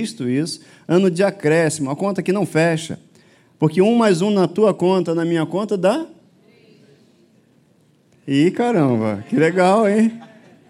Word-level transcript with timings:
visto 0.00 0.28
isso, 0.28 0.60
ano 0.86 1.10
de 1.10 1.24
acréscimo, 1.24 1.90
a 1.90 1.96
conta 1.96 2.22
que 2.22 2.30
não 2.30 2.46
fecha. 2.46 3.00
Porque 3.58 3.82
um 3.82 3.96
mais 3.96 4.22
um 4.22 4.30
na 4.30 4.46
tua 4.46 4.72
conta, 4.72 5.12
na 5.12 5.24
minha 5.24 5.44
conta, 5.44 5.76
dá. 5.76 6.06
Ih, 8.24 8.52
caramba, 8.52 9.24
que 9.28 9.34
legal, 9.34 9.88
hein? 9.88 10.12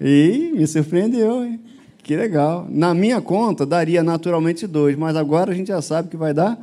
Ih, 0.00 0.52
me 0.54 0.66
surpreendeu, 0.66 1.44
hein? 1.44 1.60
Que 2.02 2.16
legal. 2.16 2.66
Na 2.70 2.94
minha 2.94 3.20
conta 3.20 3.66
daria 3.66 4.02
naturalmente 4.02 4.66
dois, 4.66 4.96
mas 4.96 5.14
agora 5.14 5.52
a 5.52 5.54
gente 5.54 5.68
já 5.68 5.82
sabe 5.82 6.08
que 6.08 6.16
vai 6.16 6.32
dar 6.32 6.58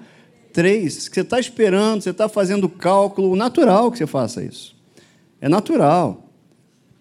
três. 0.52 0.96
Você 0.96 1.22
está 1.22 1.40
esperando, 1.40 2.02
você 2.02 2.10
está 2.10 2.28
fazendo 2.28 2.68
cálculo 2.68 3.36
natural 3.36 3.92
que 3.92 4.00
você 4.00 4.08
faça 4.08 4.44
isso. 4.44 4.76
É 5.40 5.48
natural. 5.48 6.32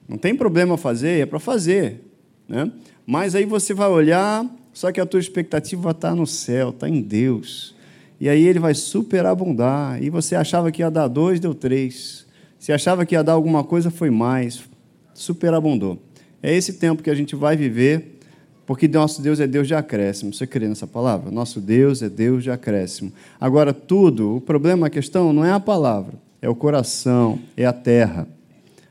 Não 0.07 0.19
tem 0.19 0.37
problema 0.37 0.77
fazer, 0.77 1.23
é 1.23 1.25
para 1.25 1.41
fazer. 1.41 2.03
Né? 2.47 2.71
Mas 3.07 3.35
aí 3.35 3.47
você 3.47 3.73
vai 3.73 3.89
olhar, 3.89 4.45
só 4.75 4.93
que 4.93 5.01
a 5.01 5.07
tua 5.07 5.21
expectativa 5.21 5.93
está 5.93 6.15
no 6.15 6.27
céu, 6.27 6.69
está 6.69 6.87
em 6.87 7.01
Deus. 7.01 7.75
E 8.21 8.29
aí 8.29 8.47
ele 8.47 8.59
vai 8.59 8.75
superabundar. 8.75 10.03
E 10.03 10.11
você 10.11 10.35
achava 10.35 10.71
que 10.71 10.83
ia 10.83 10.91
dar 10.91 11.09
dois, 11.09 11.41
deu 11.41 11.55
três. 11.55 12.27
Se 12.59 12.73
achava 12.73 13.07
que 13.07 13.15
ia 13.15 13.25
dar 13.25 13.33
alguma 13.33 13.65
coisa, 13.65 13.91
foi 13.91 14.11
mais. 14.11 14.63
Superabundou. 15.15 15.99
É 16.43 16.55
esse 16.55 16.75
tempo 16.75 17.03
que 17.03 17.09
a 17.09 17.15
gente 17.15 17.35
vai 17.35 17.57
viver 17.57 18.15
porque 18.67 18.89
nosso 18.89 19.21
Deus 19.21 19.41
é 19.41 19.47
Deus 19.47 19.67
de 19.67 19.75
acréscimo. 19.75 20.33
Você 20.33 20.47
crê 20.47 20.67
nessa 20.69 20.87
palavra? 20.87 21.31
Nosso 21.31 21.61
Deus 21.61 22.03
é 22.03 22.09
Deus 22.09 22.43
de 22.43 22.51
acréscimo. 22.51 23.13
Agora, 23.41 23.73
tudo, 23.73 24.37
o 24.37 24.41
problema, 24.41 24.87
a 24.87 24.91
questão 24.91 25.33
não 25.33 25.45
é 25.45 25.53
a 25.53 25.61
palavra, 25.61 26.15
é 26.41 26.49
o 26.49 26.55
coração, 26.55 27.39
é 27.57 27.67
a 27.67 27.73
terra. 27.73 28.27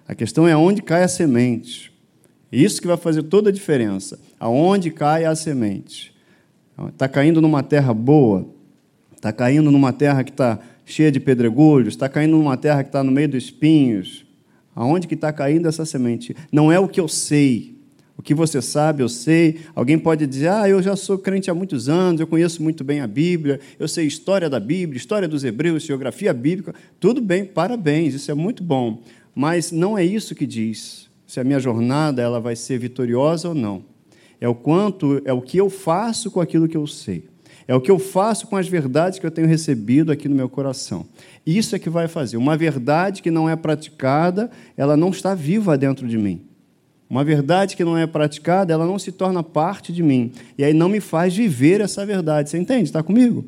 A 0.07 0.13
questão 0.13 0.47
é 0.47 0.55
onde 0.55 0.81
cai 0.81 1.03
a 1.03 1.07
semente. 1.07 1.91
Isso 2.51 2.79
que 2.79 2.87
vai 2.87 2.97
fazer 2.97 3.23
toda 3.23 3.49
a 3.49 3.53
diferença. 3.53 4.19
Aonde 4.43 4.91
cai 4.91 5.23
a 5.23 5.33
semente. 5.35 6.13
Está 6.89 7.07
caindo 7.07 7.39
numa 7.39 7.63
terra 7.63 7.93
boa, 7.93 8.45
está 9.15 9.31
caindo 9.31 9.71
numa 9.71 9.93
terra 9.93 10.21
que 10.21 10.31
está 10.31 10.59
cheia 10.85 11.09
de 11.09 11.17
pedregulhos, 11.17 11.93
está 11.93 12.09
caindo 12.09 12.35
numa 12.35 12.57
terra 12.57 12.83
que 12.83 12.89
está 12.89 13.01
no 13.01 13.09
meio 13.09 13.29
dos 13.29 13.45
espinhos. 13.45 14.25
Aonde 14.75 15.07
que 15.07 15.13
está 15.13 15.31
caindo 15.31 15.65
essa 15.69 15.85
semente? 15.85 16.35
Não 16.51 16.69
é 16.69 16.77
o 16.77 16.89
que 16.89 16.99
eu 16.99 17.07
sei, 17.07 17.77
o 18.17 18.21
que 18.21 18.33
você 18.33 18.61
sabe, 18.61 19.01
eu 19.01 19.07
sei. 19.07 19.61
Alguém 19.73 19.97
pode 19.97 20.27
dizer: 20.27 20.49
Ah, 20.49 20.67
eu 20.67 20.83
já 20.83 20.97
sou 20.97 21.17
crente 21.17 21.49
há 21.49 21.53
muitos 21.53 21.87
anos, 21.87 22.19
eu 22.19 22.27
conheço 22.27 22.61
muito 22.61 22.83
bem 22.83 22.99
a 22.99 23.07
Bíblia, 23.07 23.61
eu 23.79 23.87
sei 23.87 24.05
história 24.05 24.49
da 24.49 24.59
Bíblia, 24.59 24.97
história 24.97 25.25
dos 25.25 25.45
Hebreus, 25.45 25.83
geografia 25.83 26.33
bíblica. 26.33 26.75
Tudo 26.99 27.21
bem, 27.21 27.45
parabéns, 27.45 28.13
isso 28.13 28.29
é 28.29 28.33
muito 28.33 28.61
bom. 28.61 29.03
Mas 29.33 29.71
não 29.71 29.97
é 29.97 30.03
isso 30.03 30.35
que 30.35 30.45
diz 30.45 31.09
se 31.25 31.39
a 31.39 31.45
minha 31.45 31.61
jornada 31.61 32.21
ela 32.21 32.41
vai 32.41 32.57
ser 32.57 32.77
vitoriosa 32.77 33.47
ou 33.47 33.55
não. 33.55 33.92
É 34.43 34.47
o 34.49 34.53
quanto, 34.53 35.21
é 35.23 35.31
o 35.31 35.39
que 35.41 35.57
eu 35.57 35.69
faço 35.69 36.29
com 36.29 36.41
aquilo 36.41 36.67
que 36.67 36.75
eu 36.75 36.85
sei. 36.85 37.23
É 37.65 37.73
o 37.73 37.79
que 37.79 37.89
eu 37.89 37.97
faço 37.97 38.45
com 38.45 38.57
as 38.57 38.67
verdades 38.67 39.17
que 39.17 39.25
eu 39.25 39.31
tenho 39.31 39.47
recebido 39.47 40.11
aqui 40.11 40.27
no 40.27 40.35
meu 40.35 40.49
coração. 40.49 41.05
Isso 41.47 41.73
é 41.77 41.79
que 41.79 41.89
vai 41.89 42.09
fazer. 42.09 42.35
Uma 42.35 42.57
verdade 42.57 43.21
que 43.21 43.31
não 43.31 43.49
é 43.49 43.55
praticada, 43.55 44.51
ela 44.75 44.97
não 44.97 45.11
está 45.11 45.33
viva 45.33 45.77
dentro 45.77 46.05
de 46.09 46.17
mim. 46.17 46.41
Uma 47.09 47.23
verdade 47.23 47.77
que 47.77 47.85
não 47.85 47.97
é 47.97 48.05
praticada, 48.05 48.73
ela 48.73 48.85
não 48.85 48.99
se 48.99 49.13
torna 49.13 49.41
parte 49.41 49.93
de 49.93 50.03
mim. 50.03 50.33
E 50.57 50.63
aí 50.65 50.73
não 50.73 50.89
me 50.89 50.99
faz 50.99 51.33
viver 51.33 51.79
essa 51.79 52.05
verdade. 52.05 52.49
Você 52.49 52.57
entende? 52.57 52.83
Está 52.83 53.01
comigo? 53.01 53.45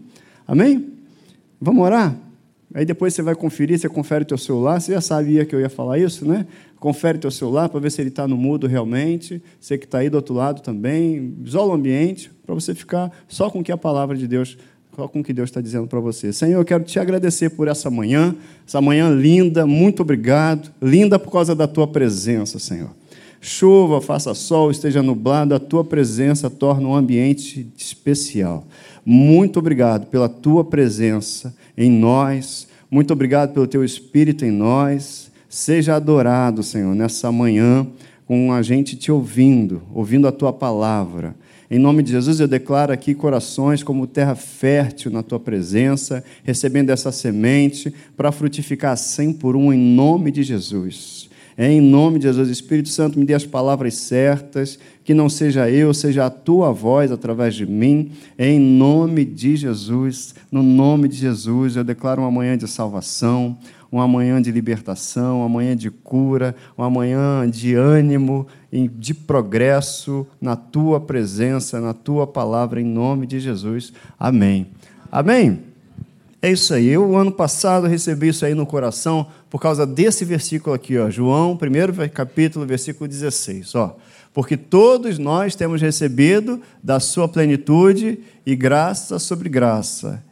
Amém? 0.48 0.94
Vamos 1.60 1.84
orar? 1.84 2.16
Aí 2.74 2.86
depois 2.86 3.14
você 3.14 3.22
vai 3.22 3.36
conferir, 3.36 3.80
você 3.80 3.88
confere 3.88 4.26
teu 4.26 4.38
celular. 4.38 4.82
Você 4.82 4.94
já 4.94 5.02
sabia 5.02 5.46
que 5.46 5.56
eu 5.56 5.62
ia 5.62 5.70
falar 5.70 5.98
isso, 5.98 6.26
né? 6.26 6.46
Confere 6.80 7.18
teu 7.18 7.32
celular 7.32 7.70
para 7.70 7.80
ver 7.80 7.92
se 7.92 8.02
ele 8.02 8.10
está 8.10 8.28
no 8.28 8.36
mudo 8.36 8.68
realmente. 8.68 9.42
Você 9.60 9.78
que 9.78 9.86
está 9.86 10.00
aí 10.00 10.10
do 10.10 10.16
outro 10.16 10.34
lado 10.34 10.62
também. 10.62 11.36
Isola 11.44 11.72
o 11.72 11.76
ambiente 11.76 12.32
para 12.46 12.54
você 12.54 12.76
ficar 12.76 13.12
só 13.28 13.50
com 13.50 13.60
o 13.60 13.64
que 13.64 13.72
a 13.72 13.78
palavra 13.78 14.18
de 14.18 14.28
Deus 14.28 14.58
só 14.96 15.10
com 15.10 15.20
o 15.20 15.24
que 15.24 15.34
Deus 15.34 15.50
está 15.50 15.60
dizendo 15.60 15.88
para 15.88 16.00
você. 16.00 16.32
Senhor, 16.32 16.60
eu 16.60 16.64
quero 16.64 16.84
te 16.86 16.98
agradecer 17.00 17.50
por 17.50 17.68
essa 17.68 17.90
manhã, 17.90 18.34
essa 18.66 18.80
manhã 18.80 19.10
linda, 19.10 19.68
muito 19.68 20.02
obrigado. 20.02 20.72
Linda 20.82 21.20
por 21.20 21.32
causa 21.32 21.54
da 21.54 21.68
tua 21.68 21.86
presença, 21.86 22.60
Senhor. 22.60 22.92
Chova, 23.42 24.02
faça 24.02 24.34
sol, 24.34 24.72
esteja 24.72 25.04
nublado, 25.04 25.54
a 25.54 25.60
tua 25.60 25.84
presença 25.84 26.50
torna 26.50 26.88
um 26.88 26.96
ambiente 26.96 27.68
especial. 27.78 28.66
Muito 29.06 29.60
obrigado 29.60 30.08
pela 30.08 30.28
tua 30.28 30.64
presença 30.64 31.56
em 31.78 31.92
nós, 31.92 32.68
muito 32.90 33.12
obrigado 33.14 33.54
pelo 33.54 33.68
teu 33.68 33.84
espírito 33.84 34.46
em 34.46 34.52
nós. 34.52 35.32
Seja 35.50 35.96
adorado, 35.96 36.64
Senhor, 36.64 36.96
nessa 36.96 37.32
manhã, 37.32 37.86
com 38.26 38.52
a 38.52 38.62
gente 38.62 38.96
te 38.96 39.12
ouvindo, 39.12 39.82
ouvindo 39.94 40.28
a 40.28 40.32
tua 40.32 40.52
palavra. 40.52 41.36
Em 41.70 41.80
nome 41.80 42.04
de 42.04 42.12
Jesus, 42.12 42.40
eu 42.40 42.48
declaro 42.48 42.94
aqui 42.94 43.16
corações 43.16 43.82
como 43.82 44.06
terra 44.06 44.36
fértil 44.36 45.12
na 45.12 45.24
tua 45.24 45.40
presença, 45.40 46.24
recebendo 46.44 46.90
essa 46.90 47.12
semente 47.12 47.94
para 48.16 48.32
frutificar 48.32 48.96
cem 48.98 49.34
por 49.34 49.56
um, 49.56 49.74
em 49.74 49.78
nome 49.78 50.32
de 50.32 50.44
Jesus. 50.44 51.15
Em 51.58 51.80
nome 51.80 52.20
de 52.20 52.24
Jesus, 52.24 52.50
Espírito 52.50 52.90
Santo, 52.90 53.18
me 53.18 53.26
dê 53.26 53.34
as 53.34 53.46
palavras 53.46 53.96
certas, 53.96 54.78
que 55.06 55.14
não 55.14 55.30
seja 55.30 55.70
eu, 55.70 55.94
seja 55.94 56.26
a 56.26 56.30
tua 56.30 56.74
voz 56.74 57.12
através 57.12 57.56
de 57.56 57.66
mim. 57.66 58.12
Em 58.38 58.60
nome 58.60 59.24
de 59.24 59.56
Jesus, 59.56 60.36
no 60.52 60.62
nome 60.62 61.08
de 61.08 61.16
Jesus, 61.16 61.78
eu 61.78 61.84
declaro 61.84 62.22
uma 62.22 62.32
manhã 62.32 62.58
de 62.58 62.68
salvação, 62.68 63.58
uma 63.90 64.06
manhã 64.06 64.42
de 64.42 64.52
libertação, 64.52 65.40
uma 65.40 65.50
manhã 65.50 65.78
de 65.78 65.90
cura, 65.90 66.54
uma 66.78 66.90
manhã 66.90 67.50
de 67.50 67.74
ânimo, 67.74 68.46
de 68.72 69.14
progresso 69.14 70.28
na 70.42 70.58
tua 70.58 71.00
presença, 71.00 71.80
na 71.80 71.94
tua 71.94 72.28
palavra, 72.28 72.82
em 72.82 72.86
nome 72.86 73.26
de 73.26 73.40
Jesus. 73.40 73.94
Amém. 74.20 74.68
Amém. 75.10 75.75
É 76.46 76.52
isso 76.52 76.76
aí. 76.76 76.90
Eu, 76.90 77.18
ano 77.18 77.32
passado, 77.32 77.88
recebi 77.88 78.28
isso 78.28 78.46
aí 78.46 78.54
no 78.54 78.68
coração 78.68 79.26
por 79.50 79.60
causa 79.60 79.84
desse 79.84 80.24
versículo 80.24 80.76
aqui, 80.76 80.96
ó, 80.96 81.10
João, 81.10 81.58
primeiro 81.58 81.92
capítulo, 82.12 82.68
versículo 82.68 83.08
16. 83.08 83.74
Ó. 83.74 83.98
Porque 84.32 84.56
todos 84.56 85.18
nós 85.18 85.56
temos 85.56 85.82
recebido 85.82 86.62
da 86.84 87.00
sua 87.00 87.28
plenitude 87.28 88.20
e 88.46 88.56
graça 88.56 89.18
sobre 89.18 89.50
graça. 89.50 90.24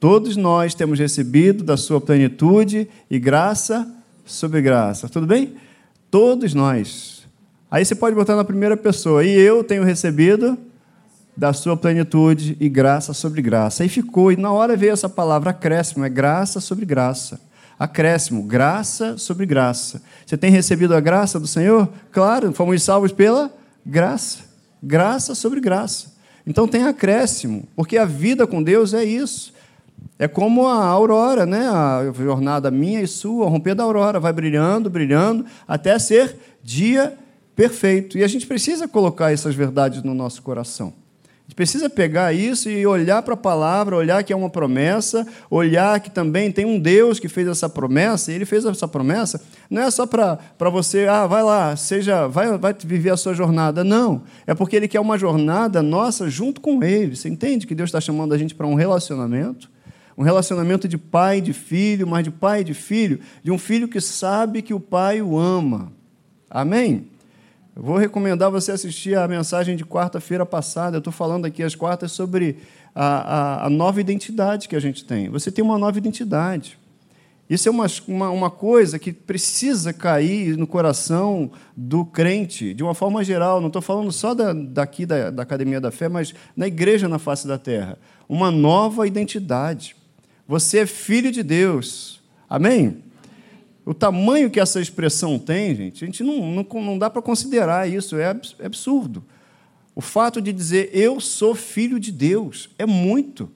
Todos 0.00 0.38
nós 0.38 0.74
temos 0.74 0.98
recebido 0.98 1.62
da 1.62 1.76
sua 1.76 2.00
plenitude 2.00 2.88
e 3.10 3.18
graça 3.18 3.86
sobre 4.24 4.62
graça. 4.62 5.06
Tudo 5.06 5.26
bem? 5.26 5.52
Todos 6.10 6.54
nós. 6.54 7.28
Aí 7.70 7.84
você 7.84 7.94
pode 7.94 8.16
botar 8.16 8.36
na 8.36 8.44
primeira 8.44 8.74
pessoa. 8.74 9.22
E 9.22 9.30
eu 9.38 9.62
tenho 9.62 9.84
recebido 9.84 10.56
da 11.36 11.52
sua 11.52 11.76
plenitude 11.76 12.56
e 12.60 12.68
graça 12.68 13.12
sobre 13.14 13.40
graça. 13.40 13.82
Aí 13.82 13.88
ficou, 13.88 14.30
e 14.30 14.36
na 14.36 14.52
hora 14.52 14.76
veio 14.76 14.92
essa 14.92 15.08
palavra 15.08 15.50
acréscimo, 15.50 16.04
é 16.04 16.08
graça 16.08 16.60
sobre 16.60 16.84
graça. 16.84 17.40
Acréscimo, 17.78 18.42
graça 18.42 19.16
sobre 19.16 19.46
graça. 19.46 20.02
Você 20.24 20.36
tem 20.36 20.50
recebido 20.50 20.94
a 20.94 21.00
graça 21.00 21.40
do 21.40 21.46
Senhor? 21.46 21.88
Claro, 22.12 22.52
fomos 22.52 22.82
salvos 22.82 23.12
pela 23.12 23.50
graça. 23.84 24.40
Graça 24.82 25.34
sobre 25.34 25.60
graça. 25.60 26.12
Então 26.46 26.68
tem 26.68 26.84
acréscimo, 26.84 27.64
porque 27.74 27.96
a 27.96 28.04
vida 28.04 28.46
com 28.46 28.62
Deus 28.62 28.92
é 28.94 29.04
isso. 29.04 29.52
É 30.18 30.28
como 30.28 30.66
a 30.66 30.84
aurora, 30.84 31.46
né? 31.46 31.68
A 31.68 32.12
jornada 32.14 32.70
minha 32.70 33.00
e 33.00 33.06
sua, 33.06 33.48
romper 33.48 33.74
da 33.74 33.82
aurora, 33.84 34.20
vai 34.20 34.32
brilhando, 34.32 34.90
brilhando, 34.90 35.44
até 35.66 35.98
ser 35.98 36.36
dia 36.62 37.16
perfeito. 37.56 38.18
E 38.18 38.24
a 38.24 38.28
gente 38.28 38.46
precisa 38.46 38.86
colocar 38.86 39.32
essas 39.32 39.54
verdades 39.54 40.02
no 40.02 40.14
nosso 40.14 40.42
coração 40.42 41.01
gente 41.52 41.54
precisa 41.54 41.90
pegar 41.90 42.32
isso 42.32 42.70
e 42.70 42.86
olhar 42.86 43.22
para 43.22 43.34
a 43.34 43.36
palavra, 43.36 43.94
olhar 43.94 44.24
que 44.24 44.32
é 44.32 44.36
uma 44.36 44.48
promessa, 44.48 45.26
olhar 45.50 46.00
que 46.00 46.10
também 46.10 46.50
tem 46.50 46.64
um 46.64 46.80
Deus 46.80 47.20
que 47.20 47.28
fez 47.28 47.46
essa 47.46 47.68
promessa, 47.68 48.32
e 48.32 48.34
ele 48.34 48.46
fez 48.46 48.64
essa 48.64 48.88
promessa, 48.88 49.40
não 49.68 49.82
é 49.82 49.90
só 49.90 50.06
para 50.06 50.38
você, 50.70 51.06
ah, 51.06 51.26
vai 51.26 51.42
lá, 51.42 51.76
seja, 51.76 52.26
vai, 52.26 52.56
vai 52.56 52.74
viver 52.74 53.10
a 53.10 53.16
sua 53.18 53.34
jornada. 53.34 53.84
Não. 53.84 54.22
É 54.46 54.54
porque 54.54 54.76
ele 54.76 54.88
quer 54.88 55.00
uma 55.00 55.18
jornada 55.18 55.82
nossa 55.82 56.30
junto 56.30 56.60
com 56.60 56.82
ele. 56.82 57.16
Você 57.16 57.28
entende 57.28 57.66
que 57.66 57.74
Deus 57.74 57.88
está 57.88 58.00
chamando 58.00 58.32
a 58.32 58.38
gente 58.38 58.54
para 58.54 58.66
um 58.66 58.74
relacionamento? 58.74 59.70
Um 60.16 60.22
relacionamento 60.22 60.88
de 60.88 60.96
pai 60.96 61.38
e 61.38 61.42
de 61.42 61.52
filho, 61.52 62.06
mas 62.06 62.24
de 62.24 62.30
pai 62.30 62.62
e 62.62 62.64
de 62.64 62.74
filho, 62.74 63.20
de 63.42 63.50
um 63.50 63.58
filho 63.58 63.88
que 63.88 64.00
sabe 64.00 64.62
que 64.62 64.72
o 64.72 64.80
pai 64.80 65.20
o 65.20 65.38
ama. 65.38 65.92
Amém? 66.48 67.08
Eu 67.74 67.82
vou 67.82 67.96
recomendar 67.96 68.50
você 68.50 68.70
assistir 68.70 69.16
a 69.16 69.26
mensagem 69.26 69.76
de 69.76 69.84
quarta-feira 69.84 70.44
passada. 70.44 70.96
Eu 70.96 70.98
estou 70.98 71.12
falando 71.12 71.46
aqui 71.46 71.62
às 71.62 71.74
quartas 71.74 72.12
sobre 72.12 72.58
a, 72.94 73.06
a, 73.62 73.66
a, 73.66 73.70
nova 73.70 73.98
identidade 73.98 74.68
que 74.68 74.76
a 74.76 74.80
gente 74.80 75.04
tem. 75.06 75.30
Você 75.30 75.50
tem 75.50 75.64
uma 75.64 75.78
nova 75.78 75.96
identidade. 75.96 76.78
Isso 77.48 77.68
é 77.68 77.72
uma, 77.72 77.86
uma, 78.06 78.30
uma, 78.30 78.50
coisa 78.50 78.98
que 78.98 79.10
precisa 79.10 79.92
cair 79.92 80.56
no 80.56 80.66
coração 80.66 81.50
do 81.74 82.04
crente, 82.04 82.74
de 82.74 82.82
uma 82.82 82.94
forma 82.94 83.24
geral. 83.24 83.58
Não 83.58 83.68
estou 83.68 83.82
falando 83.82 84.12
só 84.12 84.34
da, 84.34 84.52
daqui 84.52 85.06
da, 85.06 85.30
da 85.30 85.42
Academia 85.42 85.80
da 85.80 85.90
Fé, 85.90 86.08
mas 86.10 86.34
na 86.54 86.66
igreja 86.66 87.08
na 87.08 87.18
face 87.18 87.48
da 87.48 87.56
terra. 87.56 87.98
Uma 88.28 88.50
nova 88.50 89.06
identidade. 89.06 89.96
Você 90.46 90.80
é 90.80 90.86
filho 90.86 91.32
de 91.32 91.42
Deus. 91.42 92.20
Amém? 92.48 93.02
O 93.84 93.92
tamanho 93.92 94.50
que 94.50 94.60
essa 94.60 94.80
expressão 94.80 95.38
tem, 95.38 95.74
gente, 95.74 96.04
a 96.04 96.06
gente 96.06 96.22
não, 96.22 96.52
não, 96.52 96.82
não 96.82 96.98
dá 96.98 97.10
para 97.10 97.20
considerar 97.20 97.88
isso, 97.88 98.16
é, 98.16 98.34
é 98.58 98.66
absurdo. 98.66 99.24
O 99.94 100.00
fato 100.00 100.40
de 100.40 100.52
dizer 100.52 100.90
eu 100.92 101.20
sou 101.20 101.54
filho 101.54 101.98
de 101.98 102.12
Deus 102.12 102.70
é 102.78 102.86
muito. 102.86 103.50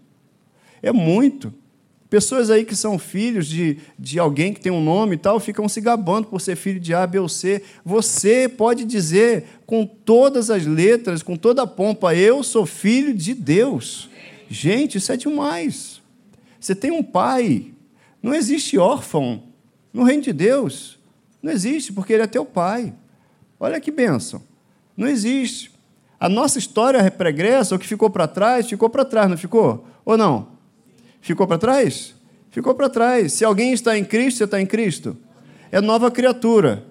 É 0.83 0.93
muito. 0.93 1.55
Pessoas 2.11 2.51
aí 2.51 2.65
que 2.65 2.77
são 2.77 2.99
filhos 2.99 3.47
de, 3.47 3.79
de 3.99 4.19
alguém 4.19 4.53
que 4.53 4.61
tem 4.61 4.71
um 4.71 4.83
nome 4.83 5.15
e 5.15 5.19
tal, 5.19 5.41
ficam 5.41 5.69
se 5.69 5.81
gabando 5.81 6.29
por 6.29 6.41
ser 6.41 6.55
filho 6.57 6.79
de 6.79 6.95
A, 6.95 7.07
B 7.07 7.19
ou 7.19 7.29
C. 7.29 7.63
Você 7.85 8.49
pode 8.49 8.85
dizer 8.85 9.45
com 9.65 9.85
todas 9.87 10.51
as 10.51 10.67
letras, 10.67 11.23
com 11.23 11.37
toda 11.37 11.63
a 11.63 11.67
pompa, 11.67 12.15
eu 12.15 12.43
sou 12.43 12.65
filho 12.67 13.13
de 13.15 13.35
Deus. 13.35 14.09
Gente, 14.49 14.99
isso 14.99 15.11
é 15.11 15.17
demais. 15.17 16.01
Você 16.61 16.75
tem 16.75 16.91
um 16.91 17.03
pai. 17.03 17.73
Não 18.23 18.35
existe 18.35 18.79
órfão 18.79 19.43
no 19.97 20.05
reino 20.05 20.23
de 20.23 20.33
Deus. 20.35 20.99
Não 21.43 21.51
existe, 21.51 21.91
porque 21.91 22.13
ele 22.13 22.23
é 22.23 22.27
teu 22.27 22.45
pai. 22.45 22.93
Olha 23.59 23.81
que 23.81 23.91
bênção. 23.91 24.43
Não 24.95 25.09
existe. 25.09 25.73
A 26.21 26.29
nossa 26.29 26.59
história 26.59 27.11
pregressa, 27.11 27.75
o 27.75 27.79
que 27.79 27.87
ficou 27.87 28.11
para 28.11 28.29
trás, 28.29 28.69
ficou 28.69 28.91
para 28.91 29.07
trás, 29.07 29.31
não 29.31 29.39
ficou? 29.39 29.87
Ou 30.05 30.19
não? 30.19 30.49
Ficou 31.23 31.47
para 31.47 31.57
trás? 31.57 32.15
Ficou 32.51 32.75
para 32.75 32.91
trás. 32.91 33.33
Se 33.33 33.43
alguém 33.43 33.73
está 33.73 33.97
em 33.97 34.05
Cristo, 34.05 34.37
você 34.37 34.45
está 34.45 34.61
em 34.61 34.67
Cristo. 34.67 35.17
É 35.73 35.81
nova 35.81 36.11
criatura. 36.11 36.85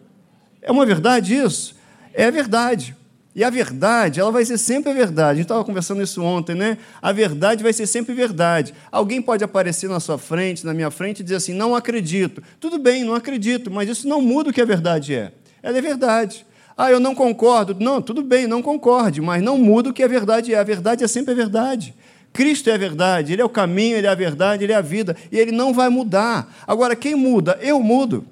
É 0.60 0.72
uma 0.72 0.84
verdade 0.84 1.36
isso? 1.36 1.75
É 2.12 2.31
verdade. 2.31 2.96
E 3.36 3.44
a 3.44 3.50
verdade, 3.50 4.22
ela 4.22 4.32
vai 4.32 4.46
ser 4.46 4.58
sempre 4.58 4.92
a 4.92 4.94
verdade. 4.94 5.32
A 5.32 5.34
gente 5.34 5.44
estava 5.44 5.66
conversando 5.66 6.02
isso 6.02 6.24
ontem, 6.24 6.56
né? 6.56 6.78
A 7.02 7.12
verdade 7.12 7.62
vai 7.62 7.74
ser 7.74 7.86
sempre 7.86 8.14
verdade. 8.14 8.74
Alguém 8.90 9.22
pode 9.22 9.44
aparecer 9.44 9.90
na 9.90 10.00
sua 10.00 10.18
frente, 10.18 10.66
na 10.66 10.74
minha 10.74 10.90
frente, 10.90 11.20
e 11.20 11.24
dizer 11.24 11.36
assim: 11.36 11.54
não 11.54 11.76
acredito. 11.76 12.42
Tudo 12.62 12.80
bem, 12.80 13.04
não 13.04 13.14
acredito, 13.14 13.70
mas 13.70 13.90
isso 13.90 14.08
não 14.08 14.22
muda 14.22 14.52
o 14.52 14.54
que 14.54 14.62
a 14.62 14.66
verdade 14.66 15.14
é. 15.14 15.34
Ela 15.62 15.78
é 15.78 15.82
verdade. 15.82 16.46
Ah, 16.78 16.90
eu 16.90 17.00
não 17.00 17.14
concordo. 17.14 17.76
Não, 17.78 18.02
tudo 18.02 18.24
bem, 18.24 18.48
não 18.48 18.62
concorde, 18.62 19.20
mas 19.20 19.44
não 19.44 19.58
muda 19.58 19.90
o 19.90 19.94
que 19.94 20.02
a 20.02 20.08
verdade 20.08 20.54
é. 20.54 20.58
A 20.58 20.64
verdade 20.64 21.04
é 21.04 21.08
sempre 21.08 21.34
a 21.34 21.36
verdade. 21.36 21.94
Cristo 22.32 22.70
é 22.70 22.74
a 22.74 22.78
verdade, 22.78 23.34
Ele 23.34 23.42
é 23.42 23.46
o 23.46 23.50
caminho, 23.50 23.98
Ele 23.98 24.08
é 24.08 24.10
a 24.10 24.16
verdade, 24.16 24.64
Ele 24.64 24.74
é 24.74 24.76
a 24.76 24.82
vida, 24.82 25.16
e 25.32 25.38
Ele 25.38 25.52
não 25.52 25.74
vai 25.74 25.90
mudar. 25.90 26.54
Agora, 26.66 26.96
quem 26.96 27.16
muda? 27.16 27.58
Eu 27.62 27.82
mudo. 27.82 28.26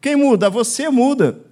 Quem 0.00 0.16
muda? 0.16 0.48
Você 0.48 0.88
muda. 0.88 1.47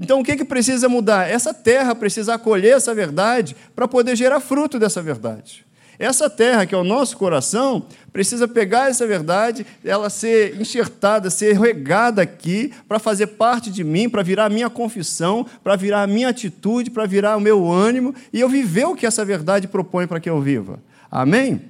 Então, 0.00 0.20
o 0.20 0.24
que, 0.24 0.36
que 0.36 0.44
precisa 0.44 0.88
mudar? 0.88 1.28
Essa 1.28 1.52
terra 1.52 1.94
precisa 1.94 2.34
acolher 2.34 2.76
essa 2.76 2.94
verdade 2.94 3.56
para 3.74 3.88
poder 3.88 4.14
gerar 4.14 4.40
fruto 4.40 4.78
dessa 4.78 5.02
verdade. 5.02 5.66
Essa 5.98 6.30
terra, 6.30 6.64
que 6.64 6.74
é 6.74 6.78
o 6.78 6.84
nosso 6.84 7.16
coração, 7.16 7.84
precisa 8.12 8.46
pegar 8.46 8.88
essa 8.88 9.04
verdade, 9.04 9.66
ela 9.84 10.08
ser 10.08 10.60
enxertada, 10.60 11.28
ser 11.28 11.58
regada 11.58 12.22
aqui, 12.22 12.72
para 12.86 13.00
fazer 13.00 13.26
parte 13.28 13.68
de 13.68 13.82
mim, 13.82 14.08
para 14.08 14.22
virar 14.22 14.44
a 14.44 14.48
minha 14.48 14.70
confissão, 14.70 15.44
para 15.64 15.74
virar 15.74 16.02
a 16.02 16.06
minha 16.06 16.28
atitude, 16.28 16.90
para 16.90 17.04
virar 17.04 17.36
o 17.36 17.40
meu 17.40 17.68
ânimo, 17.68 18.14
e 18.32 18.38
eu 18.38 18.48
viver 18.48 18.84
o 18.84 18.94
que 18.94 19.06
essa 19.06 19.24
verdade 19.24 19.66
propõe 19.66 20.06
para 20.06 20.20
que 20.20 20.30
eu 20.30 20.40
viva. 20.40 20.78
Amém? 21.10 21.62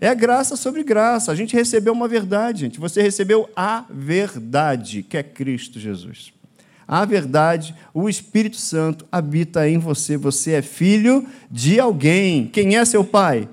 É 0.00 0.14
graça 0.14 0.54
sobre 0.54 0.84
graça. 0.84 1.32
A 1.32 1.34
gente 1.34 1.56
recebeu 1.56 1.92
uma 1.92 2.06
verdade, 2.06 2.60
gente. 2.60 2.78
Você 2.78 3.02
recebeu 3.02 3.48
a 3.56 3.84
verdade, 3.90 5.02
que 5.02 5.16
é 5.16 5.22
Cristo 5.22 5.80
Jesus. 5.80 6.33
A 6.86 7.04
verdade, 7.04 7.74
o 7.92 8.08
Espírito 8.08 8.56
Santo 8.56 9.06
habita 9.10 9.68
em 9.68 9.78
você. 9.78 10.16
Você 10.16 10.52
é 10.52 10.62
filho 10.62 11.26
de 11.50 11.80
alguém. 11.80 12.46
Quem 12.46 12.76
é 12.76 12.84
seu 12.84 13.02
pai? 13.02 13.48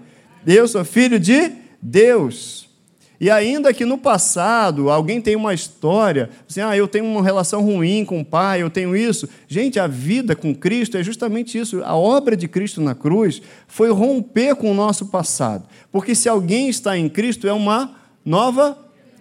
Eu 0.46 0.68
sou 0.68 0.84
filho 0.84 1.20
de 1.20 1.52
Deus. 1.82 2.70
E 3.22 3.30
ainda 3.30 3.72
que 3.72 3.86
no 3.86 4.00
passado 4.00 4.90
alguém 4.90 5.22
tem 5.22 5.36
uma 5.36 5.54
história, 5.54 6.32
assim, 6.50 6.60
ah, 6.60 6.76
eu 6.76 6.88
tenho 6.88 7.06
uma 7.06 7.22
relação 7.22 7.62
ruim 7.62 8.04
com 8.04 8.20
o 8.20 8.26
pai, 8.26 8.64
eu 8.64 8.70
tenho 8.70 8.96
isso. 8.96 9.30
Gente, 9.48 9.80
a 9.80 9.86
vida 9.86 10.36
com 10.36 10.56
Cristo 10.56 10.98
é 10.98 11.04
justamente 11.04 11.56
isso. 11.56 11.84
A 11.84 11.96
obra 11.96 12.36
de 12.36 12.48
Cristo 12.48 12.82
na 12.82 12.96
cruz 12.96 13.40
foi 13.68 13.92
romper 13.92 14.56
com 14.56 14.72
o 14.72 14.74
nosso 14.74 15.06
passado. 15.06 15.68
Porque 15.92 16.16
se 16.16 16.28
alguém 16.28 16.68
está 16.68 16.98
em 16.98 17.08
Cristo, 17.08 17.48
é 17.48 17.54
uma 17.54 17.96
nova 18.26 18.76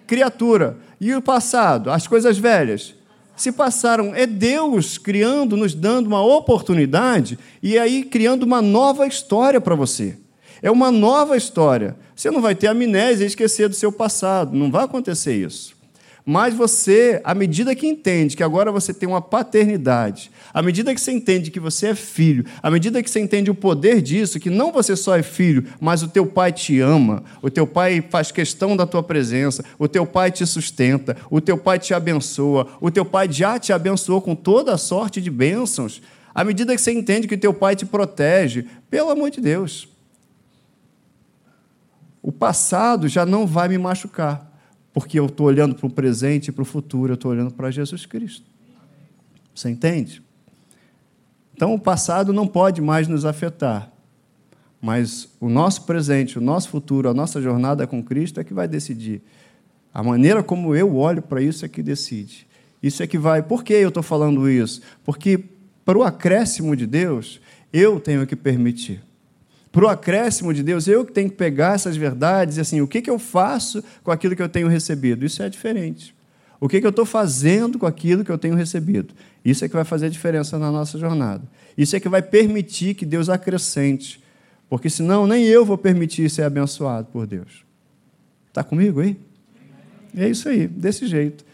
criatura. 0.07 0.79
E 0.99 1.15
o 1.15 1.21
passado, 1.21 1.91
as 1.91 2.07
coisas 2.07 2.39
velhas, 2.39 2.95
se 3.43 3.53
passaram. 3.53 4.15
É 4.15 4.27
Deus 4.27 4.99
criando, 4.99 5.57
nos 5.57 5.75
dando 5.75 6.07
uma 6.07 6.23
oportunidade 6.23 7.39
e 7.63 7.79
aí 7.79 8.05
criando 8.05 8.43
uma 8.43 8.61
nova 8.61 9.07
história 9.07 9.61
para 9.61 9.75
você. 9.75 10.17
É 10.63 10.71
uma 10.71 10.91
nova 10.91 11.37
história. 11.37 11.97
Você 12.15 12.31
não 12.31 12.43
vai 12.43 12.55
ter 12.55 12.67
amnésia 12.67 13.25
e 13.25 13.27
esquecer 13.27 13.69
do 13.69 13.75
seu 13.75 13.91
passado. 13.91 14.57
Não 14.57 14.71
vai 14.71 14.85
acontecer 14.85 15.35
isso. 15.35 15.80
Mas 16.25 16.55
você, 16.55 17.21
à 17.25 17.35
medida 17.35 17.75
que 17.75 17.87
entende 17.87 18.37
que 18.37 18.43
agora 18.43 18.71
você 18.71 18.93
tem 18.93 19.09
uma 19.09 19.23
paternidade, 19.23 20.31
à 20.53 20.63
medida 20.63 20.95
que 20.95 21.01
você 21.01 21.13
entende 21.13 21.51
que 21.51 21.59
você 21.59 21.89
é 21.89 21.95
filho, 21.95 22.45
à 22.63 22.71
medida 22.71 23.03
que 23.03 23.11
você 23.11 23.21
entende 23.21 23.51
o 23.51 23.55
poder 23.55 24.03
disso, 24.03 24.39
que 24.39 24.51
não 24.51 24.71
você 24.71 24.95
só 24.95 25.17
é 25.17 25.23
filho, 25.23 25.65
mas 25.81 26.03
o 26.03 26.09
teu 26.09 26.27
pai 26.27 26.53
te 26.53 26.79
ama, 26.81 27.25
o 27.41 27.51
teu 27.51 27.67
pai 27.67 28.05
faz 28.09 28.31
questão 28.31 28.77
da 28.77 28.87
tua 28.87 29.03
presença, 29.03 29.65
o 29.79 29.89
teu 29.89 30.07
pai 30.07 30.31
te 30.31 30.47
sustenta, 30.47 31.17
o 31.31 31.41
teu 31.41 31.57
pai 31.57 31.79
te 31.79 31.95
abençoa, 31.95 32.67
o 32.81 32.91
teu 32.91 33.05
pai 33.05 33.31
já 33.31 33.59
te 33.59 33.73
abençoou 33.73 34.21
com 34.21 34.35
toda 34.35 34.75
a 34.75 34.79
sorte 34.79 35.21
de 35.21 35.31
bênçãos, 35.31 36.03
à 36.35 36.45
medida 36.45 36.75
que 36.75 36.81
você 36.81 36.93
entende 36.93 37.27
que 37.27 37.35
o 37.35 37.41
teu 37.41 37.55
pai 37.55 37.75
te 37.75 37.87
protege, 37.87 38.67
pelo 38.89 39.11
amor 39.11 39.31
de 39.31 39.41
Deus, 39.41 39.89
o 42.23 42.31
passado 42.31 43.09
já 43.09 43.25
não 43.25 43.47
vai 43.47 43.69
me 43.69 43.79
machucar, 43.79 44.50
porque 44.93 45.19
eu 45.19 45.27
estou 45.27 45.47
olhando 45.47 45.75
para 45.75 45.87
o 45.87 45.91
presente 45.91 46.49
e 46.49 46.53
para 46.53 46.63
o 46.63 46.65
futuro, 46.65 47.13
eu 47.13 47.15
estou 47.15 47.31
olhando 47.31 47.53
para 47.53 47.71
Jesus 47.71 48.07
Cristo. 48.07 48.47
Você 49.55 49.71
entende? 49.71 50.23
Então, 51.55 51.75
o 51.75 51.79
passado 51.79 52.33
não 52.33 52.47
pode 52.47 52.81
mais 52.81 53.07
nos 53.07 53.25
afetar, 53.25 53.93
mas 54.81 55.29
o 55.39 55.49
nosso 55.49 55.85
presente, 55.85 56.39
o 56.39 56.41
nosso 56.41 56.71
futuro, 56.71 57.09
a 57.09 57.15
nossa 57.15 57.41
jornada 57.41 57.87
com 57.87 58.03
Cristo 58.03 58.41
é 58.41 58.45
que 58.45 58.55
vai 58.55 58.67
decidir. 58.67 59.23
A 59.93 60.03
maneira 60.03 60.43
como 60.43 60.75
eu 60.75 60.97
olho 60.97 61.21
para 61.21 61.43
isso 61.43 61.65
é 61.65 61.69
que 61.69 61.83
decide. 61.83 62.47
Isso 62.83 63.03
é 63.03 63.07
que 63.07 63.19
vai. 63.19 63.43
Por 63.43 63.63
que 63.63 63.75
eu 63.75 63.89
estou 63.89 64.03
falando 64.03 64.49
isso? 64.49 64.81
Porque, 65.05 65.45
para 65.85 65.99
o 65.99 66.03
acréscimo 66.03 66.75
de 66.75 66.87
Deus, 66.87 67.41
eu 67.73 68.01
tenho 68.01 68.27
que 68.27 68.35
permitir 68.35 69.03
para 69.73 69.85
o 69.85 69.89
acréscimo 69.89 70.53
de 70.53 70.63
Deus, 70.63 70.89
eu 70.89 71.05
que 71.05 71.13
tenho 71.13 71.31
que 71.31 71.37
pegar 71.37 71.75
essas 71.75 71.97
verdades 71.97 72.57
e 72.57 72.61
assim, 72.61 72.81
o 72.81 72.89
que, 72.89 73.01
que 73.01 73.11
eu 73.11 73.19
faço 73.19 73.83
com 74.03 74.11
aquilo 74.11 74.35
que 74.35 74.43
eu 74.43 74.49
tenho 74.49 74.67
recebido? 74.67 75.25
Isso 75.25 75.43
é 75.43 75.49
diferente. 75.49 76.15
O 76.61 76.69
que, 76.69 76.81
que 76.81 76.87
eu 76.87 76.91
estou 76.91 77.07
fazendo 77.07 77.79
com 77.79 77.87
aquilo 77.87 78.25
que 78.25 78.31
eu 78.31 78.37
tenho 78.37 78.55
recebido? 78.55 79.15
Isso 79.45 79.65
é 79.65 79.69
que 79.69 79.75
vai 79.75 79.85
fazer 79.85 80.07
a 80.07 80.11
diferença 80.11 80.59
na 80.59 80.71
nossa 80.71 80.99
jornada. 80.99 81.43
Isso 81.79 81.97
é 81.97 82.01
que 82.01 82.09
vai 82.09 82.21
permitir 82.21 82.95
que 82.95 83.07
Deus 83.07 83.29
acrescente. 83.29 84.23
Porque 84.69 84.91
senão 84.91 85.27
nem 85.27 85.47
eu 85.47 85.65
vou 85.65 85.79
permitir 85.79 86.29
ser 86.29 86.43
abençoado 86.43 87.09
por 87.13 87.27
Deus. 87.27 87.65
Está 88.49 88.63
comigo 88.63 89.01
aí? 89.01 89.17
É 90.17 90.29
isso 90.29 90.49
aí, 90.49 90.67
desse 90.67 91.07
jeito. 91.07 91.45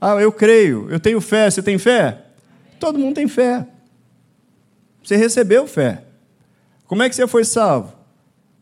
Ah, 0.00 0.14
eu 0.20 0.32
creio, 0.32 0.88
eu 0.90 1.00
tenho 1.00 1.20
fé, 1.20 1.50
você 1.50 1.62
tem 1.62 1.76
fé? 1.76 2.22
Todo 2.78 2.98
mundo 2.98 3.14
tem 3.14 3.28
fé. 3.28 3.66
Você 5.02 5.16
recebeu 5.16 5.66
fé. 5.66 6.02
Como 6.86 7.02
é 7.02 7.08
que 7.08 7.14
você 7.14 7.26
foi 7.26 7.44
salvo? 7.44 7.92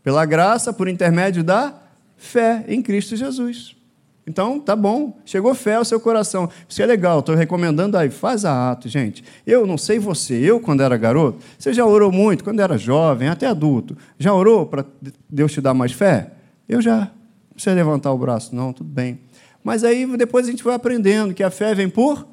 Pela 0.02 0.24
graça, 0.24 0.72
por 0.72 0.88
intermédio 0.88 1.44
da 1.44 1.74
fé 2.16 2.64
em 2.68 2.80
Cristo 2.82 3.16
Jesus. 3.16 3.76
Então, 4.24 4.60
tá 4.60 4.76
bom, 4.76 5.18
chegou 5.24 5.52
fé 5.54 5.74
ao 5.74 5.84
seu 5.84 5.98
coração. 5.98 6.48
Isso 6.68 6.80
é 6.80 6.86
legal, 6.86 7.18
estou 7.18 7.34
recomendando 7.34 7.98
aí, 7.98 8.08
faz 8.08 8.44
a 8.44 8.70
ato, 8.70 8.88
gente. 8.88 9.24
Eu 9.44 9.66
não 9.66 9.76
sei 9.76 9.98
você, 9.98 10.34
eu 10.34 10.60
quando 10.60 10.82
era 10.82 10.96
garoto, 10.96 11.40
você 11.58 11.74
já 11.74 11.84
orou 11.84 12.12
muito, 12.12 12.44
quando 12.44 12.60
era 12.60 12.78
jovem, 12.78 13.28
até 13.28 13.46
adulto, 13.46 13.96
já 14.18 14.32
orou 14.32 14.66
para 14.66 14.84
Deus 15.28 15.52
te 15.52 15.60
dar 15.60 15.74
mais 15.74 15.92
fé? 15.92 16.30
Eu 16.68 16.80
já. 16.80 17.00
Não 17.00 17.54
precisa 17.54 17.74
levantar 17.74 18.12
o 18.12 18.18
braço, 18.18 18.54
não, 18.54 18.72
tudo 18.72 18.88
bem. 18.88 19.20
Mas 19.62 19.82
aí 19.82 20.06
depois 20.16 20.46
a 20.46 20.50
gente 20.50 20.62
vai 20.62 20.74
aprendendo 20.74 21.34
que 21.34 21.42
a 21.42 21.50
fé 21.50 21.74
vem 21.74 21.88
por 21.88 22.26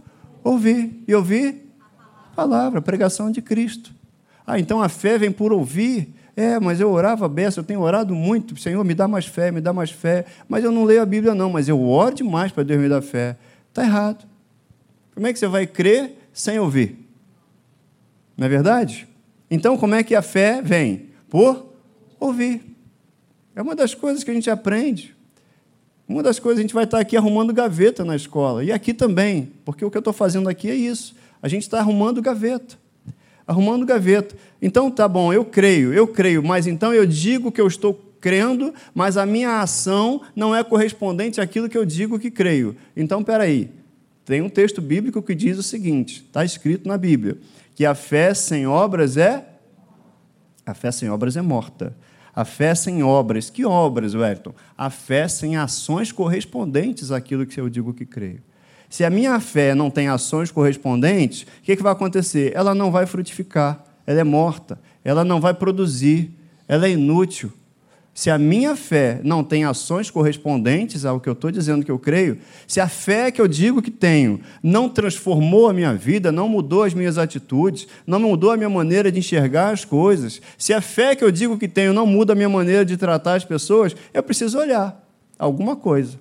ouvir. 0.43 1.03
E 1.08 1.13
ouvir 1.13 1.69
a 2.31 2.36
palavra, 2.36 2.81
pregação 2.81 3.31
de 3.31 3.41
Cristo. 3.41 3.91
Ah, 4.50 4.58
então 4.58 4.82
a 4.82 4.89
fé 4.89 5.15
vem 5.15 5.32
por 5.32 5.53
ouvir. 5.53 6.12
É, 6.36 6.60
mas 6.60 6.79
eu 6.79 6.89
orava 6.89 7.29
beça, 7.29 7.60
eu 7.60 7.63
tenho 7.63 7.82
orado 7.82 8.15
muito. 8.15 8.60
Senhor, 8.60 8.84
me 8.84 8.96
dá 8.96 9.08
mais 9.08 9.27
fé, 9.27 9.51
me 9.51 9.62
dá 9.62 9.72
mais 9.72 9.91
fé. 9.91 10.25
Mas 10.48 10.63
eu 10.63 10.72
não 10.72 10.86
leio 10.86 11.03
a 11.03 11.06
Bíblia, 11.06 11.36
não, 11.36 11.51
mas 11.51 11.70
eu 11.70 11.79
oro 11.88 12.15
demais 12.15 12.51
para 12.51 12.63
Deus 12.63 12.82
me 12.82 12.89
dar 12.89 13.03
fé. 13.03 13.38
Está 13.68 13.84
errado. 13.84 14.25
Como 15.13 15.27
é 15.27 15.34
que 15.34 15.38
você 15.38 15.48
vai 15.48 15.68
crer 15.68 16.18
sem 16.34 16.58
ouvir? 16.58 16.98
Não 18.36 18.48
é 18.48 18.50
verdade? 18.50 19.08
Então, 19.51 19.77
como 19.77 19.94
é 19.94 20.01
que 20.01 20.15
a 20.15 20.22
fé 20.24 20.63
vem? 20.63 21.10
Por 21.29 21.72
ouvir. 22.20 22.75
É 23.56 23.62
uma 23.62 23.75
das 23.75 23.94
coisas 23.94 24.24
que 24.24 24.32
a 24.32 24.34
gente 24.34 24.50
aprende. 24.50 25.15
Uma 26.08 26.24
das 26.24 26.39
coisas, 26.39 26.58
a 26.58 26.63
gente 26.63 26.74
vai 26.74 26.86
estar 26.86 27.00
aqui 27.00 27.15
arrumando 27.15 27.53
gaveta 27.53 28.03
na 28.03 28.15
escola. 28.15 28.63
E 28.63 28.72
aqui 28.72 28.96
também, 28.96 29.51
porque 29.63 29.86
o 29.86 29.91
que 29.91 29.98
eu 29.98 30.00
estou 30.00 30.13
fazendo 30.13 30.50
aqui 30.50 30.72
é 30.72 30.75
isso. 30.75 31.15
A 31.39 31.48
gente 31.48 31.62
está 31.62 31.77
arrumando 31.77 32.20
gaveta 32.20 32.88
arrumando 33.50 33.84
gaveta. 33.84 34.36
Então, 34.62 34.91
tá 34.91 35.08
bom, 35.08 35.34
eu 35.34 35.44
creio, 35.44 35.91
eu 35.91 36.08
creio, 36.08 36.44
mas 36.44 36.68
então 36.68 36.94
eu 36.94 37.03
digo 37.03 37.51
que 37.51 37.60
eu 37.60 37.65
estou 37.65 37.96
crendo, 38.22 38.72
mas 38.94 39.18
a 39.18 39.25
minha 39.25 39.60
ação 39.60 40.22
não 40.36 40.56
é 40.56 40.63
correspondente 40.63 41.41
àquilo 41.41 41.68
que 41.68 41.77
eu 41.77 41.84
digo 41.84 42.20
que 42.20 42.29
creio. 42.29 42.75
Então, 42.96 43.25
aí, 43.39 43.72
tem 44.24 44.44
um 44.44 44.50
texto 44.50 44.79
bíblico 44.84 45.20
que 45.24 45.34
diz 45.34 45.58
o 45.58 45.63
seguinte: 45.63 46.24
está 46.27 46.46
escrito 46.46 46.88
na 46.88 46.96
Bíblia, 46.96 47.39
que 47.74 47.88
a 47.88 47.96
fé 47.96 48.36
sem 48.36 48.68
obras 48.68 49.18
é 49.18 49.44
A 50.63 50.75
fé 50.75 50.91
sem 50.91 51.10
obras 51.10 51.36
é 51.36 51.41
morta. 51.41 51.98
A 52.36 52.46
fé 52.46 52.75
sem 52.75 53.01
obras. 53.01 53.50
Que 53.50 53.65
obras, 53.65 54.13
Wellington? 54.13 54.53
A 54.77 54.91
fé 54.91 55.27
sem 55.27 55.58
ações 55.58 56.12
correspondentes 56.12 57.12
àquilo 57.12 57.48
que 57.48 57.60
eu 57.60 57.68
digo 57.68 57.96
que 57.96 58.06
creio. 58.06 58.44
Se 58.89 59.03
a 59.03 59.10
minha 59.10 59.39
fé 59.39 59.75
não 59.75 59.91
tem 59.91 60.08
ações 60.08 60.50
correspondentes, 60.50 61.43
o 61.43 61.46
que, 61.62 61.75
que 61.75 61.84
vai 61.84 61.91
acontecer? 61.91 62.51
Ela 62.55 62.74
não 62.74 62.91
vai 62.91 63.05
frutificar, 63.05 63.84
ela 64.05 64.19
é 64.19 64.24
morta, 64.24 64.79
ela 65.03 65.24
não 65.24 65.39
vai 65.39 65.53
produzir, 65.53 66.31
ela 66.67 66.88
é 66.88 66.91
inútil. 66.91 67.51
Se 68.19 68.29
a 68.29 68.38
minha 68.38 68.75
fé 68.75 69.22
não 69.24 69.43
tem 69.43 69.63
ações 69.63 70.10
correspondentes 70.10 71.05
ao 71.05 71.22
que 71.22 71.29
eu 71.29 71.34
estou 71.34 71.51
dizendo 71.51 71.86
que 71.86 71.91
eu 71.91 71.98
creio, 72.00 72.39
se 72.67 72.81
a 72.81 72.89
fé 72.89 73.31
que 73.31 73.39
eu 73.39 73.48
digo 73.48 73.81
que 73.81 73.91
tenho 73.91 74.41
não 74.62 74.89
transformou 74.89 75.69
a 75.69 75.74
minha 75.74 75.93
vida, 75.93 76.31
não 76.31 76.50
mudou 76.50 76.84
as 76.84 76.93
minhas 76.93 77.17
atitudes, 77.17 77.88
não 78.05 78.19
mudou 78.19 78.51
a 78.51 78.58
minha 78.58 78.69
maneira 78.69 79.12
de 79.12 79.19
enxergar 79.19 79.72
as 79.72 79.86
coisas, 79.86 80.41
se 80.58 80.74
a 80.74 80.81
fé 80.81 81.15
que 81.15 81.24
eu 81.24 81.31
digo 81.31 81.58
que 81.58 81.67
tenho 81.67 81.93
não 81.93 82.05
muda 82.05 82.34
a 82.34 82.36
minha 82.36 82.50
maneira 82.50 82.84
de 82.84 82.98
tratar 82.98 83.36
as 83.36 83.46
pessoas, 83.46 83.96
eu 84.13 84.22
preciso 84.22 84.58
olhar 84.58 85.01
alguma 85.38 85.75
coisa. 85.75 86.19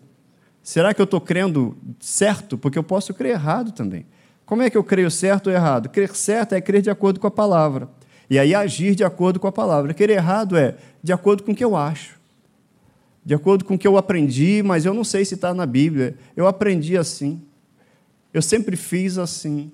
Será 0.69 0.93
que 0.93 1.01
eu 1.01 1.05
estou 1.05 1.19
crendo 1.19 1.79
certo? 1.99 2.59
Porque 2.59 2.79
eu 2.79 2.83
posso 2.83 3.15
crer 3.15 3.31
errado 3.31 3.73
também. 3.73 4.05
Como 4.45 4.61
é 4.61 4.69
que 4.69 4.77
eu 4.77 4.85
creio 4.85 5.11
certo 5.11 5.47
ou 5.47 5.53
errado? 5.55 5.89
Crer 5.89 6.15
certo 6.15 6.55
é 6.55 6.61
crer 6.61 6.83
de 6.83 6.91
acordo 6.91 7.19
com 7.19 7.27
a 7.27 7.31
palavra. 7.31 7.89
E 8.29 8.39
aí 8.39 8.55
agir 8.55 8.95
de 8.95 9.03
acordo 9.03 9.41
com 9.41 9.47
a 9.47 9.51
palavra. 9.51 9.95
Crer 9.95 10.11
errado 10.11 10.59
é 10.59 10.77
de 11.03 11.11
acordo 11.11 11.43
com 11.43 11.53
o 11.53 11.55
que 11.55 11.65
eu 11.65 11.75
acho, 11.75 12.21
de 13.25 13.33
acordo 13.33 13.65
com 13.65 13.77
o 13.77 13.79
que 13.79 13.89
eu 13.89 13.97
aprendi, 13.97 14.63
mas 14.63 14.85
eu 14.85 14.93
não 14.93 15.05
sei 15.05 15.25
se 15.25 15.37
está 15.37 15.55
na 15.55 15.65
Bíblia. 15.65 16.19
Eu 16.37 16.47
aprendi 16.47 16.99
assim. 16.99 17.41
Eu 18.31 18.43
sempre 18.43 18.77
fiz 18.77 19.17
assim. 19.17 19.73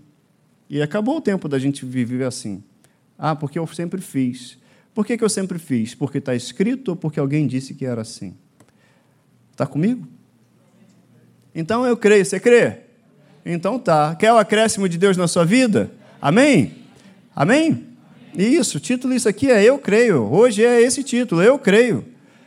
E 0.71 0.81
acabou 0.81 1.17
o 1.17 1.21
tempo 1.21 1.49
da 1.49 1.59
gente 1.59 1.85
viver 1.85 2.23
assim. 2.23 2.63
Ah, 3.19 3.35
porque 3.35 3.59
eu 3.59 3.67
sempre 3.67 4.01
fiz. 4.01 4.59
Por 4.95 5.05
que, 5.05 5.19
que 5.19 5.25
eu 5.25 5.29
sempre 5.29 5.59
fiz? 5.59 5.93
Porque 5.93 6.19
está 6.19 6.37
escrito 6.37 6.91
ou 6.91 6.97
porque 6.97 7.19
alguém 7.19 7.49
disse 7.49 7.75
que 7.75 7.85
era 7.85 8.03
assim? 8.03 8.37
Está 9.51 9.67
comigo? 9.67 10.14
Então 11.55 11.87
eu 11.87 11.97
creio. 11.97 12.25
Você 12.25 12.41
crê? 12.41 12.79
Então 13.45 13.79
tá. 13.79 14.15
Quer 14.17 14.33
o 14.33 14.39
acréscimo 14.39 14.89
de 14.89 14.99
Deus 14.99 15.17
na 15.17 15.29
sua 15.29 15.45
vida? 15.45 15.91
Amém? 16.21 16.75
Amém? 17.35 17.87
Isso, 18.37 18.79
o 18.79 18.81
título 18.81 19.15
isso 19.15 19.29
aqui 19.29 19.51
é 19.51 19.63
Eu 19.63 19.79
Creio. 19.79 20.29
Hoje 20.33 20.65
é 20.65 20.81
esse 20.83 21.05
título, 21.05 21.43
Eu 21.43 21.59
Creio. 21.59 22.05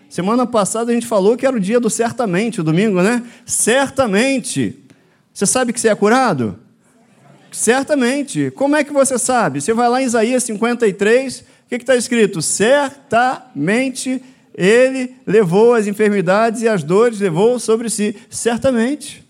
Semana 0.10 0.46
passada 0.46 0.92
a 0.92 0.94
gente 0.94 1.08
falou 1.08 1.38
que 1.38 1.46
era 1.46 1.56
o 1.56 1.60
dia 1.60 1.80
do 1.80 1.90
certamente, 1.90 2.60
o 2.60 2.64
domingo, 2.64 3.02
né? 3.02 3.24
Certamente. 3.46 4.84
Você 5.34 5.46
sabe 5.46 5.72
que 5.72 5.80
você 5.80 5.90
é 5.90 5.96
curado? 5.96 6.58
Certamente. 7.52 8.52
Como 8.52 8.76
é 8.76 8.84
que 8.84 8.92
você 8.92 9.18
sabe? 9.18 9.62
Você 9.62 9.74
vai 9.74 9.88
lá 9.90 10.02
em 10.02 10.06
Isaías 10.06 10.44
53, 10.44 11.40
o 11.40 11.44
que 11.70 11.76
está 11.76 11.96
escrito? 11.96 12.42
Certamente 12.42 14.22
ele 14.58 15.16
levou 15.26 15.76
as 15.76 15.86
enfermidades 15.86 16.64
e 16.64 16.68
as 16.68 16.84
dores, 16.84 17.20
levou 17.20 17.60
sobre 17.60 17.90
si. 17.90 18.16
Certamente. 18.28 19.24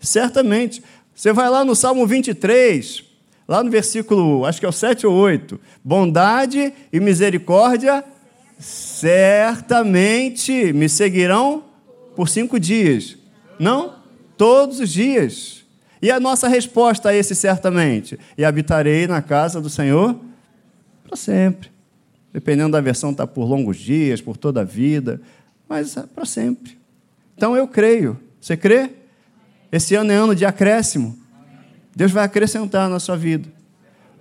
Certamente. 0.00 0.82
Você 1.14 1.34
vai 1.34 1.50
lá 1.50 1.64
no 1.64 1.76
Salmo 1.76 2.06
23, 2.06 3.04
lá 3.46 3.62
no 3.62 3.70
versículo, 3.70 4.46
acho 4.46 4.58
que 4.58 4.64
é 4.64 4.68
o 4.68 4.72
7 4.72 5.06
ou 5.06 5.14
8. 5.14 5.60
Bondade 5.84 6.72
e 6.90 6.98
misericórdia 6.98 8.02
certamente 8.58 10.72
me 10.72 10.88
seguirão 10.88 11.62
por 12.16 12.28
cinco 12.28 12.58
dias. 12.58 13.16
Não? 13.58 13.96
Todos 14.36 14.80
os 14.80 14.88
dias. 14.88 15.62
E 16.00 16.10
a 16.10 16.18
nossa 16.18 16.48
resposta 16.48 17.10
a 17.10 17.14
esse 17.14 17.34
certamente? 17.34 18.18
E 18.38 18.44
habitarei 18.44 19.06
na 19.06 19.20
casa 19.20 19.60
do 19.60 19.68
Senhor 19.68 20.18
para 21.04 21.16
sempre. 21.16 21.70
Dependendo 22.32 22.72
da 22.72 22.80
versão, 22.80 23.10
está 23.10 23.26
por 23.26 23.44
longos 23.44 23.76
dias, 23.76 24.20
por 24.20 24.36
toda 24.36 24.60
a 24.60 24.64
vida, 24.64 25.20
mas 25.68 25.96
é 25.96 26.02
para 26.02 26.24
sempre. 26.24 26.78
Então 27.36 27.56
eu 27.56 27.66
creio. 27.66 28.18
Você 28.40 28.56
crê? 28.56 28.90
Esse 29.72 29.94
ano 29.94 30.12
é 30.12 30.14
ano 30.14 30.34
de 30.34 30.44
acréscimo. 30.44 31.18
Deus 31.94 32.12
vai 32.12 32.24
acrescentar 32.24 32.88
na 32.88 33.00
sua 33.00 33.16
vida. 33.16 33.48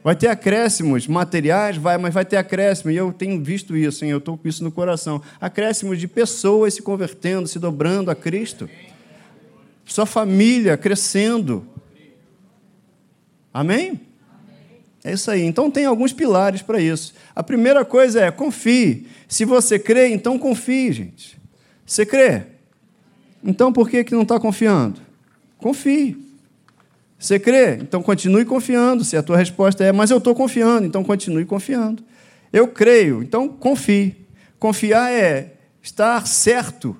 Vai 0.03 0.15
ter 0.15 0.27
acréscimos 0.27 1.07
materiais, 1.07 1.77
vai, 1.77 1.97
mas 1.97 2.13
vai 2.13 2.23
ter 2.23 2.37
acréscimo, 2.37 2.89
e 2.89 2.95
eu 2.95 3.11
tenho 3.11 3.43
visto 3.43 3.75
isso, 3.75 4.05
hein? 4.05 4.11
eu 4.11 4.19
estou 4.19 4.37
com 4.37 4.47
isso 4.47 4.63
no 4.63 4.71
coração. 4.71 5.21
Acréscimos 5.41 5.99
de 5.99 6.07
pessoas 6.07 6.73
se 6.73 6.81
convertendo, 6.81 7.47
se 7.47 7.59
dobrando 7.59 8.09
a 8.09 8.15
Cristo. 8.15 8.69
Sua 9.85 10.05
família 10.05 10.77
crescendo. 10.77 11.67
Amém? 13.53 13.99
É 15.03 15.13
isso 15.13 15.31
aí. 15.31 15.43
Então 15.43 15.71
tem 15.71 15.85
alguns 15.85 16.11
pilares 16.11 16.61
para 16.61 16.79
isso. 16.81 17.13
A 17.35 17.41
primeira 17.41 17.85
coisa 17.85 18.21
é 18.21 18.31
confie. 18.31 19.07
Se 19.27 19.45
você 19.45 19.79
crê, 19.79 20.09
então 20.09 20.37
confie, 20.37 20.91
gente. 20.91 21.39
Você 21.85 22.05
crê? 22.05 22.43
Então 23.43 23.71
por 23.71 23.89
que, 23.89 24.03
que 24.03 24.13
não 24.13 24.23
está 24.23 24.39
confiando? 24.39 24.99
Confie. 25.57 26.17
Você 27.17 27.39
crê? 27.39 27.75
Então 27.75 28.01
continue 28.01 28.45
confiando. 28.45 29.03
Se 29.03 29.15
a 29.15 29.23
tua 29.23 29.37
resposta 29.37 29.83
é, 29.83 29.91
mas 29.91 30.11
eu 30.11 30.17
estou 30.17 30.35
confiando, 30.35 30.85
então 30.85 31.03
continue 31.03 31.45
confiando. 31.45 32.03
Eu 32.51 32.67
creio, 32.67 33.21
então 33.21 33.47
confie. 33.47 34.15
Confiar 34.57 35.11
é 35.11 35.53
estar 35.81 36.25
certo. 36.27 36.95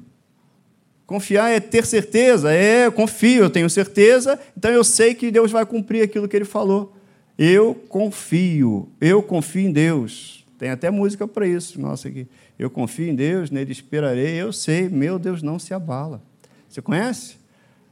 Confiar 1.06 1.50
é 1.50 1.60
ter 1.60 1.86
certeza. 1.86 2.54
É, 2.54 2.86
eu 2.86 2.92
confio, 2.92 3.44
eu 3.44 3.50
tenho 3.50 3.70
certeza, 3.70 4.40
então 4.56 4.72
eu 4.72 4.84
sei 4.84 5.14
que 5.14 5.32
Deus 5.32 5.52
vai 5.52 5.66
cumprir 5.66 6.04
aquilo 6.04 6.28
que 6.28 6.36
ele 6.36 6.46
falou. 6.46 6.96
Eu 7.42 7.74
confio, 7.74 8.90
eu 9.00 9.24
confio 9.24 9.62
em 9.62 9.72
Deus. 9.72 10.46
Tem 10.58 10.72
até 10.72 10.92
música 10.92 11.26
para 11.26 11.48
isso, 11.48 11.80
nossa 11.80 12.10
aqui. 12.10 12.28
Eu 12.60 12.70
confio 12.70 13.08
em 13.08 13.16
Deus, 13.16 13.50
nele 13.50 13.72
esperarei, 13.72 14.36
eu 14.36 14.52
sei, 14.52 14.90
meu 14.90 15.18
Deus 15.18 15.42
não 15.42 15.58
se 15.58 15.74
abala. 15.74 16.22
Você 16.68 16.82
conhece? 16.82 17.38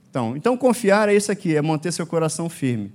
Então, 0.09 0.35
então 0.35 0.57
confiar 0.57 1.07
é 1.07 1.15
isso 1.15 1.31
aqui, 1.31 1.55
é 1.55 1.61
manter 1.61 1.93
seu 1.93 2.05
coração 2.05 2.49
firme. 2.49 2.91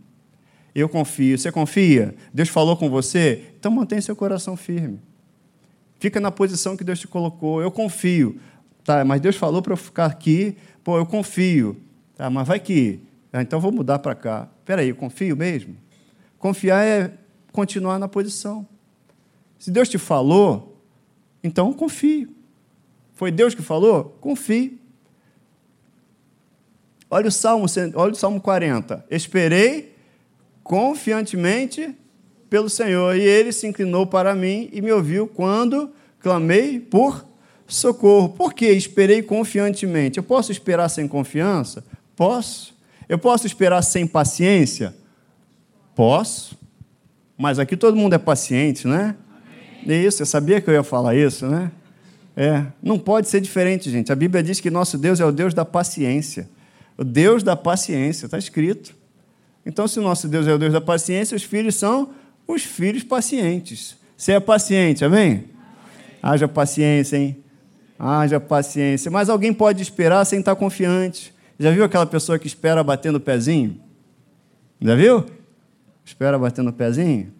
Eu 0.75 0.91
confio. 0.91 1.39
Você 1.39 1.51
confia? 1.51 2.15
Deus 2.35 2.51
falou 2.51 2.77
com 2.77 2.91
você? 2.91 3.45
Então 3.59 3.73
mantenha 3.73 4.03
seu 4.03 4.15
coração 4.15 4.55
firme. 4.55 5.01
Fica 5.99 6.21
na 6.21 6.31
posição 6.31 6.77
que 6.77 6.85
Deus 6.85 7.01
te 7.01 7.09
colocou. 7.09 7.63
Eu 7.63 7.71
confio. 7.71 8.39
Tá, 8.85 9.07
mas 9.07 9.23
Deus 9.23 9.37
falou 9.37 9.63
para 9.63 9.73
eu 9.73 9.77
ficar 9.79 10.05
aqui. 10.05 10.55
Pô, 10.85 10.99
eu 10.99 11.07
confio. 11.07 11.81
Tá, 12.15 12.29
mas 12.29 12.47
vai 12.47 12.61
que. 12.61 13.01
Ah, 13.33 13.41
então 13.41 13.59
vou 13.59 13.73
mudar 13.73 14.01
para 14.01 14.15
cá. 14.15 14.49
Espera 14.59 14.83
aí, 14.83 14.91
eu 14.91 14.97
confio 14.97 15.35
mesmo? 15.35 15.82
Confiar 16.43 16.85
é 16.85 17.13
continuar 17.53 18.01
na 18.01 18.09
posição. 18.09 18.67
Se 19.61 19.71
Deus 19.71 19.89
te 19.89 19.97
falou, 19.97 20.77
então 21.41 21.73
confie. 21.73 22.29
Foi 23.15 23.31
Deus 23.31 23.55
que 23.55 23.63
falou? 23.63 24.17
Confie. 24.21 24.77
Olha 27.09 27.29
o 27.29 27.31
Salmo, 27.31 27.67
olha 27.95 28.11
o 28.11 28.17
Salmo 28.17 28.41
40. 28.41 29.07
Esperei 29.09 29.95
confiantemente 30.65 31.97
pelo 32.51 32.69
Senhor, 32.69 33.17
e 33.17 33.23
ele 33.23 33.53
se 33.53 33.69
inclinou 33.69 34.05
para 34.05 34.35
mim 34.35 34.69
e 34.73 34.83
me 34.83 34.91
ouviu 34.91 35.29
quando 35.29 35.93
clamei 36.19 36.81
por 36.81 37.25
socorro. 37.69 38.31
Por 38.31 38.53
que 38.53 38.67
esperei 38.67 39.23
confiantemente? 39.23 40.19
Eu 40.19 40.25
posso 40.25 40.51
esperar 40.51 40.89
sem 40.89 41.07
confiança? 41.07 41.85
Posso. 42.17 42.75
Eu 43.09 43.17
posso 43.17 43.47
esperar 43.47 43.81
sem 43.83 44.09
paciência? 44.09 45.01
Posso. 45.95 46.57
Mas 47.37 47.59
aqui 47.59 47.77
todo 47.77 47.97
mundo 47.97 48.15
é 48.15 48.19
paciente, 48.19 48.87
né? 48.87 49.17
Amém. 49.85 50.05
Isso, 50.05 50.23
eu 50.23 50.27
sabia 50.27 50.61
que 50.61 50.69
eu 50.69 50.75
ia 50.75 50.83
falar 50.83 51.15
isso, 51.15 51.47
né? 51.47 51.71
É, 52.37 52.65
não 52.83 52.99
pode 52.99 53.29
ser 53.29 53.41
diferente, 53.41 53.91
gente. 53.91 54.11
A 54.11 54.17
Bíblia 54.17 54.43
diz 54.43 54.61
que 54.61 54.71
nosso 54.71 54.97
Deus 54.97 55.21
é 55.21 55.25
o 55.25 55.33
Deus 55.33 55.53
da 55.53 55.65
paciência. 55.65 56.49
O 56.97 57.05
Deus 57.05 57.43
da 57.43 57.57
paciência, 57.57 58.27
está 58.27 58.39
escrito. 58.39 58.95
Então, 59.65 59.87
se 59.87 59.99
o 59.99 60.03
nosso 60.03 60.29
Deus 60.29 60.47
é 60.47 60.55
o 60.55 60.59
Deus 60.59 60.73
da 60.73 60.81
paciência, 60.81 61.37
os 61.37 61.43
filhos 61.43 61.75
são 61.75 62.11
os 62.47 62.63
filhos 62.63 63.03
pacientes. 63.03 63.97
Você 64.17 64.33
é 64.33 64.41
paciente, 64.41 65.05
amém? 65.05 65.23
amém? 65.23 65.45
Haja 66.23 66.49
paciência, 66.49 67.17
hein? 67.17 67.37
Haja 67.99 68.41
paciência. 68.41 69.11
Mas 69.11 69.29
alguém 69.29 69.53
pode 69.53 69.83
esperar 69.83 70.25
sem 70.25 70.41
estar 70.41 70.57
confiante. 70.57 71.35
Já 71.59 71.71
viu 71.71 71.85
aquela 71.85 72.07
pessoa 72.07 72.39
que 72.39 72.47
espera 72.47 72.83
batendo 72.83 73.17
o 73.17 73.21
pezinho? 73.21 73.81
Já 74.81 74.95
viu? 74.95 75.25
Espera 76.05 76.39
batendo 76.39 76.71
o 76.71 76.73
pezinho? 76.73 77.33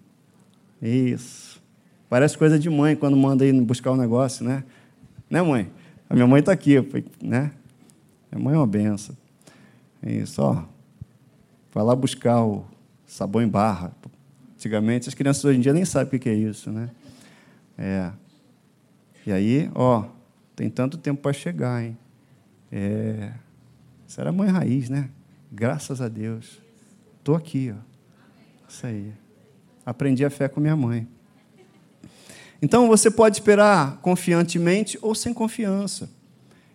Isso. 0.81 1.63
Parece 2.09 2.37
coisa 2.37 2.59
de 2.59 2.69
mãe 2.69 2.95
quando 2.95 3.17
manda 3.17 3.47
ir 3.47 3.53
buscar 3.63 3.93
um 3.93 3.97
negócio, 3.97 4.45
né? 4.45 4.65
Né, 5.31 5.41
mãe? 5.41 5.71
A 6.11 6.15
minha 6.15 6.27
mãe 6.27 6.41
está 6.41 6.53
aqui, 6.53 6.77
né? 7.23 7.53
Minha 8.31 8.45
mãe 8.45 8.55
é 8.55 8.59
uma 8.59 8.67
benção. 8.67 9.17
Isso, 10.03 10.43
ó. 10.43 10.65
Vai 11.73 11.83
lá 11.85 11.97
buscar 11.97 12.45
o 12.45 12.67
sabão 13.07 13.41
em 13.41 13.49
barra. 13.49 13.93
Antigamente, 14.55 15.09
as 15.09 15.15
crianças 15.15 15.45
hoje 15.45 15.59
em 15.59 15.63
dia 15.63 15.73
nem 15.73 15.85
sabem 15.85 16.19
o 16.19 16.21
que 16.21 16.29
é 16.29 16.35
isso, 16.35 16.71
né? 16.71 16.91
É. 17.79 18.11
E 19.27 19.33
aí, 19.33 19.71
ó, 19.75 20.05
tem 20.55 20.69
tanto 20.69 20.99
tempo 20.99 21.23
para 21.23 21.33
chegar, 21.33 21.83
hein? 21.83 21.97
É. 22.71 23.33
Isso 24.07 24.21
era 24.21 24.31
mãe 24.31 24.51
raiz, 24.51 24.91
né? 24.91 25.09
Graças 25.51 26.01
a 26.01 26.09
Deus. 26.09 26.61
Estou 27.19 27.35
aqui, 27.35 27.75
ó. 27.75 27.92
Isso 28.73 28.87
aí. 28.87 29.13
Aprendi 29.85 30.25
a 30.25 30.31
fé 30.31 30.49
com 30.49 30.59
minha 30.59 30.75
mãe. 30.75 31.07
Então 32.63 32.89
você 32.89 33.11
pode 33.11 33.37
esperar 33.37 33.99
confiantemente 34.01 34.99
ou 35.03 35.15
sem 35.15 35.35
confiança, 35.35 36.09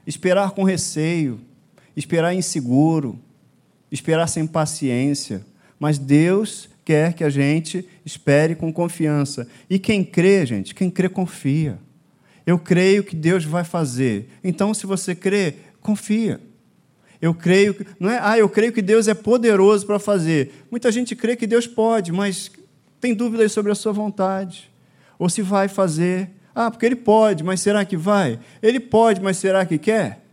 esperar 0.05 0.51
com 0.51 0.63
receio, 0.63 1.39
esperar 1.95 2.35
inseguro, 2.35 3.19
esperar 3.91 4.27
sem 4.27 4.45
paciência, 4.45 5.43
mas 5.79 5.97
Deus 5.97 6.69
quer 6.85 7.13
que 7.13 7.23
a 7.23 7.31
gente 7.31 7.83
espere 8.05 8.53
com 8.53 8.71
confiança. 8.71 9.47
E 9.67 9.79
quem 9.79 10.03
crê, 10.03 10.45
gente, 10.45 10.75
quem 10.75 10.91
crê 10.91 11.09
confia. 11.09 11.79
Eu 12.45 12.59
creio 12.59 13.03
que 13.03 13.15
Deus 13.15 13.43
vai 13.43 13.63
fazer. 13.63 14.29
Então, 14.43 14.71
se 14.71 14.85
você 14.85 15.15
crê, 15.15 15.55
confia. 15.81 16.39
Eu 17.21 17.33
creio 17.33 17.75
não 17.99 18.09
é, 18.09 18.19
ah, 18.21 18.37
eu 18.37 18.47
creio 18.47 18.71
que 18.71 18.81
Deus 18.81 19.07
é 19.07 19.13
poderoso 19.13 19.85
para 19.85 19.99
fazer. 19.99 20.65
Muita 20.69 20.91
gente 20.91 21.15
crê 21.15 21.35
que 21.35 21.47
Deus 21.47 21.65
pode, 21.65 22.11
mas 22.11 22.51
tem 22.99 23.13
dúvidas 23.13 23.51
sobre 23.51 23.71
a 23.71 23.75
sua 23.75 23.91
vontade. 23.91 24.69
Ou 25.17 25.29
se 25.29 25.41
vai 25.41 25.67
fazer. 25.67 26.29
Ah, 26.53 26.69
porque 26.69 26.85
ele 26.85 26.95
pode, 26.95 27.43
mas 27.43 27.61
será 27.61 27.85
que 27.85 27.97
vai? 27.97 28.39
Ele 28.61 28.79
pode, 28.79 29.21
mas 29.21 29.37
será 29.37 29.65
que 29.65 29.77
quer? 29.77 30.23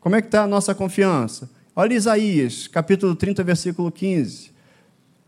Como 0.00 0.16
é 0.16 0.20
que 0.20 0.28
está 0.28 0.42
a 0.42 0.46
nossa 0.46 0.74
confiança? 0.74 1.48
Olha 1.74 1.94
Isaías, 1.94 2.66
capítulo 2.66 3.14
30, 3.14 3.42
versículo 3.44 3.90
15. 3.90 4.50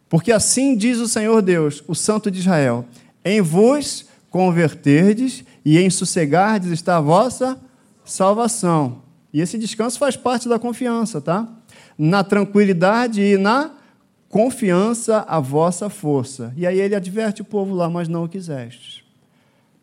Porque 0.09 0.31
assim 0.31 0.77
diz 0.77 0.99
o 0.99 1.09
Senhor 1.09 1.41
Deus, 1.41 1.83
o 1.87 1.95
Santo 1.95 2.31
de 2.31 2.41
Israel: 2.41 2.85
em 3.25 3.41
vos 3.41 4.07
converterdes 4.29 5.45
e 5.65 5.79
em 5.79 5.89
sossegardes 5.89 6.71
está 6.71 6.99
a 6.99 7.01
vossa 7.01 7.59
salvação. 8.05 9.03
E 9.33 9.41
esse 9.41 9.59
descanso 9.59 9.99
faz 9.99 10.17
parte 10.17 10.49
da 10.49 10.59
confiança, 10.59 11.21
tá? 11.21 11.49
Na 11.99 12.23
tranquilidade 12.23 13.21
e 13.21 13.37
na 13.37 13.73
confiança 14.29 15.25
a 15.29 15.41
vossa 15.41 15.89
força. 15.89 16.53
E 16.57 16.67
aí 16.67 16.81
ele 16.81 16.95
adverte 16.95 17.43
o 17.43 17.45
povo 17.45 17.75
lá, 17.75 17.89
mas 17.89 18.09
não 18.09 18.25
o 18.25 18.29
quisestes. 18.29 19.03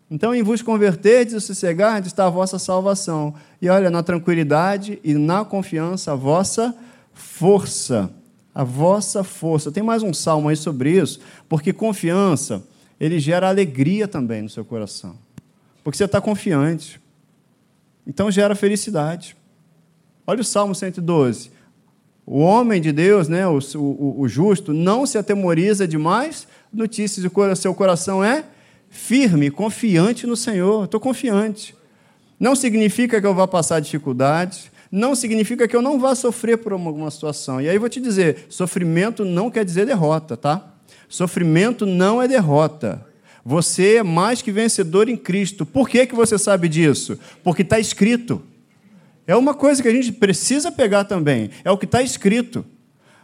Então, 0.09 0.35
em 0.35 0.43
vos 0.43 0.61
converterdes 0.61 1.33
e 1.33 1.39
sossegardes 1.39 2.07
está 2.07 2.25
a 2.25 2.29
vossa 2.29 2.59
salvação. 2.59 3.33
E 3.61 3.69
olha, 3.69 3.89
na 3.89 4.03
tranquilidade 4.03 4.99
e 5.05 5.13
na 5.13 5.45
confiança 5.45 6.11
a 6.11 6.15
vossa 6.15 6.75
força. 7.13 8.11
A 8.53 8.65
vossa 8.65 9.23
força. 9.23 9.71
Tem 9.71 9.81
mais 9.81 10.03
um 10.03 10.13
salmo 10.13 10.49
aí 10.49 10.57
sobre 10.57 10.91
isso, 10.91 11.21
porque 11.47 11.71
confiança, 11.71 12.61
ele 12.99 13.19
gera 13.19 13.47
alegria 13.47 14.05
também 14.05 14.41
no 14.41 14.49
seu 14.49 14.65
coração. 14.65 15.15
Porque 15.81 15.97
você 15.97 16.03
está 16.03 16.19
confiante. 16.19 16.99
Então 18.05 18.31
gera 18.31 18.55
felicidade. 18.55 19.35
Olha 20.25 20.41
o 20.41 20.45
Salmo 20.45 20.73
112. 20.73 21.51
O 22.25 22.39
homem 22.39 22.79
de 22.79 22.91
Deus, 22.91 23.27
né, 23.27 23.47
o, 23.47 23.59
o, 23.75 24.21
o 24.21 24.27
justo, 24.27 24.73
não 24.73 25.05
se 25.05 25.17
atemoriza 25.17 25.87
de 25.87 25.97
mais 25.97 26.47
notícias, 26.71 27.25
o 27.25 27.55
seu 27.55 27.73
coração 27.73 28.23
é 28.23 28.45
firme, 28.89 29.49
confiante 29.49 30.27
no 30.27 30.35
Senhor. 30.35 30.85
Estou 30.85 30.99
confiante. 30.99 31.75
Não 32.39 32.55
significa 32.55 33.19
que 33.19 33.27
eu 33.27 33.33
vá 33.33 33.47
passar 33.47 33.79
dificuldades, 33.79 34.71
não 34.91 35.15
significa 35.15 35.67
que 35.67 35.75
eu 35.75 35.81
não 35.81 35.99
vá 35.99 36.13
sofrer 36.15 36.57
por 36.57 36.73
alguma 36.73 37.09
situação. 37.09 37.61
E 37.61 37.69
aí 37.69 37.77
vou 37.77 37.89
te 37.89 38.01
dizer: 38.01 38.45
sofrimento 38.49 39.23
não 39.23 39.49
quer 39.49 39.63
dizer 39.63 39.85
derrota, 39.85 40.35
tá? 40.35 40.73
Sofrimento 41.07 41.85
não 41.85 42.21
é 42.21 42.27
derrota. 42.27 43.05
Você 43.43 43.97
é 43.97 44.03
mais 44.03 44.41
que 44.41 44.51
vencedor 44.51 45.09
em 45.09 45.17
Cristo. 45.17 45.65
Por 45.65 45.89
que, 45.89 46.05
que 46.05 46.15
você 46.15 46.37
sabe 46.37 46.69
disso? 46.69 47.17
Porque 47.43 47.63
está 47.63 47.79
escrito. 47.79 48.41
É 49.25 49.35
uma 49.35 49.53
coisa 49.53 49.81
que 49.81 49.87
a 49.87 49.93
gente 49.93 50.11
precisa 50.11 50.71
pegar 50.71 51.05
também. 51.05 51.49
É 51.63 51.71
o 51.71 51.77
que 51.77 51.85
está 51.85 52.01
escrito. 52.01 52.65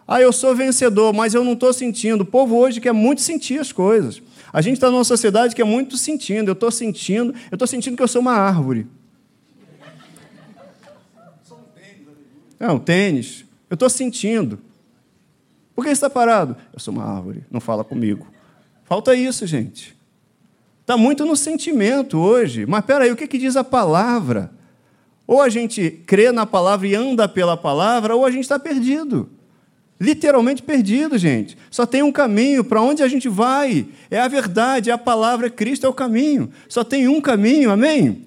Ah, 0.08 0.22
eu 0.22 0.32
sou 0.32 0.56
vencedor, 0.56 1.14
mas 1.14 1.34
eu 1.34 1.44
não 1.44 1.54
estou 1.54 1.74
sentindo. 1.74 2.22
O 2.22 2.26
povo 2.26 2.56
hoje 2.56 2.80
quer 2.80 2.94
muito 2.94 3.22
sentir 3.22 3.60
as 3.60 3.72
coisas. 3.72 4.22
A 4.54 4.62
gente 4.62 4.76
está 4.76 4.90
numa 4.90 5.04
sociedade 5.04 5.54
que 5.54 5.62
é 5.62 5.66
muito 5.66 5.98
sentindo. 5.98 6.50
Eu 6.50 6.54
estou 6.54 6.72
sentindo, 6.72 7.34
eu 7.52 7.56
estou 7.56 7.68
sentindo 7.68 7.98
que 7.98 8.04
eu 8.04 8.08
sou 8.08 8.22
uma 8.22 8.34
árvore. 8.34 8.88
É 12.60 12.72
um 12.72 12.80
tênis. 12.80 13.46
Eu 13.70 13.74
estou 13.74 13.90
sentindo. 13.90 14.60
Por 15.76 15.84
que 15.84 15.92
está 15.92 16.10
parado? 16.10 16.56
Eu 16.74 16.80
sou 16.80 16.94
uma 16.94 17.04
árvore. 17.04 17.44
Não 17.52 17.60
fala 17.60 17.84
comigo. 17.84 18.26
Falta 18.86 19.14
isso, 19.14 19.46
gente. 19.46 19.97
Está 20.88 20.96
muito 20.96 21.26
no 21.26 21.36
sentimento 21.36 22.18
hoje. 22.18 22.66
Mas 22.66 22.86
peraí, 22.86 23.12
o 23.12 23.16
que, 23.18 23.28
que 23.28 23.38
diz 23.38 23.58
a 23.58 23.64
palavra? 23.64 24.50
Ou 25.28 25.42
a 25.42 25.50
gente 25.50 25.92
crê 26.08 26.32
na 26.32 26.46
palavra 26.46 26.88
e 26.88 26.96
anda 26.96 27.28
pela 27.28 27.58
palavra, 27.58 28.16
ou 28.16 28.26
a 28.26 28.32
gente 28.32 28.44
está 28.44 28.58
perdido. 28.58 29.30
Literalmente 30.00 30.64
perdido, 30.64 31.18
gente. 31.18 31.58
Só 31.70 31.86
tem 31.86 32.04
um 32.04 32.12
caminho 32.12 32.64
para 32.64 32.82
onde 32.82 33.04
a 33.04 33.08
gente 33.10 33.28
vai. 33.28 33.86
É 34.10 34.18
a 34.18 34.30
verdade, 34.30 34.90
é 34.90 34.94
a 34.94 34.98
palavra, 34.98 35.50
Cristo 35.50 35.86
é 35.86 35.90
o 35.90 35.94
caminho. 35.94 36.50
Só 36.70 36.86
tem 36.86 37.06
um 37.10 37.20
caminho, 37.20 37.70
amém? 37.70 38.26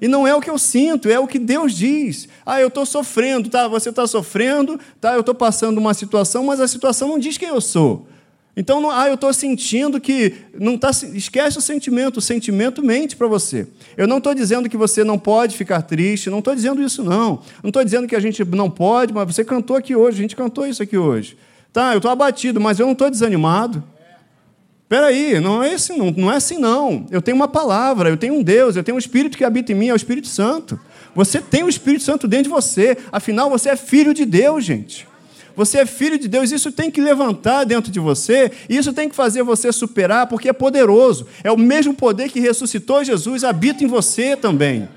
E 0.00 0.08
não 0.08 0.26
é 0.26 0.34
o 0.34 0.40
que 0.40 0.50
eu 0.50 0.58
sinto, 0.58 1.08
é 1.08 1.20
o 1.20 1.28
que 1.28 1.38
Deus 1.38 1.72
diz. 1.72 2.28
Ah, 2.44 2.60
eu 2.60 2.66
estou 2.66 2.84
sofrendo, 2.84 3.48
tá? 3.48 3.68
Você 3.68 3.90
está 3.90 4.08
sofrendo, 4.08 4.76
tá? 5.00 5.14
Eu 5.14 5.20
estou 5.20 5.36
passando 5.36 5.78
uma 5.78 5.94
situação, 5.94 6.42
mas 6.42 6.58
a 6.58 6.66
situação 6.66 7.06
não 7.06 7.18
diz 7.20 7.38
quem 7.38 7.50
eu 7.50 7.60
sou. 7.60 8.08
Então, 8.54 8.82
não, 8.82 8.90
ah, 8.90 9.08
eu 9.08 9.14
estou 9.14 9.32
sentindo 9.32 9.98
que 9.98 10.34
não 10.58 10.76
tá, 10.76 10.90
esquece 10.90 11.56
o 11.56 11.60
sentimento, 11.60 12.18
o 12.18 12.20
sentimento 12.20 12.84
mente 12.84 13.16
para 13.16 13.26
você. 13.26 13.66
Eu 13.96 14.06
não 14.06 14.18
estou 14.18 14.34
dizendo 14.34 14.68
que 14.68 14.76
você 14.76 15.02
não 15.02 15.18
pode 15.18 15.56
ficar 15.56 15.80
triste, 15.80 16.28
não 16.28 16.40
estou 16.40 16.54
dizendo 16.54 16.82
isso 16.82 17.02
não. 17.02 17.42
Não 17.62 17.68
estou 17.68 17.82
dizendo 17.82 18.06
que 18.06 18.14
a 18.14 18.20
gente 18.20 18.44
não 18.44 18.68
pode, 18.68 19.12
mas 19.12 19.34
você 19.34 19.42
cantou 19.42 19.74
aqui 19.74 19.96
hoje, 19.96 20.18
a 20.18 20.22
gente 20.22 20.36
cantou 20.36 20.66
isso 20.66 20.82
aqui 20.82 20.98
hoje. 20.98 21.36
Tá, 21.72 21.92
eu 21.94 21.96
estou 21.96 22.10
abatido, 22.10 22.60
mas 22.60 22.78
eu 22.78 22.84
não 22.84 22.92
estou 22.92 23.08
desanimado. 23.08 23.82
Espera 24.82 25.06
aí, 25.06 25.40
não 25.40 25.62
é 25.62 25.72
assim, 25.72 25.96
não, 25.96 26.10
não 26.10 26.30
é 26.30 26.36
assim 26.36 26.58
não. 26.58 27.06
Eu 27.10 27.22
tenho 27.22 27.34
uma 27.34 27.48
palavra, 27.48 28.10
eu 28.10 28.18
tenho 28.18 28.34
um 28.34 28.42
Deus, 28.42 28.76
eu 28.76 28.84
tenho 28.84 28.96
um 28.96 28.98
Espírito 28.98 29.38
que 29.38 29.44
habita 29.44 29.72
em 29.72 29.74
mim, 29.74 29.88
é 29.88 29.94
o 29.94 29.96
Espírito 29.96 30.28
Santo. 30.28 30.78
Você 31.14 31.40
tem 31.40 31.62
o 31.62 31.68
Espírito 31.70 32.04
Santo 32.04 32.28
dentro 32.28 32.44
de 32.44 32.50
você. 32.50 32.98
Afinal, 33.10 33.48
você 33.48 33.70
é 33.70 33.76
filho 33.76 34.12
de 34.12 34.26
Deus, 34.26 34.62
gente. 34.62 35.08
Você 35.56 35.78
é 35.78 35.86
filho 35.86 36.18
de 36.18 36.28
Deus, 36.28 36.50
isso 36.50 36.72
tem 36.72 36.90
que 36.90 37.00
levantar 37.00 37.64
dentro 37.64 37.90
de 37.90 38.00
você, 38.00 38.50
isso 38.68 38.92
tem 38.92 39.08
que 39.08 39.14
fazer 39.14 39.42
você 39.42 39.72
superar, 39.72 40.26
porque 40.26 40.48
é 40.48 40.52
poderoso. 40.52 41.26
É 41.44 41.50
o 41.50 41.58
mesmo 41.58 41.94
poder 41.94 42.30
que 42.30 42.40
ressuscitou 42.40 43.04
Jesus, 43.04 43.44
habita 43.44 43.84
em 43.84 43.86
você 43.86 44.36
também. 44.36 44.88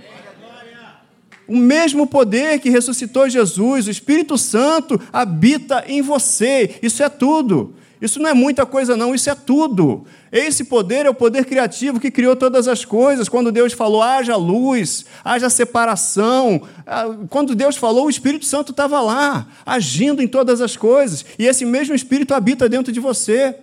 O 1.48 1.56
mesmo 1.56 2.08
poder 2.08 2.60
que 2.60 2.70
ressuscitou 2.70 3.30
Jesus, 3.30 3.88
o 3.88 3.92
Espírito 3.92 4.38
Santo, 4.38 5.00
habita 5.14 5.84
em 5.88 6.02
você. 6.02 6.76
Isso 6.82 7.04
é 7.04 7.10
tudo. 7.10 7.76
Isso 8.02 8.20
não 8.20 8.30
é 8.30 8.34
muita 8.34 8.66
coisa, 8.66 8.98
não, 8.98 9.16
isso 9.16 9.30
é 9.30 9.36
tudo. 9.36 10.06
Esse 10.32 10.66
poder 10.66 11.06
é 11.06 11.10
o 11.10 11.14
poder 11.14 11.46
criativo 11.46 12.00
que 12.00 12.12
criou 12.12 12.36
todas 12.36 12.68
as 12.68 12.84
coisas. 12.84 13.30
Quando 13.30 13.52
Deus 13.52 13.72
falou, 13.72 14.02
haja 14.02 14.36
luz, 14.36 15.06
haja 15.24 15.50
separação. 15.50 16.62
Ah, 16.86 17.16
quando 17.30 17.56
Deus 17.56 17.78
falou, 17.78 18.08
o 18.08 18.10
Espírito 18.10 18.46
Santo 18.46 18.72
estava 18.72 19.00
lá, 19.02 19.48
agindo 19.66 20.22
em 20.22 20.28
todas 20.28 20.60
as 20.60 20.76
coisas. 20.76 21.26
E 21.40 21.46
esse 21.46 21.64
mesmo 21.64 21.96
Espírito 21.96 22.34
habita 22.34 22.68
dentro 22.68 22.92
de 22.92 23.00
você. 23.00 23.56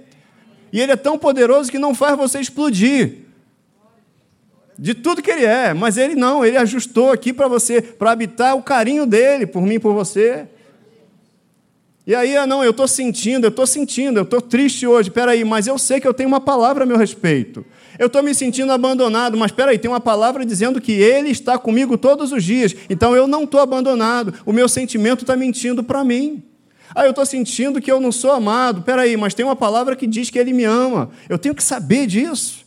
E 0.72 0.80
ele 0.80 0.92
é 0.92 0.96
tão 0.96 1.18
poderoso 1.18 1.70
que 1.70 1.78
não 1.78 1.94
faz 1.94 2.16
você 2.16 2.40
explodir. 2.40 3.18
De 4.78 4.94
tudo 4.94 5.22
que 5.22 5.30
ele 5.30 5.44
é, 5.44 5.74
mas 5.74 5.98
ele 5.98 6.14
não, 6.14 6.44
ele 6.44 6.56
ajustou 6.56 7.12
aqui 7.12 7.32
para 7.32 7.46
você, 7.46 7.82
para 7.82 8.10
habitar 8.10 8.56
o 8.56 8.62
carinho 8.62 9.04
dele 9.04 9.46
por 9.46 9.60
mim, 9.62 9.78
por 9.78 9.92
você. 9.92 10.46
E 12.04 12.14
aí, 12.16 12.36
ah, 12.36 12.46
não, 12.46 12.64
eu 12.64 12.72
estou 12.72 12.88
sentindo, 12.88 13.44
eu 13.44 13.50
estou 13.50 13.66
sentindo, 13.66 14.18
eu 14.18 14.24
estou 14.24 14.40
triste 14.40 14.86
hoje, 14.86 15.08
peraí, 15.08 15.44
mas 15.44 15.68
eu 15.68 15.78
sei 15.78 16.00
que 16.00 16.06
eu 16.06 16.12
tenho 16.12 16.28
uma 16.28 16.40
palavra 16.40 16.82
a 16.82 16.86
meu 16.86 16.96
respeito. 16.96 17.64
Eu 17.96 18.08
estou 18.08 18.22
me 18.22 18.34
sentindo 18.34 18.72
abandonado, 18.72 19.36
mas 19.36 19.52
peraí, 19.52 19.78
tem 19.78 19.88
uma 19.88 20.00
palavra 20.00 20.44
dizendo 20.44 20.80
que 20.80 20.92
Ele 20.92 21.30
está 21.30 21.56
comigo 21.56 21.96
todos 21.96 22.32
os 22.32 22.42
dias, 22.42 22.74
então 22.90 23.14
eu 23.14 23.28
não 23.28 23.44
estou 23.44 23.60
abandonado, 23.60 24.34
o 24.44 24.52
meu 24.52 24.68
sentimento 24.68 25.20
está 25.22 25.36
mentindo 25.36 25.84
para 25.84 26.02
mim. 26.02 26.42
Ah, 26.92 27.04
eu 27.04 27.10
estou 27.10 27.24
sentindo 27.24 27.80
que 27.80 27.90
eu 27.90 28.00
não 28.00 28.10
sou 28.10 28.32
amado, 28.32 28.82
peraí, 28.82 29.16
mas 29.16 29.32
tem 29.32 29.44
uma 29.46 29.56
palavra 29.56 29.94
que 29.94 30.06
diz 30.06 30.28
que 30.28 30.38
Ele 30.38 30.52
me 30.52 30.64
ama, 30.64 31.10
eu 31.28 31.38
tenho 31.38 31.54
que 31.54 31.62
saber 31.62 32.08
disso. 32.08 32.62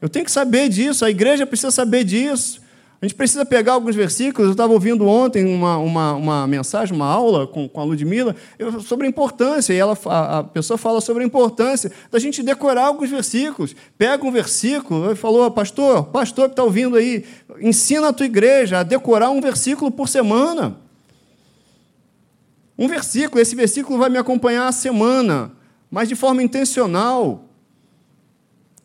Eu 0.00 0.08
tenho 0.08 0.24
que 0.24 0.32
saber 0.32 0.70
disso, 0.70 1.04
a 1.04 1.10
igreja 1.10 1.46
precisa 1.46 1.70
saber 1.70 2.04
disso. 2.04 2.62
A 3.02 3.06
gente 3.06 3.14
precisa 3.14 3.46
pegar 3.46 3.72
alguns 3.72 3.96
versículos. 3.96 4.48
Eu 4.48 4.52
estava 4.52 4.74
ouvindo 4.74 5.06
ontem 5.06 5.46
uma, 5.46 5.78
uma, 5.78 6.14
uma 6.14 6.46
mensagem, 6.46 6.94
uma 6.94 7.06
aula 7.06 7.46
com, 7.46 7.66
com 7.66 7.80
a 7.80 7.84
Ludmilla, 7.84 8.36
sobre 8.82 9.06
a 9.06 9.08
importância, 9.08 9.72
e 9.72 9.76
ela, 9.76 9.96
a, 10.04 10.38
a, 10.38 10.44
pessoa 10.44 10.76
fala 10.76 11.00
sobre 11.00 11.22
a 11.22 11.26
importância 11.26 11.90
da 12.10 12.18
gente 12.18 12.42
decorar 12.42 12.86
alguns 12.86 13.08
versículos. 13.08 13.74
Pega 13.96 14.22
um 14.26 14.30
versículo 14.30 15.10
e 15.10 15.16
falou, 15.16 15.50
pastor, 15.50 16.04
pastor 16.08 16.48
que 16.48 16.52
está 16.52 16.62
ouvindo 16.62 16.96
aí, 16.96 17.24
ensina 17.60 18.08
a 18.08 18.12
tua 18.12 18.26
igreja 18.26 18.80
a 18.80 18.82
decorar 18.82 19.30
um 19.30 19.40
versículo 19.40 19.90
por 19.90 20.06
semana. 20.06 20.76
Um 22.76 22.86
versículo, 22.86 23.40
esse 23.40 23.56
versículo 23.56 23.98
vai 23.98 24.10
me 24.10 24.18
acompanhar 24.18 24.68
a 24.68 24.72
semana, 24.72 25.52
mas 25.90 26.06
de 26.06 26.14
forma 26.14 26.42
intencional. 26.42 27.46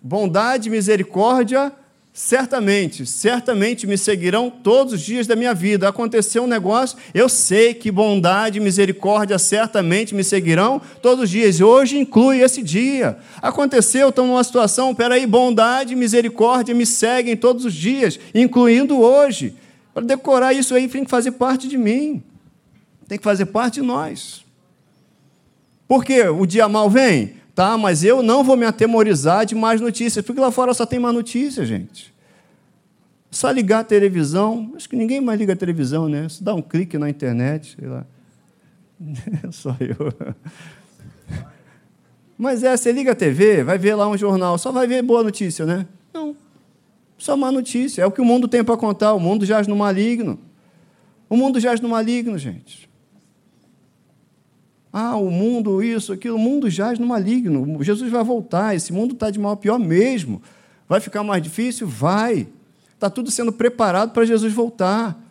Bondade, 0.02 0.70
misericórdia, 0.70 1.74
certamente, 2.18 3.06
certamente 3.06 3.86
me 3.86 3.98
seguirão 3.98 4.50
todos 4.50 4.94
os 4.94 5.02
dias 5.02 5.28
da 5.28 5.36
minha 5.36 5.54
vida. 5.54 5.90
Aconteceu 5.90 6.46
um 6.46 6.48
negócio, 6.48 6.98
eu 7.14 7.28
sei 7.28 7.74
que 7.74 7.92
bondade 7.92 8.58
e 8.58 8.62
misericórdia 8.62 9.38
certamente 9.38 10.16
me 10.16 10.24
seguirão 10.24 10.82
todos 11.02 11.26
os 11.26 11.30
dias. 11.30 11.60
Hoje 11.60 11.98
inclui 11.98 12.40
esse 12.40 12.64
dia. 12.64 13.18
Aconteceu, 13.42 14.08
estou 14.08 14.26
numa 14.26 14.44
situação, 14.46 14.96
peraí, 14.96 15.28
bondade 15.28 15.92
e 15.92 15.96
misericórdia 15.98 16.74
me 16.74 16.86
seguem 16.86 17.36
todos 17.36 17.66
os 17.66 17.74
dias, 17.74 18.18
incluindo 18.34 18.98
hoje. 18.98 19.54
Para 19.94 20.06
decorar 20.06 20.54
isso 20.54 20.74
aí, 20.74 20.88
tem 20.88 21.04
que 21.04 21.12
fazer 21.12 21.32
parte 21.32 21.68
de 21.68 21.78
mim, 21.78 22.24
tem 23.10 23.18
que 23.18 23.24
fazer 23.26 23.48
parte 23.48 23.82
de 23.82 23.82
nós. 23.82 24.46
Porque 25.86 26.22
o 26.22 26.46
dia 26.46 26.70
mal 26.70 26.90
vem? 26.90 27.34
Tá, 27.56 27.78
mas 27.78 28.04
eu 28.04 28.22
não 28.22 28.44
vou 28.44 28.58
me 28.58 28.66
atemorizar 28.66 29.46
de 29.46 29.56
mais 29.56 29.80
notícias, 29.80 30.24
porque 30.26 30.42
lá 30.42 30.52
fora 30.52 30.74
só 30.74 30.86
tem 30.86 31.00
mais 31.00 31.16
notícias, 31.16 31.66
gente. 31.66 32.14
Só 33.32 33.50
ligar 33.50 33.80
a 33.80 33.84
televisão, 33.84 34.74
acho 34.76 34.90
que 34.90 34.96
ninguém 34.96 35.22
mais 35.22 35.40
liga 35.40 35.54
a 35.54 35.56
televisão, 35.56 36.10
né? 36.10 36.28
Só 36.28 36.44
dá 36.44 36.54
um 36.54 36.62
clique 36.62 36.98
na 36.98 37.10
internet, 37.10 37.78
sei 37.80 37.88
lá. 37.88 38.06
só 39.52 39.76
eu. 39.80 40.14
Mas 42.38 42.62
é, 42.62 42.76
você 42.76 42.92
liga 42.92 43.14
a 43.14 43.16
TV, 43.16 43.64
vai 43.64 43.78
ver 43.78 43.96
lá 43.96 44.08
um 44.10 44.18
jornal, 44.18 44.58
só 44.58 44.72
vai 44.72 44.86
ver 44.86 45.02
boa 45.02 45.24
notícia, 45.24 45.66
né? 45.66 45.88
Não. 46.14 46.36
Só 47.18 47.38
má 47.38 47.52
notícia. 47.52 48.02
É 48.02 48.06
o 48.06 48.12
que 48.12 48.22
o 48.22 48.26
mundo 48.26 48.48
tem 48.48 48.64
para 48.64 48.76
contar. 48.76 49.14
O 49.14 49.20
mundo 49.20 49.46
jaz 49.46 49.68
no 49.68 49.76
maligno. 49.76 50.38
O 51.30 51.38
mundo 51.38 51.60
jaz 51.60 51.80
no 51.80 51.88
maligno, 51.88 52.38
gente. 52.38 52.90
Ah, 54.98 55.18
o 55.18 55.30
mundo, 55.30 55.84
isso, 55.84 56.14
aquilo, 56.14 56.38
o 56.38 56.40
mundo 56.40 56.70
jaz 56.70 56.98
no 56.98 57.06
maligno. 57.06 57.84
Jesus 57.84 58.10
vai 58.10 58.24
voltar, 58.24 58.74
esse 58.74 58.94
mundo 58.94 59.14
está 59.14 59.30
de 59.30 59.38
mal 59.38 59.52
a 59.52 59.58
pior 59.58 59.78
mesmo. 59.78 60.42
Vai 60.88 61.02
ficar 61.02 61.22
mais 61.22 61.44
difícil? 61.44 61.86
Vai. 61.86 62.48
Está 62.94 63.10
tudo 63.10 63.30
sendo 63.30 63.52
preparado 63.52 64.14
para 64.14 64.24
Jesus 64.24 64.54
voltar. 64.54 65.22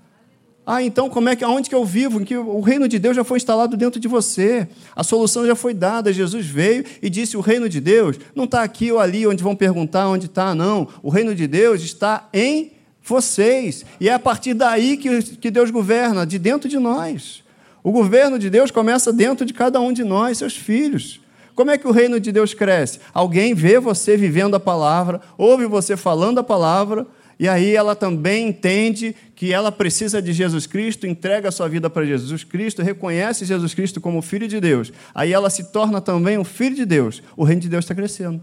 Ah, 0.67 0.83
então 0.83 1.09
como 1.09 1.31
é 1.31 1.35
que 1.35 1.43
aonde 1.43 1.71
que 1.71 1.75
eu 1.75 1.83
vivo? 1.83 2.21
Em 2.21 2.27
que 2.27 2.37
o 2.37 2.61
reino 2.61 2.87
de 2.87 2.99
Deus 2.99 3.17
já 3.17 3.25
foi 3.25 3.39
instalado 3.39 3.75
dentro 3.75 3.99
de 3.99 4.07
você. 4.07 4.69
A 4.95 5.03
solução 5.03 5.47
já 5.47 5.57
foi 5.57 5.73
dada. 5.73 6.13
Jesus 6.13 6.45
veio 6.45 6.85
e 7.01 7.09
disse: 7.09 7.35
o 7.35 7.41
reino 7.41 7.67
de 7.67 7.81
Deus 7.81 8.19
não 8.35 8.45
está 8.45 8.63
aqui 8.63 8.93
ou 8.93 9.01
ali 9.01 9.27
onde 9.27 9.43
vão 9.43 9.57
perguntar 9.57 10.07
onde 10.11 10.27
está, 10.27 10.55
não. 10.55 10.87
O 11.03 11.09
reino 11.09 11.35
de 11.35 11.47
Deus 11.47 11.81
está 11.81 12.29
em 12.35 12.73
vocês. 13.03 13.83
E 13.99 14.11
é 14.11 14.13
a 14.13 14.19
partir 14.19 14.53
daí 14.53 14.99
que, 14.99 15.23
que 15.23 15.51
Deus 15.51 15.71
governa, 15.71 16.27
de 16.27 16.39
dentro 16.39 16.69
de 16.69 16.79
nós. 16.79 17.44
O 17.85 17.93
governo 17.93 18.39
de 18.39 18.49
Deus 18.49 18.71
começa 18.71 19.13
dentro 19.13 19.45
de 19.45 19.53
cada 19.53 19.79
um 19.79 19.93
de 19.93 20.03
nós, 20.03 20.39
seus 20.39 20.57
filhos. 20.57 21.21
Como 21.55 21.71
é 21.71 21.77
que 21.77 21.87
o 21.87 21.91
reino 21.91 22.19
de 22.19 22.33
Deus 22.33 22.55
cresce? 22.55 22.99
Alguém 23.13 23.53
vê 23.53 23.79
você 23.79 24.17
vivendo 24.17 24.55
a 24.55 24.61
palavra, 24.61 25.21
ouve 25.37 25.67
você 25.67 25.95
falando 25.95 26.39
a 26.39 26.43
palavra, 26.43 27.07
e 27.39 27.47
aí 27.47 27.77
ela 27.77 27.95
também 27.95 28.49
entende 28.49 29.15
que 29.37 29.53
ela 29.53 29.71
precisa 29.71 30.23
de 30.23 30.33
Jesus 30.33 30.67
Cristo, 30.67 31.07
entrega 31.07 31.51
a 31.51 31.53
sua 31.53 31.69
vida 31.69 31.91
para 31.91 32.07
Jesus 32.07 32.43
Cristo, 32.43 32.83
reconhece 32.83 33.45
Jesus 33.45 33.75
Cristo 33.75 34.01
como 34.01 34.23
Filho 34.23 34.49
de 34.49 34.59
Deus. 34.61 34.91
Aí 35.15 35.35
ela 35.35 35.51
se 35.51 35.65
torna 35.65 36.01
também 36.01 36.39
um 36.39 36.45
Filho 36.45 36.75
de 36.75 36.87
Deus. 36.87 37.23
O 37.37 37.45
reino 37.45 37.61
de 37.61 37.69
Deus 37.69 37.85
está 37.85 37.95
crescendo. 37.95 38.41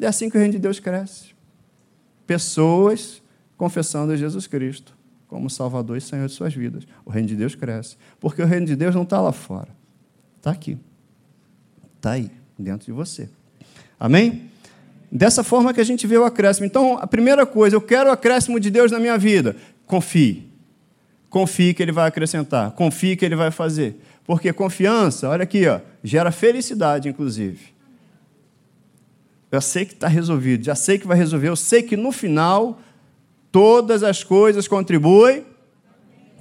E 0.00 0.04
é 0.04 0.08
assim 0.08 0.28
que 0.28 0.36
o 0.36 0.40
reino 0.40 0.54
de 0.54 0.58
Deus 0.58 0.80
cresce. 0.80 1.26
Pessoas 2.26 3.22
confessando 3.56 4.16
Jesus 4.16 4.48
Cristo 4.48 4.97
como 5.28 5.48
Salvador 5.48 5.96
e 5.96 6.00
Senhor 6.00 6.26
de 6.26 6.32
suas 6.32 6.54
vidas. 6.54 6.84
O 7.04 7.10
reino 7.10 7.28
de 7.28 7.36
Deus 7.36 7.54
cresce. 7.54 7.96
Porque 8.18 8.42
o 8.42 8.46
reino 8.46 8.66
de 8.66 8.74
Deus 8.74 8.94
não 8.94 9.02
está 9.02 9.20
lá 9.20 9.30
fora. 9.30 9.68
Está 10.38 10.50
aqui. 10.50 10.78
Está 11.96 12.12
aí, 12.12 12.30
dentro 12.58 12.86
de 12.86 12.92
você. 12.92 13.28
Amém? 14.00 14.50
Dessa 15.12 15.44
forma 15.44 15.72
que 15.72 15.80
a 15.80 15.84
gente 15.84 16.06
vê 16.06 16.16
o 16.16 16.24
acréscimo. 16.24 16.66
Então, 16.66 16.98
a 16.98 17.06
primeira 17.06 17.44
coisa, 17.44 17.76
eu 17.76 17.80
quero 17.80 18.08
o 18.08 18.12
acréscimo 18.12 18.58
de 18.58 18.70
Deus 18.70 18.90
na 18.90 18.98
minha 18.98 19.18
vida. 19.18 19.54
Confie. 19.86 20.48
Confie 21.28 21.74
que 21.74 21.82
Ele 21.82 21.92
vai 21.92 22.08
acrescentar. 22.08 22.72
Confie 22.72 23.16
que 23.16 23.24
Ele 23.24 23.36
vai 23.36 23.50
fazer. 23.50 24.00
Porque 24.24 24.52
confiança, 24.52 25.28
olha 25.28 25.42
aqui, 25.42 25.66
ó, 25.66 25.80
gera 26.02 26.30
felicidade, 26.30 27.08
inclusive. 27.08 27.74
Eu 29.50 29.60
sei 29.60 29.86
que 29.86 29.94
está 29.94 30.08
resolvido, 30.08 30.64
já 30.64 30.74
sei 30.74 30.98
que 30.98 31.06
vai 31.06 31.16
resolver, 31.16 31.48
eu 31.48 31.56
sei 31.56 31.82
que 31.82 31.96
no 31.96 32.12
final 32.12 32.78
Todas 33.50 34.02
as 34.02 34.22
coisas 34.22 34.68
contribuem 34.68 35.44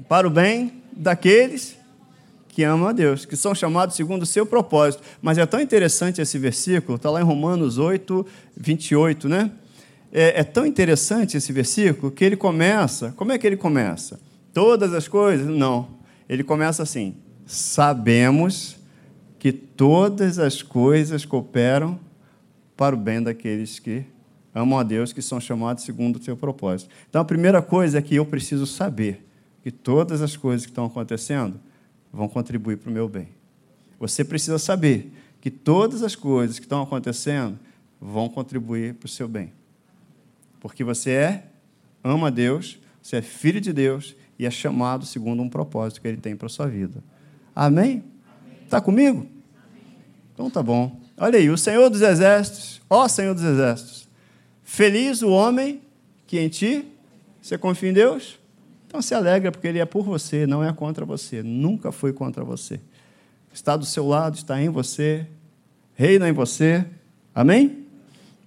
para 0.08 0.28
o 0.28 0.30
bem 0.30 0.84
daqueles 0.92 1.78
que 2.50 2.64
amam 2.64 2.88
a 2.88 2.92
Deus, 2.92 3.24
que 3.24 3.36
são 3.36 3.54
chamados 3.54 3.96
segundo 3.96 4.24
o 4.24 4.26
seu 4.26 4.46
propósito. 4.46 5.04
Mas 5.22 5.38
é 5.38 5.46
tão 5.46 5.60
interessante 5.60 6.22
esse 6.22 6.40
versículo, 6.40 6.96
está 6.96 7.10
lá 7.10 7.22
em 7.22 7.24
Romanos 7.24 7.78
8, 7.78 8.26
28, 8.56 9.30
né? 9.30 9.52
É, 10.12 10.40
é 10.40 10.44
tão 10.44 10.66
interessante 10.66 11.38
esse 11.38 11.54
versículo 11.54 12.12
que 12.12 12.26
ele 12.26 12.36
começa. 12.36 13.14
Como 13.16 13.32
é 13.32 13.38
que 13.38 13.46
ele 13.46 13.58
começa? 13.58 14.20
Todas 14.54 14.94
as 14.94 15.08
coisas? 15.08 15.46
Não. 15.46 15.88
Ele 16.28 16.44
começa 16.44 16.82
assim: 16.82 17.16
sabemos 17.46 18.76
que 19.38 19.52
todas 19.52 20.40
as 20.40 20.64
coisas 20.64 21.26
cooperam 21.26 22.00
para 22.76 22.96
o 22.96 22.98
bem 22.98 23.22
daqueles 23.22 23.78
que 23.80 24.04
amam 24.58 24.80
a 24.80 24.84
Deus, 24.84 25.14
que 25.14 25.22
são 25.22 25.40
chamados 25.40 25.84
segundo 25.84 26.18
o 26.18 26.24
seu 26.24 26.36
propósito. 26.36 26.90
Então, 27.10 27.22
a 27.22 27.26
primeira 27.26 27.62
coisa 27.62 28.00
é 28.00 28.02
que 28.02 28.16
eu 28.16 28.26
preciso 28.26 28.66
saber 28.66 29.24
que 29.64 29.72
todas 29.72 30.22
as 30.22 30.36
coisas 30.36 30.66
que 30.66 30.72
estão 30.72 30.86
acontecendo 30.86 31.60
vão 32.12 32.28
contribuir 32.28 32.78
para 32.78 32.90
o 32.90 32.94
meu 32.94 33.08
bem. 33.08 33.30
Você 34.00 34.24
precisa 34.24 34.58
saber 34.58 35.12
que 35.40 35.52
todas 35.52 36.02
as 36.02 36.16
coisas 36.16 36.58
que 36.58 36.66
estão 36.66 36.82
acontecendo 36.82 37.60
vão 38.02 38.30
contribuir 38.30 38.96
para 38.96 39.06
o 39.06 39.10
seu 39.10 39.28
bem. 39.28 39.54
Porque 40.60 40.84
você 40.84 41.12
é, 41.12 41.44
ama 42.04 42.28
a 42.28 42.32
Deus, 42.32 42.80
você 43.02 43.18
é 43.18 43.22
filho 43.22 43.62
de 43.62 43.72
Deus 43.72 44.16
e 44.40 44.46
é 44.46 44.52
chamado 44.52 45.06
segundo 45.06 45.42
um 45.42 45.50
propósito 45.50 46.02
que 46.02 46.08
Ele 46.08 46.18
tem 46.18 46.36
para 46.36 46.48
a 46.48 46.50
sua 46.50 46.68
vida. 46.68 47.04
Amém? 47.56 48.04
Está 48.64 48.82
comigo? 48.82 49.28
Então 50.34 50.50
tá 50.50 50.64
bom. 50.64 51.00
Olha 51.16 51.38
aí, 51.38 51.50
o 51.50 51.58
Senhor 51.58 51.90
dos 51.90 52.02
Exércitos, 52.02 52.82
ó 52.90 53.08
Senhor 53.08 53.34
dos 53.34 53.44
Exércitos, 53.44 54.07
Feliz 54.70 55.22
o 55.22 55.30
homem 55.30 55.82
que 56.28 56.38
em 56.38 56.50
ti 56.50 56.86
você 57.42 57.58
confia 57.58 57.90
em 57.90 57.94
Deus. 57.94 58.38
Então 58.86 59.02
se 59.02 59.16
alegra, 59.16 59.50
porque 59.50 59.66
Ele 59.66 59.80
é 59.80 59.86
por 59.86 60.04
você, 60.04 60.46
não 60.46 60.62
é 60.62 60.74
contra 60.74 61.06
você. 61.06 61.42
Nunca 61.42 61.90
foi 61.90 62.12
contra 62.12 62.44
você. 62.44 62.78
Está 63.52 63.78
do 63.78 63.86
seu 63.86 64.06
lado, 64.06 64.36
está 64.36 64.62
em 64.62 64.68
você, 64.68 65.26
reina 65.96 66.28
em 66.28 66.34
você. 66.34 66.86
Amém? 67.34 67.86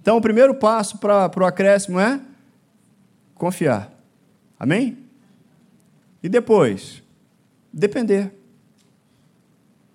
Então 0.02 0.18
o 0.18 0.20
primeiro 0.20 0.54
passo 0.54 0.98
para, 0.98 1.32
o 1.34 1.44
acréscimo 1.46 1.98
é 1.98 2.20
confiar. 3.34 3.90
Amém? 4.58 4.98
E 6.22 6.28
depois, 6.28 7.02
depender. 7.72 8.30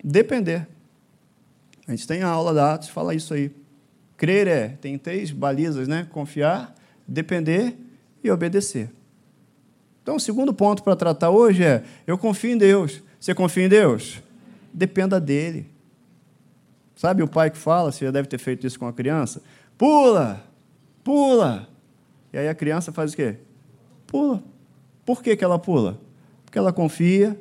Depender. 0.02 0.66
A 1.86 1.92
gente 1.92 2.04
tem 2.04 2.24
a 2.24 2.28
aula 2.28 2.52
da 2.52 2.74
Atos, 2.74 2.88
fala 2.88 3.14
isso 3.14 3.32
aí. 3.32 3.52
Crer 4.16 4.48
é, 4.48 4.68
tem 4.68 4.96
três 4.98 5.30
balizas, 5.30 5.86
né? 5.86 6.06
Confiar, 6.10 6.74
depender 7.06 7.76
e 8.22 8.30
obedecer. 8.30 8.90
Então, 10.02 10.16
o 10.16 10.20
segundo 10.20 10.54
ponto 10.54 10.82
para 10.82 10.96
tratar 10.96 11.30
hoje 11.30 11.64
é: 11.64 11.84
eu 12.06 12.16
confio 12.16 12.52
em 12.52 12.58
Deus. 12.58 13.02
Você 13.20 13.34
confia 13.34 13.64
em 13.64 13.68
Deus? 13.68 14.22
Dependa 14.72 15.20
dele. 15.20 15.68
Sabe 16.94 17.22
o 17.22 17.28
pai 17.28 17.50
que 17.50 17.58
fala, 17.58 17.92
você 17.92 18.06
já 18.06 18.10
deve 18.10 18.26
ter 18.26 18.38
feito 18.38 18.66
isso 18.66 18.78
com 18.78 18.86
a 18.86 18.92
criança? 18.92 19.42
Pula, 19.76 20.42
pula. 21.04 21.68
E 22.32 22.38
aí 22.38 22.48
a 22.48 22.54
criança 22.54 22.90
faz 22.90 23.12
o 23.12 23.16
quê? 23.16 23.36
Pula. 24.06 24.42
Por 25.04 25.22
que, 25.22 25.36
que 25.36 25.44
ela 25.44 25.58
pula? 25.58 26.00
Porque 26.44 26.58
ela 26.58 26.72
confia, 26.72 27.38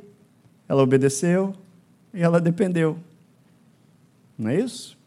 ela 0.67 0.83
obedeceu 0.83 1.53
e 2.13 2.21
ela 2.21 2.41
dependeu. 2.41 2.97
Não 4.37 4.49
é 4.49 4.59
isso? 4.59 4.97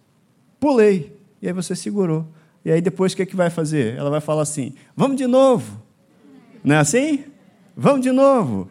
Pulei. 0.59 1.18
E 1.40 1.46
aí 1.46 1.53
você 1.53 1.74
segurou. 1.77 2.27
E 2.64 2.70
aí 2.70 2.81
depois 2.81 3.12
o 3.12 3.16
que, 3.16 3.22
é 3.22 3.27
que 3.27 3.37
vai 3.37 3.51
fazer? 3.51 3.96
Ela 3.96 4.11
vai 4.11 4.20
falar 4.20 4.42
assim: 4.42 4.74
vamos 4.96 5.16
de 5.16 5.27
novo. 5.27 5.83
Não 6.62 6.77
é 6.77 6.79
assim? 6.79 7.24
Vamos 7.77 8.03
de 8.03 8.11
novo. 8.11 8.68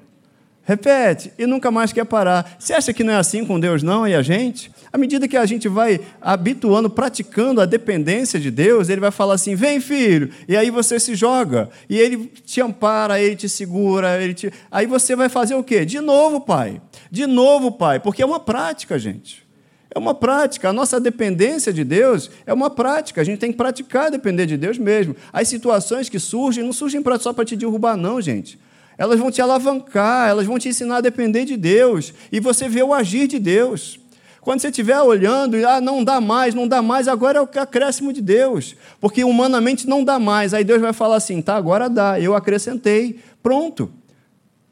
Repete, 0.67 1.32
e 1.38 1.47
nunca 1.47 1.71
mais 1.71 1.93
quer 1.93 2.03
parar. 2.03 2.58
Você 2.60 2.73
acha 2.73 2.91
que 2.91 3.01
não 3.01 3.13
é 3.13 3.15
assim 3.15 3.45
com 3.45 3.58
Deus, 3.58 3.82
não, 3.82 4.06
e 4.06 4.13
a 4.13 4.21
gente? 4.21 4.69
À 4.91 4.97
medida 4.97 5.25
que 5.25 5.38
a 5.38 5.45
gente 5.45 5.69
vai 5.69 6.01
habituando, 6.19 6.89
praticando 6.89 7.62
a 7.62 7.65
dependência 7.65 8.38
de 8.38 8.51
Deus, 8.51 8.89
Ele 8.89 8.99
vai 8.99 9.10
falar 9.10 9.36
assim: 9.36 9.56
vem, 9.56 9.80
filho, 9.80 10.30
e 10.45 10.58
aí 10.58 10.69
você 10.69 10.99
se 10.99 11.15
joga, 11.15 11.69
e 11.89 11.97
Ele 11.97 12.30
te 12.45 12.60
ampara, 12.60 13.17
Ele 13.17 13.38
te 13.38 13.47
segura, 13.47 14.21
ele 14.21 14.34
te... 14.34 14.51
aí 14.69 14.86
você 14.86 15.15
vai 15.15 15.30
fazer 15.30 15.56
o 15.56 15.63
quê? 15.63 15.86
De 15.86 16.01
novo, 16.01 16.41
pai, 16.41 16.82
de 17.10 17.25
novo, 17.25 17.71
pai, 17.71 18.01
porque 18.01 18.21
é 18.21 18.25
uma 18.25 18.41
prática, 18.41 18.99
gente. 18.99 19.47
É 19.93 19.97
uma 19.97 20.13
prática. 20.13 20.69
A 20.69 20.73
nossa 20.73 21.00
dependência 21.00 21.71
de 21.71 21.84
Deus 21.84 22.30
é 22.45 22.54
uma 22.54 22.69
prática. 22.69 23.21
A 23.21 23.23
gente 23.23 23.39
tem 23.39 23.52
que 23.52 23.58
praticar 23.58 24.12
depender 24.12 24.45
de 24.45 24.58
Deus 24.58 24.78
mesmo. 24.78 25.15
As 25.32 25.47
situações 25.47 26.10
que 26.10 26.19
surgem 26.19 26.63
não 26.63 26.73
surgem 26.73 27.02
só 27.19 27.34
para 27.34 27.45
te 27.45 27.56
derrubar, 27.56 27.95
não, 27.95 28.21
gente. 28.21 28.60
Elas 28.97 29.19
vão 29.19 29.30
te 29.30 29.41
alavancar, 29.41 30.28
elas 30.28 30.45
vão 30.45 30.58
te 30.58 30.69
ensinar 30.69 30.97
a 30.97 31.02
depender 31.02 31.45
de 31.45 31.56
Deus. 31.56 32.13
E 32.32 32.39
você 32.39 32.67
vê 32.67 32.82
o 32.84 32.93
agir 32.93 33.28
de 33.28 33.39
Deus. 33.39 34.00
Quando 34.41 34.62
você 34.62 34.69
estiver 34.69 35.00
olhando 35.02 35.58
e 35.58 35.65
ah, 35.65 35.82
não 35.82 36.04
dá 36.04 36.21
mais, 36.21 36.56
não 36.56 36.67
dá 36.67 36.82
mais, 36.82 37.08
agora 37.08 37.39
é 37.39 37.41
o 37.41 37.62
acréscimo 37.62 38.13
de 38.13 38.21
Deus. 38.21 38.76
Porque 39.00 39.23
humanamente 39.23 39.88
não 39.88 40.04
dá 40.04 40.17
mais. 40.17 40.54
Aí 40.54 40.63
Deus 40.63 40.82
vai 40.82 40.93
falar 40.93 41.17
assim: 41.17 41.41
tá, 41.41 41.56
agora 41.56 41.89
dá, 41.89 42.19
eu 42.19 42.36
acrescentei. 42.36 43.19
Pronto. 43.43 43.91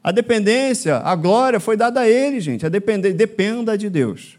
A 0.02 0.12
dependência, 0.12 0.96
a 0.98 1.14
glória 1.14 1.58
foi 1.58 1.76
dada 1.76 2.00
a 2.00 2.08
Ele, 2.08 2.40
gente. 2.40 2.64
A 2.64 2.68
depender, 2.68 3.12
dependa 3.12 3.76
de 3.76 3.90
Deus. 3.90 4.38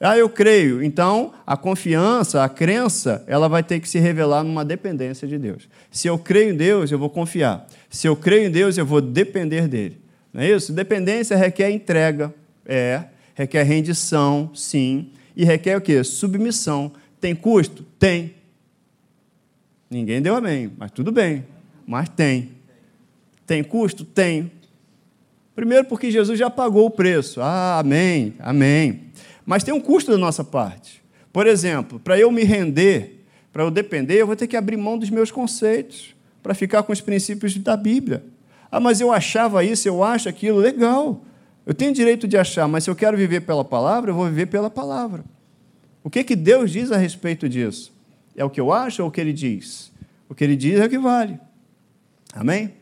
Ah, 0.00 0.16
eu 0.16 0.28
creio. 0.28 0.82
Então, 0.82 1.32
a 1.46 1.56
confiança, 1.56 2.44
a 2.44 2.48
crença, 2.48 3.24
ela 3.26 3.48
vai 3.48 3.62
ter 3.62 3.80
que 3.80 3.88
se 3.88 3.98
revelar 3.98 4.44
numa 4.44 4.64
dependência 4.64 5.26
de 5.26 5.36
Deus. 5.36 5.68
Se 5.90 6.06
eu 6.06 6.16
creio 6.18 6.52
em 6.52 6.56
Deus, 6.56 6.92
eu 6.92 6.98
vou 6.98 7.10
confiar. 7.10 7.66
Se 7.90 8.06
eu 8.06 8.14
creio 8.14 8.46
em 8.46 8.50
Deus, 8.50 8.78
eu 8.78 8.86
vou 8.86 9.00
depender 9.00 9.66
dele. 9.66 10.00
Não 10.32 10.42
é 10.42 10.50
isso? 10.50 10.72
Dependência 10.72 11.36
requer 11.36 11.70
entrega, 11.70 12.32
é. 12.64 13.04
Requer 13.34 13.62
rendição, 13.64 14.50
sim. 14.54 15.10
E 15.36 15.44
requer 15.44 15.76
o 15.76 15.80
quê? 15.80 16.02
Submissão. 16.04 16.92
Tem 17.20 17.34
custo? 17.34 17.84
Tem. 17.98 18.34
Ninguém 19.90 20.20
deu 20.20 20.36
amém, 20.36 20.70
mas 20.76 20.90
tudo 20.90 21.10
bem. 21.10 21.44
Mas 21.86 22.08
tem. 22.08 22.50
Tem 23.46 23.64
custo? 23.64 24.04
Tem. 24.04 24.50
Primeiro, 25.56 25.86
porque 25.86 26.10
Jesus 26.10 26.38
já 26.38 26.50
pagou 26.50 26.86
o 26.86 26.90
preço. 26.90 27.40
Ah, 27.40 27.78
amém, 27.80 28.34
amém. 28.38 29.08
Mas 29.48 29.64
tem 29.64 29.72
um 29.72 29.80
custo 29.80 30.10
da 30.10 30.18
nossa 30.18 30.44
parte. 30.44 31.02
Por 31.32 31.46
exemplo, 31.46 31.98
para 31.98 32.18
eu 32.18 32.30
me 32.30 32.44
render, 32.44 33.24
para 33.50 33.62
eu 33.62 33.70
depender, 33.70 34.20
eu 34.20 34.26
vou 34.26 34.36
ter 34.36 34.46
que 34.46 34.54
abrir 34.54 34.76
mão 34.76 34.98
dos 34.98 35.08
meus 35.08 35.30
conceitos, 35.30 36.14
para 36.42 36.54
ficar 36.54 36.82
com 36.82 36.92
os 36.92 37.00
princípios 37.00 37.56
da 37.56 37.74
Bíblia. 37.74 38.22
Ah, 38.70 38.78
mas 38.78 39.00
eu 39.00 39.10
achava 39.10 39.64
isso, 39.64 39.88
eu 39.88 40.04
acho 40.04 40.28
aquilo, 40.28 40.58
legal. 40.58 41.22
Eu 41.64 41.72
tenho 41.72 41.94
direito 41.94 42.28
de 42.28 42.36
achar, 42.36 42.68
mas 42.68 42.84
se 42.84 42.90
eu 42.90 42.94
quero 42.94 43.16
viver 43.16 43.40
pela 43.40 43.64
palavra, 43.64 44.10
eu 44.10 44.14
vou 44.14 44.26
viver 44.26 44.48
pela 44.48 44.68
palavra. 44.68 45.24
O 46.04 46.10
que, 46.10 46.22
que 46.24 46.36
Deus 46.36 46.70
diz 46.70 46.92
a 46.92 46.98
respeito 46.98 47.48
disso? 47.48 47.90
É 48.36 48.44
o 48.44 48.50
que 48.50 48.60
eu 48.60 48.70
acho 48.70 49.02
ou 49.02 49.08
o 49.08 49.10
que 49.10 49.18
ele 49.18 49.32
diz? 49.32 49.90
O 50.28 50.34
que 50.34 50.44
ele 50.44 50.56
diz 50.56 50.78
é 50.78 50.84
o 50.84 50.90
que 50.90 50.98
vale. 50.98 51.40
Amém? 52.34 52.74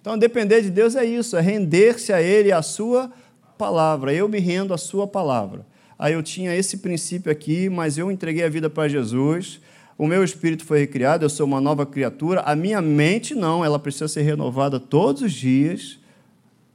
Então, 0.00 0.16
depender 0.16 0.62
de 0.62 0.70
Deus 0.70 0.94
é 0.94 1.04
isso, 1.04 1.36
é 1.36 1.40
render-se 1.40 2.12
a 2.12 2.22
Ele 2.22 2.52
à 2.52 2.62
Sua 2.62 3.10
palavra. 3.58 4.14
Eu 4.14 4.28
me 4.28 4.38
rendo 4.38 4.72
à 4.72 4.78
Sua 4.78 5.04
palavra. 5.04 5.66
Aí 5.98 6.12
eu 6.12 6.22
tinha 6.22 6.54
esse 6.54 6.78
princípio 6.78 7.30
aqui, 7.30 7.68
mas 7.68 7.98
eu 7.98 8.10
entreguei 8.10 8.44
a 8.44 8.48
vida 8.48 8.70
para 8.70 8.88
Jesus 8.88 9.60
o 9.98 10.06
meu 10.06 10.22
espírito 10.22 10.64
foi 10.64 10.78
recriado, 10.78 11.24
eu 11.24 11.28
sou 11.28 11.44
uma 11.44 11.60
nova 11.60 11.84
criatura. 11.84 12.40
A 12.42 12.54
minha 12.54 12.80
mente 12.80 13.34
não, 13.34 13.64
ela 13.64 13.80
precisa 13.80 14.06
ser 14.06 14.22
renovada 14.22 14.78
todos 14.78 15.22
os 15.22 15.32
dias. 15.32 15.98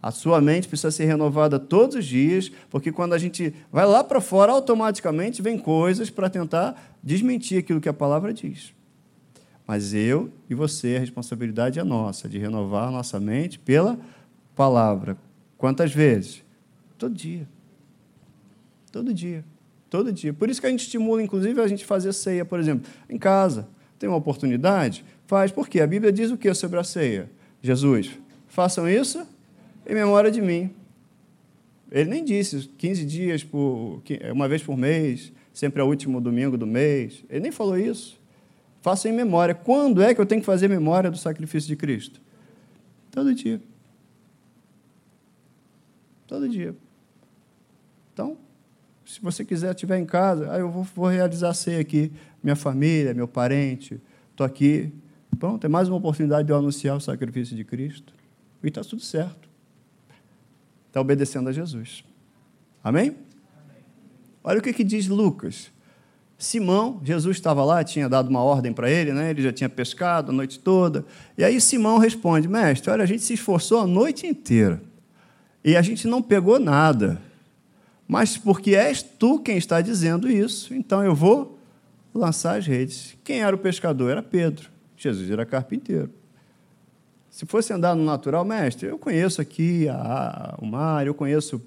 A 0.02 0.12
sua 0.12 0.42
mente 0.42 0.68
precisa 0.68 0.92
ser 0.92 1.06
renovada 1.06 1.58
todos 1.58 1.96
os 1.96 2.06
dias, 2.06 2.52
porque 2.70 2.92
quando 2.92 3.14
a 3.14 3.18
gente 3.18 3.56
vai 3.72 3.86
lá 3.86 4.04
para 4.04 4.20
fora, 4.20 4.52
automaticamente 4.52 5.42
vem 5.42 5.58
coisas 5.58 6.10
para 6.10 6.30
tentar 6.30 6.98
desmentir 7.02 7.60
aquilo 7.60 7.80
que 7.80 7.88
a 7.88 7.94
palavra 7.94 8.34
diz. 8.34 8.74
Mas 9.66 9.94
eu 9.94 10.30
e 10.50 10.54
você, 10.54 10.98
a 10.98 11.00
responsabilidade 11.00 11.80
é 11.80 11.84
nossa, 11.86 12.28
de 12.28 12.38
renovar 12.38 12.90
a 12.90 12.92
nossa 12.92 13.18
mente 13.22 13.58
pela 13.58 13.98
palavra. 14.54 15.16
Quantas 15.58 15.94
vezes? 15.94 16.44
Todo 16.98 17.16
dia. 17.16 17.48
Todo 18.94 19.12
dia. 19.12 19.44
Todo 19.90 20.14
dia. 20.14 20.32
Por 20.32 20.52
isso 20.52 20.62
que 20.62 20.68
a 20.68 20.70
gente 20.70 20.82
estimula, 20.82 21.22
inclusive, 21.22 21.60
a 21.60 21.68
gente 21.68 21.84
fazer 21.84 22.14
ceia, 22.14 22.46
por 22.46 22.60
exemplo, 22.60 22.88
em 23.10 23.18
casa. 23.18 23.68
Tem 23.98 24.08
uma 24.08 24.18
oportunidade? 24.18 25.04
Faz. 25.26 25.52
Por 25.52 25.68
quê? 25.68 25.82
A 25.82 25.88
Bíblia 25.88 26.12
diz 26.12 26.30
o 26.30 26.38
que 26.38 26.54
sobre 26.54 26.80
a 26.80 26.84
ceia? 26.84 27.28
Jesus, 27.60 28.12
façam 28.48 28.88
isso 28.88 29.28
em 29.90 29.96
memória 29.96 30.30
de 30.30 30.40
mim. 30.40 30.70
Ele 31.92 32.08
nem 32.08 32.24
disse 32.24 32.70
15 32.78 33.04
dias, 33.04 33.44
por, 33.44 34.04
uma 34.32 34.48
vez 34.48 34.62
por 34.62 34.78
mês, 34.78 35.32
sempre 35.52 35.82
ao 35.82 35.88
último 35.88 36.22
domingo 36.22 36.56
do 36.56 36.68
mês. 36.68 37.24
Ele 37.28 37.40
nem 37.40 37.52
falou 37.52 37.78
isso. 37.78 38.22
Faça 38.84 39.10
em 39.10 39.12
memória. 39.12 39.56
Quando 39.56 40.04
é 40.04 40.14
que 40.14 40.22
eu 40.22 40.26
tenho 40.26 40.42
que 40.42 40.46
fazer 40.46 40.68
memória 40.68 41.10
do 41.10 41.18
sacrifício 41.18 41.68
de 41.68 41.76
Cristo? 41.76 42.22
Todo 43.10 43.34
dia. 43.34 43.60
Todo 46.28 46.48
dia. 46.48 46.76
Então, 48.14 48.38
se 49.06 49.22
você 49.22 49.44
quiser, 49.44 49.72
estiver 49.72 49.98
em 49.98 50.06
casa, 50.06 50.52
aí 50.52 50.62
eu 50.62 50.70
vou, 50.70 50.84
vou 50.96 51.08
realizar 51.08 51.50
a 51.50 51.54
ceia 51.54 51.80
aqui. 51.80 52.12
Minha 52.42 52.56
família, 52.56 53.14
meu 53.14 53.28
parente, 53.28 54.02
estou 54.32 54.46
aqui. 54.46 54.92
Pronto, 55.40 55.66
é 55.66 55.68
mais 55.68 55.88
uma 55.88 55.98
oportunidade 55.98 56.46
de 56.46 56.54
eu 56.54 56.58
anunciar 56.58 56.96
o 56.96 57.02
sacrifício 57.02 57.56
de 57.56 57.64
Cristo. 57.64 58.14
E 58.64 58.68
está 58.68 58.82
tudo 58.82 59.02
certo. 59.02 59.50
Está 60.88 61.02
obedecendo 61.02 61.50
a 61.50 61.52
Jesus. 61.52 62.04
Amém? 62.84 63.10
Amém? 63.10 63.18
Olha 64.44 64.60
o 64.60 64.62
que, 64.62 64.72
que 64.72 64.84
diz 64.84 65.08
Lucas. 65.08 65.72
Simão, 66.38 67.00
Jesus 67.04 67.38
estava 67.38 67.64
lá, 67.64 67.84
tinha 67.84 68.10
dado 68.10 68.30
uma 68.30 68.44
ordem 68.44 68.74
para 68.74 68.90
ele, 68.90 69.14
né? 69.14 69.30
ele 69.30 69.42
já 69.42 69.52
tinha 69.52 69.70
pescado 69.70 70.32
a 70.32 70.34
noite 70.34 70.60
toda. 70.60 71.06
E 71.38 71.44
aí 71.44 71.60
Simão 71.62 71.98
responde: 71.98 72.48
Mestre, 72.48 72.92
olha, 72.92 73.04
a 73.04 73.08
gente 73.08 73.24
se 73.24 73.34
esforçou 73.34 73.80
a 73.80 73.88
noite 73.88 74.28
inteira 74.28 74.82
e 75.64 75.78
a 75.78 75.82
gente 75.82 76.08
não 76.08 76.22
pegou 76.22 76.60
nada 76.60 77.22
mas 78.14 78.38
porque 78.38 78.76
és 78.76 79.02
tu 79.02 79.40
quem 79.40 79.58
está 79.58 79.82
dizendo 79.82 80.30
isso, 80.30 80.72
então 80.76 81.04
eu 81.04 81.16
vou 81.16 81.58
lançar 82.14 82.60
as 82.60 82.68
redes. 82.68 83.18
Quem 83.24 83.42
era 83.42 83.56
o 83.56 83.58
pescador? 83.58 84.12
Era 84.12 84.22
Pedro. 84.22 84.70
Jesus 84.96 85.32
era 85.32 85.44
carpinteiro. 85.48 86.12
Se 87.28 87.44
fosse 87.48 87.74
andar 87.74 87.96
no 87.96 88.06
natural, 88.06 88.46
mestre, 88.46 88.88
eu 88.88 89.00
conheço 89.00 89.42
aqui 89.42 89.90
a, 89.90 90.56
o 90.62 90.66
mar, 90.68 91.08
eu 91.08 91.16
conheço 91.16 91.60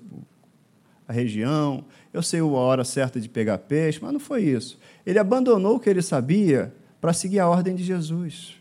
a 1.09 1.13
região, 1.13 1.85
eu 2.15 2.23
sei 2.23 2.39
a 2.39 2.47
hora 2.47 2.85
certa 2.85 3.21
de 3.21 3.29
pegar 3.29 3.59
peixe, 3.59 3.99
mas 4.01 4.13
não 4.13 4.21
foi 4.21 4.45
isso. 4.45 4.79
Ele 5.05 5.19
abandonou 5.19 5.75
o 5.75 5.81
que 5.81 5.91
ele 5.91 6.01
sabia 6.01 6.73
para 7.01 7.13
seguir 7.13 7.41
a 7.41 7.49
ordem 7.49 7.75
de 7.75 7.83
Jesus. 7.83 8.55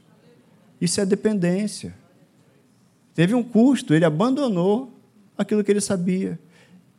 Isso 0.81 0.99
é 0.99 1.05
dependência. 1.05 1.93
Teve 3.13 3.35
um 3.35 3.43
custo, 3.43 3.93
ele 3.93 4.05
abandonou 4.05 4.91
aquilo 5.37 5.63
que 5.63 5.71
ele 5.71 5.81
sabia. 5.81 6.39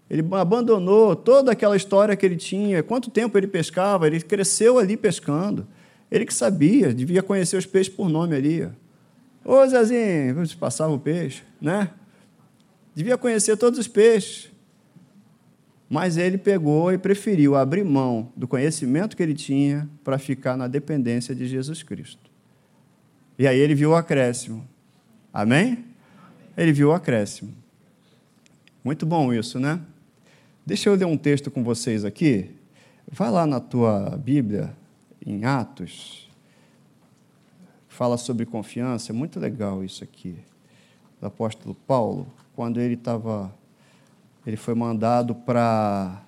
Ele 0.08 0.24
abandonou 0.32 1.16
toda 1.16 1.50
aquela 1.50 1.76
história 1.76 2.14
que 2.14 2.24
ele 2.24 2.36
tinha, 2.36 2.82
quanto 2.82 3.10
tempo 3.10 3.36
ele 3.36 3.46
pescava, 3.46 4.06
ele 4.06 4.20
cresceu 4.20 4.78
ali 4.78 4.96
pescando. 4.96 5.66
Ele 6.10 6.24
que 6.24 6.34
sabia, 6.34 6.94
devia 6.94 7.22
conhecer 7.22 7.56
os 7.56 7.66
peixes 7.66 7.92
por 7.92 8.08
nome 8.08 8.36
ali. 8.36 8.68
Ô 9.44 9.66
Zezinho, 9.66 10.36
passava 10.58 10.92
o 10.92 10.98
peixe, 10.98 11.42
né? 11.60 11.90
Devia 12.94 13.18
conhecer 13.18 13.56
todos 13.56 13.78
os 13.78 13.88
peixes. 13.88 14.50
Mas 15.88 16.16
ele 16.16 16.38
pegou 16.38 16.92
e 16.92 16.98
preferiu 16.98 17.54
abrir 17.54 17.84
mão 17.84 18.32
do 18.36 18.48
conhecimento 18.48 19.16
que 19.16 19.22
ele 19.22 19.34
tinha 19.34 19.88
para 20.02 20.18
ficar 20.18 20.56
na 20.56 20.66
dependência 20.66 21.34
de 21.34 21.46
Jesus 21.46 21.82
Cristo. 21.82 22.30
E 23.38 23.46
aí 23.46 23.58
ele 23.58 23.74
viu 23.74 23.90
o 23.90 23.94
acréscimo. 23.94 24.66
Amém? 25.32 25.84
Ele 26.56 26.72
viu 26.72 26.88
o 26.88 26.92
acréscimo. 26.92 27.52
Muito 28.82 29.04
bom 29.04 29.32
isso, 29.32 29.60
né? 29.60 29.80
Deixa 30.66 30.88
eu 30.88 30.96
ler 30.96 31.04
um 31.04 31.16
texto 31.16 31.48
com 31.48 31.62
vocês 31.62 32.04
aqui. 32.04 32.50
Vai 33.08 33.30
lá 33.30 33.46
na 33.46 33.60
tua 33.60 34.16
Bíblia, 34.16 34.76
em 35.24 35.44
Atos. 35.44 36.28
Fala 37.86 38.16
sobre 38.16 38.44
confiança, 38.44 39.12
é 39.12 39.14
muito 39.14 39.38
legal 39.38 39.84
isso 39.84 40.02
aqui. 40.02 40.36
Do 41.20 41.28
apóstolo 41.28 41.72
Paulo, 41.72 42.26
quando 42.56 42.80
ele 42.80 42.94
estava. 42.94 43.54
Ele 44.44 44.56
foi 44.56 44.74
mandado 44.74 45.36
para. 45.36 46.20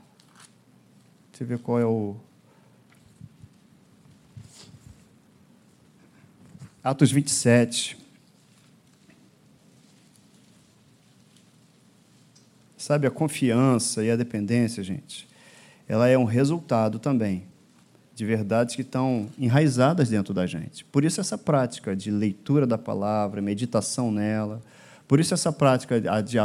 Deixa 1.33 1.43
eu 1.43 1.49
ver 1.49 1.59
qual 1.59 1.81
é 1.81 1.85
o. 1.85 2.15
Atos 6.85 7.11
27. 7.11 7.98
Sabe, 12.79 13.09
a 13.09 13.11
confiança 13.11 14.05
e 14.05 14.11
a 14.11 14.17
dependência, 14.17 14.83
gente, 14.85 15.29
ela 15.89 16.09
é 16.09 16.17
um 16.17 16.25
resultado 16.25 16.99
também 16.99 17.43
de 18.15 18.25
verdades 18.25 18.75
que 18.75 18.83
estão 18.83 19.27
enraizadas 19.39 20.09
dentro 20.09 20.33
da 20.33 20.47
gente. 20.47 20.85
Por 20.85 21.05
isso 21.05 21.21
essa 21.21 21.37
prática 21.37 21.95
de 21.95 22.11
leitura 22.11 22.67
da 22.67 22.79
palavra, 22.79 23.43
meditação 23.43 24.11
nela, 24.11 24.63
por 25.09 25.19
isso 25.19 25.35
essa 25.35 25.53
prática 25.53 26.01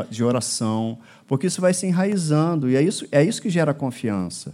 de 0.09 0.23
oração, 0.23 0.97
porque 1.27 1.47
isso 1.47 1.61
vai 1.61 1.73
se 1.73 1.85
enraizando 1.85 2.69
e 2.69 2.75
é 2.75 2.81
isso, 2.81 3.07
é 3.11 3.23
isso 3.23 3.41
que 3.41 3.49
gera 3.49 3.73
confiança. 3.73 4.53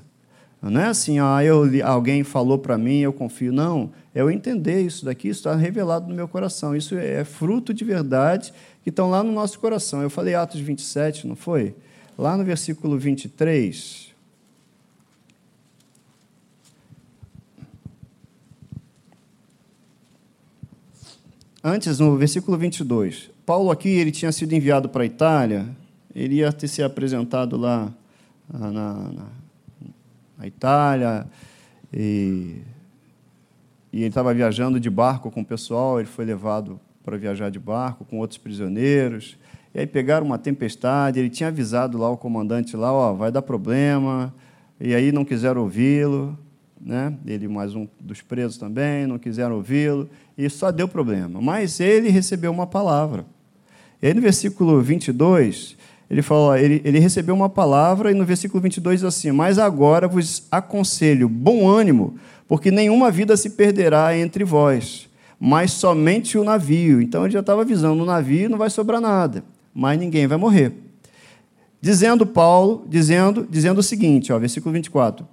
Não 0.62 0.82
é 0.82 0.88
assim, 0.88 1.20
ah, 1.20 1.42
eu, 1.42 1.64
alguém 1.86 2.24
falou 2.24 2.58
para 2.58 2.78
mim, 2.78 3.00
eu 3.00 3.14
confio. 3.14 3.54
Não, 3.54 3.92
é 4.14 4.20
eu 4.20 4.30
entender 4.30 4.82
isso 4.82 5.06
daqui, 5.06 5.30
isso 5.30 5.40
está 5.40 5.56
revelado 5.56 6.10
no 6.10 6.16
meu 6.16 6.28
coração. 6.28 6.76
Isso 6.76 6.96
é 6.96 7.24
fruto 7.24 7.74
de 7.74 7.86
verdade 7.86 8.52
que 8.90 8.92
estão 8.92 9.10
lá 9.10 9.24
no 9.24 9.32
nosso 9.32 9.60
coração. 9.60 10.02
Eu 10.02 10.10
falei 10.10 10.34
Atos 10.34 10.60
27, 10.60 11.28
não 11.28 11.36
foi? 11.36 11.76
Lá 12.18 12.36
no 12.36 12.44
versículo 12.44 12.98
23. 12.98 14.10
Antes, 21.64 22.00
no 22.00 22.18
versículo 22.18 22.58
22, 22.58 23.30
Paulo 23.46 23.70
aqui 23.70 23.90
ele 23.90 24.12
tinha 24.12 24.32
sido 24.32 24.54
enviado 24.54 24.90
para 24.90 25.04
a 25.04 25.06
Itália, 25.06 25.68
ele 26.16 26.36
ia 26.36 26.52
ter 26.52 26.68
se 26.68 26.82
apresentado 26.82 27.58
lá 27.58 27.94
ah, 28.52 28.72
na, 28.72 28.94
na, 28.94 29.26
na 30.38 30.48
Itália, 30.48 31.28
e, 31.94 32.62
e 33.92 33.98
ele 33.98 34.08
estava 34.08 34.34
viajando 34.34 34.80
de 34.80 34.90
barco 34.90 35.30
com 35.30 35.42
o 35.42 35.46
pessoal, 35.46 36.00
ele 36.00 36.08
foi 36.08 36.24
levado 36.24 36.80
para 37.04 37.18
viajar 37.18 37.50
de 37.50 37.60
barco 37.60 38.06
com 38.06 38.18
outros 38.20 38.38
prisioneiros. 38.38 39.38
E 39.74 39.80
aí 39.80 39.88
pegaram 39.88 40.26
uma 40.26 40.38
tempestade, 40.38 41.20
ele 41.20 41.30
tinha 41.30 41.50
avisado 41.50 41.98
lá 41.98 42.10
o 42.10 42.18
comandante 42.18 42.76
lá, 42.76 42.92
ó, 42.92 43.14
vai 43.14 43.32
dar 43.32 43.42
problema. 43.42 44.34
E 44.80 44.96
aí 44.96 45.12
não 45.12 45.26
quiseram 45.26 45.62
ouvi-lo, 45.62 46.38
né? 46.80 47.14
Ele 47.26 47.48
mais 47.48 47.76
um 47.76 47.88
dos 48.00 48.22
presos 48.22 48.58
também, 48.58 49.06
não 49.06 49.20
quiseram 49.20 49.56
ouvi-lo, 49.56 50.10
e 50.38 50.50
só 50.50 50.72
deu 50.72 50.88
problema. 50.88 51.42
Mas 51.42 51.80
ele 51.80 52.10
recebeu 52.10 52.52
uma 52.52 52.66
palavra. 52.66 53.26
E 54.02 54.08
aí 54.08 54.14
no 54.14 54.22
versículo 54.22 54.82
22, 54.82 55.78
ele 56.10 56.22
falou, 56.22 56.56
ele, 56.56 56.82
ele 56.86 57.00
recebeu 57.00 57.36
uma 57.36 57.50
palavra 57.50 58.12
e 58.12 58.14
no 58.14 58.26
versículo 58.26 58.62
22 58.62 59.02
diz 59.02 59.04
assim: 59.04 59.32
"Mas 59.32 59.60
agora 59.60 60.08
vos 60.08 60.48
aconselho 60.50 61.28
bom 61.28 61.68
ânimo, 61.68 62.16
porque 62.48 62.72
nenhuma 62.72 63.12
vida 63.12 63.36
se 63.36 63.52
perderá 63.52 64.18
entre 64.18 64.44
vós, 64.44 65.09
mas 65.40 65.72
somente 65.72 66.38
o 66.38 66.44
navio". 66.44 67.02
Então 67.02 67.24
ele 67.24 67.34
já 67.34 67.40
estava 67.40 67.62
avisando, 67.62 67.96
no 67.96 68.06
navio 68.06 68.50
não 68.50 68.58
vai 68.58 68.70
sobrar 68.70 69.00
nada 69.00 69.44
mas 69.74 70.00
ninguém 70.00 70.28
vai 70.28 70.38
morrer. 70.38 70.74
Dizendo 71.82 72.26
Paulo, 72.26 72.86
dizendo, 72.90 73.48
dizendo 73.50 73.80
o 73.80 73.84
seguinte, 73.84 74.34
ó, 74.34 74.40
versículo 74.40 74.74
24. 74.74 75.26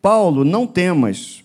Paulo, 0.00 0.44
não 0.44 0.66
temas, 0.66 1.44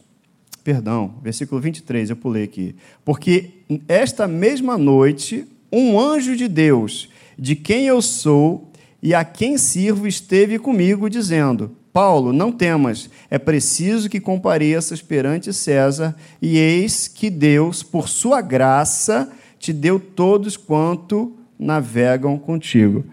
perdão, 0.64 1.16
versículo 1.22 1.60
23, 1.60 2.10
eu 2.10 2.16
pulei 2.16 2.44
aqui. 2.44 2.76
Porque 3.04 3.52
esta 3.88 4.28
mesma 4.28 4.78
noite, 4.78 5.46
um 5.72 6.00
anjo 6.00 6.36
de 6.36 6.48
Deus, 6.48 7.10
de 7.38 7.56
quem 7.56 7.88
eu 7.88 8.02
sou 8.02 8.72
e 9.02 9.14
a 9.14 9.26
quem 9.26 9.58
sirvo, 9.58 10.08
esteve 10.08 10.58
comigo, 10.60 11.10
dizendo: 11.10 11.76
Paulo, 11.91 12.32
não 12.32 12.52
temas, 12.52 13.10
é 13.30 13.38
preciso 13.38 14.10
que 14.10 14.19
compareças 14.19 15.02
perante 15.02 15.52
César, 15.52 16.15
e 16.41 16.58
eis 16.58 17.08
que 17.08 17.30
Deus, 17.30 17.82
por 17.82 18.08
sua 18.08 18.41
graça, 18.41 19.32
te 19.58 19.73
deu 19.73 19.99
todos 19.99 20.56
quanto 20.56 21.36
navegam 21.58 22.38
contigo. 22.38 23.06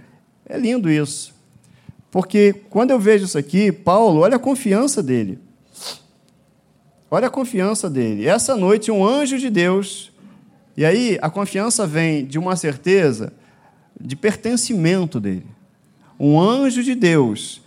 É 0.48 0.58
lindo 0.58 0.90
isso. 0.90 1.34
Porque 2.10 2.54
quando 2.70 2.92
eu 2.92 3.00
vejo 3.00 3.24
isso 3.24 3.36
aqui, 3.36 3.72
Paulo, 3.72 4.20
olha 4.20 4.36
a 4.36 4.38
confiança 4.38 5.02
dele. 5.02 5.38
Olha 7.10 7.26
a 7.26 7.30
confiança 7.30 7.90
dele. 7.90 8.26
Essa 8.26 8.56
noite, 8.56 8.90
um 8.90 9.04
anjo 9.04 9.38
de 9.38 9.50
Deus. 9.50 10.12
E 10.76 10.84
aí, 10.84 11.18
a 11.20 11.30
confiança 11.30 11.86
vem 11.86 12.24
de 12.24 12.38
uma 12.38 12.56
certeza 12.56 13.32
de 14.00 14.14
pertencimento 14.14 15.18
dele. 15.18 15.46
Um 16.18 16.40
anjo 16.40 16.82
de 16.82 16.94
Deus, 16.94 17.62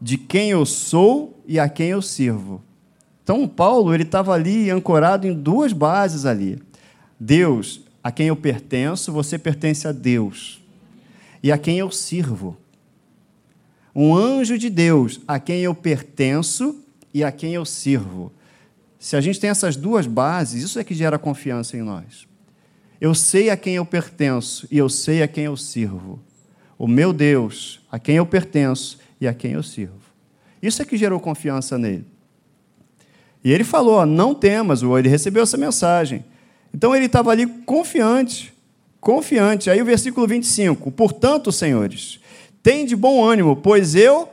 de 0.00 0.18
quem 0.18 0.50
eu 0.50 0.66
sou 0.66 1.42
e 1.46 1.58
a 1.58 1.68
quem 1.68 1.88
eu 1.88 2.02
sirvo. 2.02 2.62
Então, 3.22 3.48
Paulo, 3.48 3.92
ele 3.92 4.04
estava 4.04 4.32
ali 4.32 4.70
ancorado 4.70 5.26
em 5.26 5.34
duas 5.34 5.72
bases 5.72 6.24
ali. 6.24 6.62
Deus, 7.18 7.80
a 8.02 8.12
quem 8.12 8.28
eu 8.28 8.36
pertenço, 8.36 9.10
você 9.10 9.38
pertence 9.38 9.88
a 9.88 9.92
Deus. 9.92 10.62
E 11.42 11.50
a 11.50 11.58
quem 11.58 11.78
eu 11.78 11.90
sirvo. 11.90 12.56
Um 13.94 14.14
anjo 14.14 14.58
de 14.58 14.70
Deus, 14.70 15.20
a 15.26 15.40
quem 15.40 15.60
eu 15.60 15.74
pertenço 15.74 16.84
e 17.12 17.24
a 17.24 17.32
quem 17.32 17.54
eu 17.54 17.64
sirvo. 17.64 18.32
Se 18.98 19.16
a 19.16 19.20
gente 19.20 19.40
tem 19.40 19.50
essas 19.50 19.74
duas 19.74 20.06
bases, 20.06 20.62
isso 20.62 20.78
é 20.78 20.84
que 20.84 20.94
gera 20.94 21.18
confiança 21.18 21.76
em 21.76 21.82
nós. 21.82 22.28
Eu 23.00 23.14
sei 23.14 23.50
a 23.50 23.56
quem 23.56 23.74
eu 23.74 23.84
pertenço 23.84 24.66
e 24.70 24.78
eu 24.78 24.88
sei 24.88 25.22
a 25.22 25.28
quem 25.28 25.44
eu 25.44 25.56
sirvo. 25.56 26.20
O 26.78 26.86
meu 26.86 27.12
Deus, 27.12 27.80
a 27.90 27.98
quem 27.98 28.16
eu 28.16 28.26
pertenço 28.26 28.98
e 29.20 29.26
a 29.26 29.34
quem 29.34 29.52
eu 29.52 29.62
sirvo. 29.62 30.00
Isso 30.62 30.82
é 30.82 30.84
que 30.84 30.96
gerou 30.96 31.20
confiança 31.20 31.78
nele. 31.78 32.04
E 33.44 33.52
ele 33.52 33.64
falou: 33.64 34.04
não 34.04 34.34
temas, 34.34 34.82
ele 34.82 35.08
recebeu 35.08 35.42
essa 35.42 35.56
mensagem. 35.56 36.24
Então 36.74 36.94
ele 36.94 37.06
estava 37.06 37.30
ali 37.30 37.46
confiante, 37.46 38.52
confiante. 39.00 39.70
Aí 39.70 39.80
o 39.80 39.84
versículo 39.84 40.26
25: 40.26 40.90
Portanto, 40.90 41.52
senhores, 41.52 42.20
tem 42.62 42.84
de 42.84 42.96
bom 42.96 43.24
ânimo, 43.24 43.56
pois 43.56 43.94
eu 43.94 44.28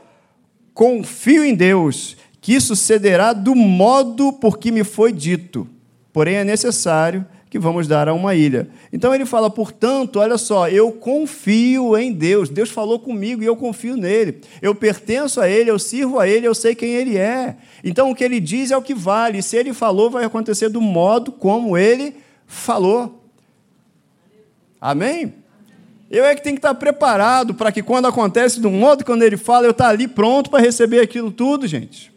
confio 0.74 1.44
em 1.44 1.54
Deus, 1.54 2.16
que 2.40 2.60
sucederá 2.60 3.32
do 3.32 3.54
modo 3.54 4.32
por 4.32 4.58
que 4.58 4.72
me 4.72 4.82
foi 4.82 5.12
dito. 5.12 5.68
Porém, 6.12 6.34
é 6.34 6.44
necessário 6.44 7.24
que 7.54 7.58
vamos 7.60 7.86
dar 7.86 8.08
a 8.08 8.12
uma 8.12 8.34
ilha. 8.34 8.68
Então 8.92 9.14
ele 9.14 9.24
fala, 9.24 9.48
portanto, 9.48 10.18
olha 10.18 10.36
só, 10.36 10.68
eu 10.68 10.90
confio 10.90 11.96
em 11.96 12.12
Deus. 12.12 12.48
Deus 12.48 12.68
falou 12.68 12.98
comigo 12.98 13.44
e 13.44 13.46
eu 13.46 13.54
confio 13.54 13.96
nele. 13.96 14.40
Eu 14.60 14.74
pertenço 14.74 15.40
a 15.40 15.48
ele, 15.48 15.70
eu 15.70 15.78
sirvo 15.78 16.18
a 16.18 16.26
ele, 16.26 16.48
eu 16.48 16.54
sei 16.54 16.74
quem 16.74 16.90
ele 16.94 17.16
é. 17.16 17.54
Então 17.84 18.10
o 18.10 18.14
que 18.14 18.24
ele 18.24 18.40
diz 18.40 18.72
é 18.72 18.76
o 18.76 18.82
que 18.82 18.92
vale. 18.92 19.40
Se 19.40 19.56
ele 19.56 19.72
falou, 19.72 20.10
vai 20.10 20.24
acontecer 20.24 20.68
do 20.68 20.80
modo 20.80 21.30
como 21.30 21.78
ele 21.78 22.16
falou. 22.44 23.22
Amém? 24.80 25.32
Eu 26.10 26.24
é 26.24 26.34
que 26.34 26.42
tenho 26.42 26.56
que 26.56 26.58
estar 26.58 26.74
preparado 26.74 27.54
para 27.54 27.70
que 27.70 27.84
quando 27.84 28.06
acontece 28.06 28.66
um 28.66 28.80
modo, 28.80 29.04
quando 29.04 29.22
ele 29.22 29.36
fala, 29.36 29.64
eu 29.64 29.70
estar 29.70 29.90
ali 29.90 30.08
pronto 30.08 30.50
para 30.50 30.58
receber 30.58 30.98
aquilo 30.98 31.30
tudo, 31.30 31.68
gente. 31.68 32.12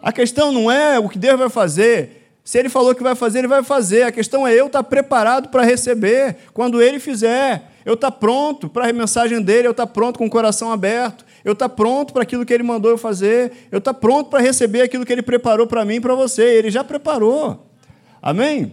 A 0.00 0.12
questão 0.12 0.52
não 0.52 0.70
é 0.70 0.96
o 0.96 1.08
que 1.08 1.18
Deus 1.18 1.36
vai 1.36 1.50
fazer. 1.50 2.19
Se 2.50 2.58
ele 2.58 2.68
falou 2.68 2.96
que 2.96 3.02
vai 3.04 3.14
fazer, 3.14 3.38
ele 3.38 3.46
vai 3.46 3.62
fazer. 3.62 4.02
A 4.02 4.10
questão 4.10 4.44
é 4.44 4.52
eu 4.52 4.66
estar 4.66 4.82
preparado 4.82 5.50
para 5.50 5.62
receber 5.62 6.36
quando 6.52 6.82
ele 6.82 6.98
fizer. 6.98 7.70
Eu 7.84 7.94
estar 7.94 8.10
pronto 8.10 8.68
para 8.68 8.88
a 8.88 8.92
mensagem 8.92 9.40
dele, 9.40 9.68
eu 9.68 9.70
estar 9.70 9.86
pronto 9.86 10.18
com 10.18 10.26
o 10.26 10.28
coração 10.28 10.72
aberto, 10.72 11.24
eu 11.44 11.52
estar 11.52 11.68
pronto 11.68 12.12
para 12.12 12.24
aquilo 12.24 12.44
que 12.44 12.52
ele 12.52 12.64
mandou 12.64 12.90
eu 12.90 12.98
fazer, 12.98 13.52
eu 13.70 13.78
estar 13.78 13.94
pronto 13.94 14.30
para 14.30 14.40
receber 14.42 14.80
aquilo 14.82 15.06
que 15.06 15.12
ele 15.12 15.22
preparou 15.22 15.64
para 15.64 15.84
mim 15.84 15.94
e 15.94 16.00
para 16.00 16.16
você. 16.16 16.42
Ele 16.42 16.72
já 16.72 16.82
preparou. 16.82 17.68
Amém? 18.20 18.72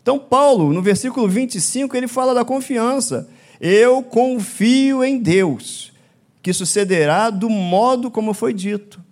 Então, 0.00 0.16
Paulo, 0.16 0.72
no 0.72 0.80
versículo 0.80 1.26
25, 1.26 1.96
ele 1.96 2.06
fala 2.06 2.32
da 2.32 2.44
confiança. 2.44 3.28
Eu 3.60 4.00
confio 4.00 5.02
em 5.02 5.18
Deus, 5.18 5.92
que 6.40 6.52
sucederá 6.52 7.30
do 7.30 7.50
modo 7.50 8.12
como 8.12 8.32
foi 8.32 8.54
dito. 8.54 9.02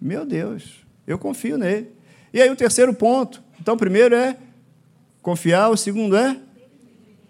Meu 0.00 0.24
Deus, 0.24 0.86
eu 1.04 1.18
confio 1.18 1.58
nele. 1.58 1.94
E 2.34 2.42
aí 2.42 2.50
o 2.50 2.56
terceiro 2.56 2.92
ponto. 2.92 3.40
Então, 3.60 3.74
o 3.74 3.78
primeiro 3.78 4.12
é 4.12 4.36
confiar, 5.22 5.70
o 5.70 5.76
segundo 5.76 6.16
é? 6.16 6.36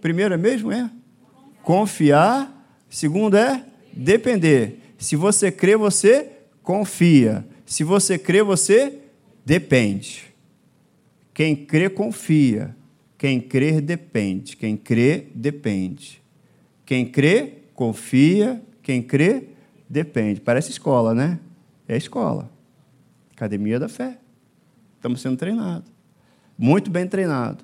Primeiro 0.01 0.33
é 0.33 0.39
mesmo? 0.39 0.73
É. 0.73 0.91
Confiar. 1.63 2.51
Segundo 2.89 3.37
é 3.37 3.67
depender. 3.93 4.79
Se 4.97 5.15
você 5.15 5.53
crê, 5.53 5.77
você 5.77 6.31
confia. 6.63 7.47
Se 7.67 7.85
você 7.85 8.17
crê, 8.17 8.43
você 8.43 8.99
depende. 9.45 10.25
Quem 11.35 11.55
crê, 11.55 11.91
confia. 11.91 12.75
Quem 13.19 13.39
crer 13.43 13.83
depende. 13.83 14.57
Quem 14.57 14.75
crê, 14.75 15.27
depende. 15.35 16.23
Quem 16.87 17.05
crê, 17.05 17.59
confia. 17.75 18.63
Quem 18.83 19.03
crê, 19.03 19.49
depende. 19.87 20.41
Parece 20.41 20.71
escola, 20.71 21.13
né? 21.15 21.39
É 21.87 21.95
escola. 21.95 22.51
Academia 23.35 23.79
da 23.79 23.89
fé. 23.89 24.24
Estamos 25.05 25.21
sendo 25.21 25.37
treinados. 25.37 25.93
Muito 26.57 26.91
bem 26.91 27.07
treinados. 27.07 27.63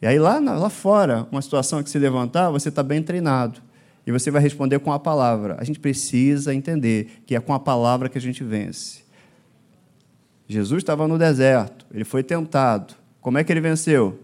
E 0.00 0.06
aí, 0.06 0.18
lá, 0.18 0.38
lá 0.38 0.70
fora, 0.70 1.28
uma 1.30 1.42
situação 1.42 1.82
que 1.82 1.90
se 1.90 1.98
levantar, 1.98 2.48
você 2.48 2.70
está 2.70 2.82
bem 2.82 3.02
treinado. 3.02 3.60
E 4.06 4.10
você 4.10 4.30
vai 4.30 4.40
responder 4.40 4.78
com 4.78 4.90
a 4.90 4.98
palavra. 4.98 5.58
A 5.60 5.64
gente 5.64 5.78
precisa 5.78 6.54
entender 6.54 7.20
que 7.26 7.36
é 7.36 7.40
com 7.40 7.52
a 7.52 7.60
palavra 7.60 8.08
que 8.08 8.16
a 8.16 8.20
gente 8.20 8.42
vence. 8.42 9.04
Jesus 10.48 10.82
estava 10.82 11.06
no 11.06 11.18
deserto, 11.18 11.84
ele 11.92 12.04
foi 12.04 12.22
tentado. 12.22 12.94
Como 13.20 13.36
é 13.36 13.44
que 13.44 13.52
ele 13.52 13.60
venceu? 13.60 14.18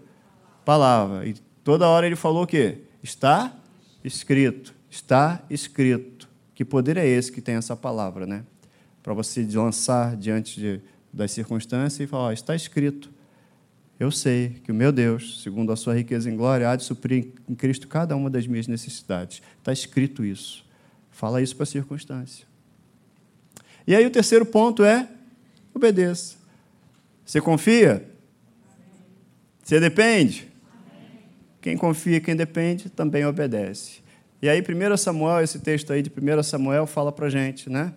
palavra. 0.64 1.28
E 1.28 1.34
toda 1.62 1.86
hora 1.86 2.06
ele 2.06 2.16
falou 2.16 2.44
o 2.44 2.46
quê? 2.46 2.78
Está 3.02 3.54
escrito. 4.02 4.74
Está 4.88 5.42
escrito. 5.50 6.26
Que 6.54 6.64
poder 6.64 6.96
é 6.96 7.06
esse 7.06 7.30
que 7.30 7.42
tem 7.42 7.56
essa 7.56 7.76
palavra, 7.76 8.24
né? 8.24 8.44
Para 9.02 9.12
você 9.12 9.46
lançar 9.52 10.16
diante 10.16 10.58
de, 10.58 10.80
das 11.14 11.30
circunstâncias 11.32 12.00
e 12.00 12.06
falar: 12.06 12.32
está 12.32 12.54
escrito. 12.54 13.10
Eu 13.98 14.10
sei 14.10 14.60
que 14.64 14.72
o 14.72 14.74
meu 14.74 14.90
Deus, 14.90 15.42
segundo 15.42 15.70
a 15.70 15.76
sua 15.76 15.94
riqueza 15.94 16.28
em 16.28 16.36
glória, 16.36 16.68
há 16.68 16.74
de 16.74 16.82
suprir 16.82 17.28
em 17.48 17.54
Cristo 17.54 17.86
cada 17.86 18.16
uma 18.16 18.28
das 18.28 18.46
minhas 18.46 18.66
necessidades. 18.66 19.40
Está 19.58 19.72
escrito 19.72 20.24
isso. 20.24 20.66
Fala 21.12 21.40
isso 21.40 21.54
para 21.54 21.62
a 21.62 21.66
circunstância. 21.66 22.44
E 23.86 23.94
aí 23.94 24.04
o 24.04 24.10
terceiro 24.10 24.44
ponto 24.44 24.82
é: 24.82 25.08
obedeça. 25.72 26.36
Você 27.24 27.40
confia? 27.40 28.04
Você 29.62 29.80
depende? 29.80 30.48
Quem 31.62 31.76
confia, 31.76 32.20
quem 32.20 32.36
depende, 32.36 32.90
também 32.90 33.24
obedece. 33.24 34.02
E 34.42 34.48
aí, 34.50 34.60
1 34.60 34.96
Samuel, 34.98 35.42
esse 35.42 35.58
texto 35.60 35.90
aí 35.90 36.02
de 36.02 36.10
1 36.10 36.42
Samuel 36.42 36.86
fala 36.86 37.10
para 37.10 37.26
a 37.26 37.30
gente, 37.30 37.70
né? 37.70 37.94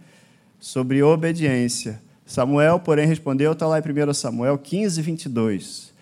Sobre 0.58 1.04
obediência. 1.04 2.02
Samuel, 2.28 2.78
porém, 2.82 3.08
respondeu, 3.08 3.54
está 3.54 3.66
lá 3.66 3.80
em 3.80 3.82
1 3.82 4.14
Samuel 4.14 4.58
15, 4.58 5.02
22. 5.02 5.94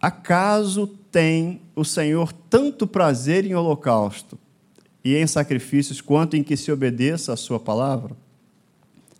Acaso 0.00 0.86
tem 1.12 1.60
o 1.76 1.84
Senhor 1.84 2.32
tanto 2.32 2.86
prazer 2.86 3.44
em 3.44 3.54
holocausto 3.54 4.38
e 5.04 5.14
em 5.14 5.26
sacrifícios 5.26 6.00
quanto 6.00 6.34
em 6.34 6.42
que 6.42 6.56
se 6.56 6.72
obedeça 6.72 7.34
a 7.34 7.36
sua 7.36 7.60
palavra? 7.60 8.16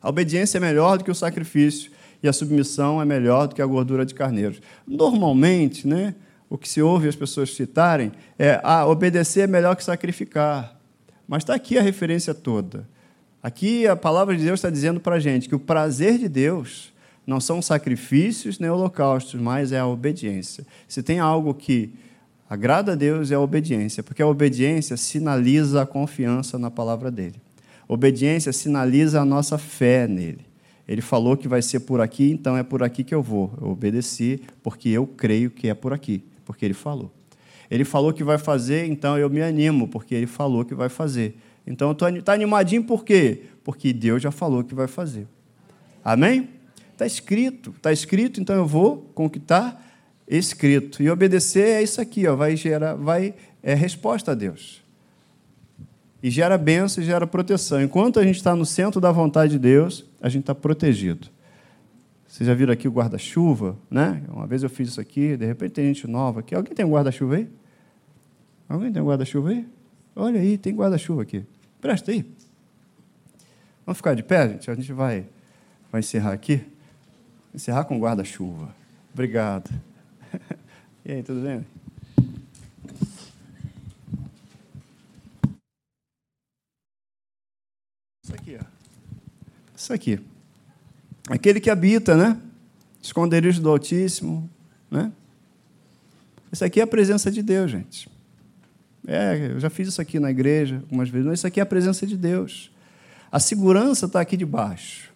A 0.00 0.08
obediência 0.08 0.56
é 0.56 0.60
melhor 0.60 0.96
do 0.96 1.04
que 1.04 1.10
o 1.10 1.14
sacrifício 1.14 1.92
e 2.22 2.28
a 2.28 2.32
submissão 2.32 3.02
é 3.02 3.04
melhor 3.04 3.46
do 3.46 3.54
que 3.54 3.60
a 3.60 3.66
gordura 3.66 4.06
de 4.06 4.14
carneiros. 4.14 4.60
Normalmente, 4.86 5.86
né, 5.86 6.14
o 6.48 6.56
que 6.56 6.68
se 6.68 6.80
ouve 6.80 7.06
as 7.06 7.16
pessoas 7.16 7.54
citarem 7.54 8.12
é 8.38 8.60
ah, 8.64 8.86
obedecer 8.86 9.42
é 9.42 9.46
melhor 9.46 9.76
que 9.76 9.84
sacrificar. 9.84 10.78
Mas 11.28 11.42
está 11.42 11.54
aqui 11.54 11.76
a 11.76 11.82
referência 11.82 12.32
toda. 12.32 12.88
Aqui 13.44 13.86
a 13.86 13.94
palavra 13.94 14.34
de 14.34 14.42
Deus 14.42 14.56
está 14.56 14.70
dizendo 14.70 14.98
para 14.98 15.16
a 15.16 15.20
gente 15.20 15.50
que 15.50 15.54
o 15.54 15.58
prazer 15.58 16.16
de 16.16 16.30
Deus 16.30 16.94
não 17.26 17.38
são 17.38 17.60
sacrifícios 17.60 18.58
nem 18.58 18.70
holocaustos, 18.70 19.38
mas 19.38 19.70
é 19.70 19.78
a 19.78 19.86
obediência. 19.86 20.66
Se 20.88 21.02
tem 21.02 21.18
algo 21.18 21.52
que 21.52 21.92
agrada 22.48 22.92
a 22.92 22.94
Deus 22.94 23.30
é 23.30 23.34
a 23.34 23.40
obediência, 23.40 24.02
porque 24.02 24.22
a 24.22 24.26
obediência 24.26 24.96
sinaliza 24.96 25.82
a 25.82 25.86
confiança 25.86 26.58
na 26.58 26.70
palavra 26.70 27.10
dele. 27.10 27.34
Obediência 27.86 28.50
sinaliza 28.50 29.20
a 29.20 29.26
nossa 29.26 29.58
fé 29.58 30.08
nele. 30.08 30.46
Ele 30.88 31.02
falou 31.02 31.36
que 31.36 31.46
vai 31.46 31.60
ser 31.60 31.80
por 31.80 32.00
aqui, 32.00 32.30
então 32.30 32.56
é 32.56 32.62
por 32.62 32.82
aqui 32.82 33.04
que 33.04 33.14
eu 33.14 33.22
vou. 33.22 33.52
Eu 33.60 33.68
obedeci 33.68 34.40
porque 34.62 34.88
eu 34.88 35.06
creio 35.06 35.50
que 35.50 35.68
é 35.68 35.74
por 35.74 35.92
aqui, 35.92 36.24
porque 36.46 36.64
ele 36.64 36.72
falou. 36.72 37.12
Ele 37.70 37.84
falou 37.84 38.10
que 38.10 38.24
vai 38.24 38.38
fazer, 38.38 38.86
então 38.86 39.18
eu 39.18 39.28
me 39.28 39.42
animo, 39.42 39.86
porque 39.86 40.14
ele 40.14 40.26
falou 40.26 40.64
que 40.64 40.74
vai 40.74 40.88
fazer. 40.88 41.36
Então 41.66 41.88
eu 41.88 41.92
estou 41.92 42.22
tá 42.22 42.32
animadinho 42.32 42.84
por 42.84 43.04
quê? 43.04 43.44
Porque 43.62 43.92
Deus 43.92 44.22
já 44.22 44.30
falou 44.30 44.62
que 44.62 44.74
vai 44.74 44.86
fazer. 44.86 45.26
Amém? 46.04 46.50
Está 46.92 47.06
escrito, 47.06 47.70
está 47.70 47.92
escrito, 47.92 48.40
então 48.40 48.54
eu 48.54 48.66
vou 48.66 49.10
com 49.14 49.26
o 49.26 49.30
que 49.30 49.38
está 49.38 49.80
escrito. 50.28 51.02
E 51.02 51.10
obedecer 51.10 51.66
é 51.66 51.82
isso 51.82 52.00
aqui, 52.00 52.26
ó, 52.26 52.36
vai 52.36 52.56
gerar, 52.56 52.94
vai 52.94 53.34
é 53.62 53.74
resposta 53.74 54.32
a 54.32 54.34
Deus. 54.34 54.82
E 56.22 56.30
gera 56.30 56.56
bênção 56.56 57.02
e 57.02 57.06
gera 57.06 57.26
proteção. 57.26 57.82
Enquanto 57.82 58.20
a 58.20 58.22
gente 58.22 58.36
está 58.36 58.54
no 58.54 58.64
centro 58.64 59.00
da 59.00 59.10
vontade 59.10 59.52
de 59.52 59.58
Deus, 59.58 60.04
a 60.20 60.28
gente 60.28 60.42
está 60.42 60.54
protegido. 60.54 61.28
Vocês 62.26 62.46
já 62.46 62.54
viram 62.54 62.72
aqui 62.72 62.86
o 62.88 62.90
guarda-chuva, 62.90 63.76
né? 63.90 64.22
Uma 64.28 64.46
vez 64.46 64.62
eu 64.62 64.68
fiz 64.68 64.88
isso 64.88 65.00
aqui, 65.00 65.36
de 65.36 65.46
repente 65.46 65.72
tem 65.72 65.86
gente 65.86 66.06
nova 66.06 66.40
aqui. 66.40 66.54
Alguém 66.54 66.74
tem 66.74 66.84
um 66.84 66.90
guarda-chuva 66.90 67.36
aí? 67.36 67.48
Alguém 68.68 68.92
tem 68.92 69.02
um 69.02 69.06
guarda-chuva 69.06 69.50
aí? 69.50 69.66
Olha 70.16 70.40
aí, 70.40 70.58
tem 70.58 70.74
guarda-chuva 70.74 71.22
aqui. 71.22 71.44
Presta 71.84 72.12
aí. 72.12 72.24
Vamos 73.84 73.98
ficar 73.98 74.14
de 74.14 74.22
pé, 74.22 74.48
gente? 74.48 74.70
A 74.70 74.74
gente 74.74 74.90
vai, 74.90 75.26
vai 75.92 76.00
encerrar 76.00 76.32
aqui. 76.32 76.66
Encerrar 77.54 77.84
com 77.84 78.00
guarda-chuva. 78.00 78.74
Obrigado. 79.12 79.70
E 81.04 81.12
aí, 81.12 81.22
tudo 81.22 81.42
bem? 81.42 81.66
Isso 88.24 88.34
aqui, 88.34 88.58
ó. 88.58 88.64
Isso 89.76 89.92
aqui. 89.92 90.26
Aquele 91.28 91.60
que 91.60 91.68
habita, 91.68 92.16
né? 92.16 92.40
Esconderijo 93.02 93.60
do 93.60 93.68
Altíssimo, 93.68 94.48
né? 94.90 95.12
Isso 96.50 96.64
aqui 96.64 96.80
é 96.80 96.84
a 96.84 96.86
presença 96.86 97.30
de 97.30 97.42
Deus, 97.42 97.70
gente. 97.70 98.13
É, 99.06 99.50
eu 99.52 99.60
já 99.60 99.68
fiz 99.68 99.88
isso 99.88 100.00
aqui 100.00 100.18
na 100.18 100.30
igreja 100.30 100.76
algumas 100.76 101.08
vezes, 101.08 101.26
mas 101.26 101.38
isso 101.40 101.46
aqui 101.46 101.60
é 101.60 101.62
a 101.62 101.66
presença 101.66 102.06
de 102.06 102.16
Deus. 102.16 102.70
A 103.30 103.38
segurança 103.38 104.06
está 104.06 104.20
aqui 104.20 104.36
debaixo. 104.36 105.12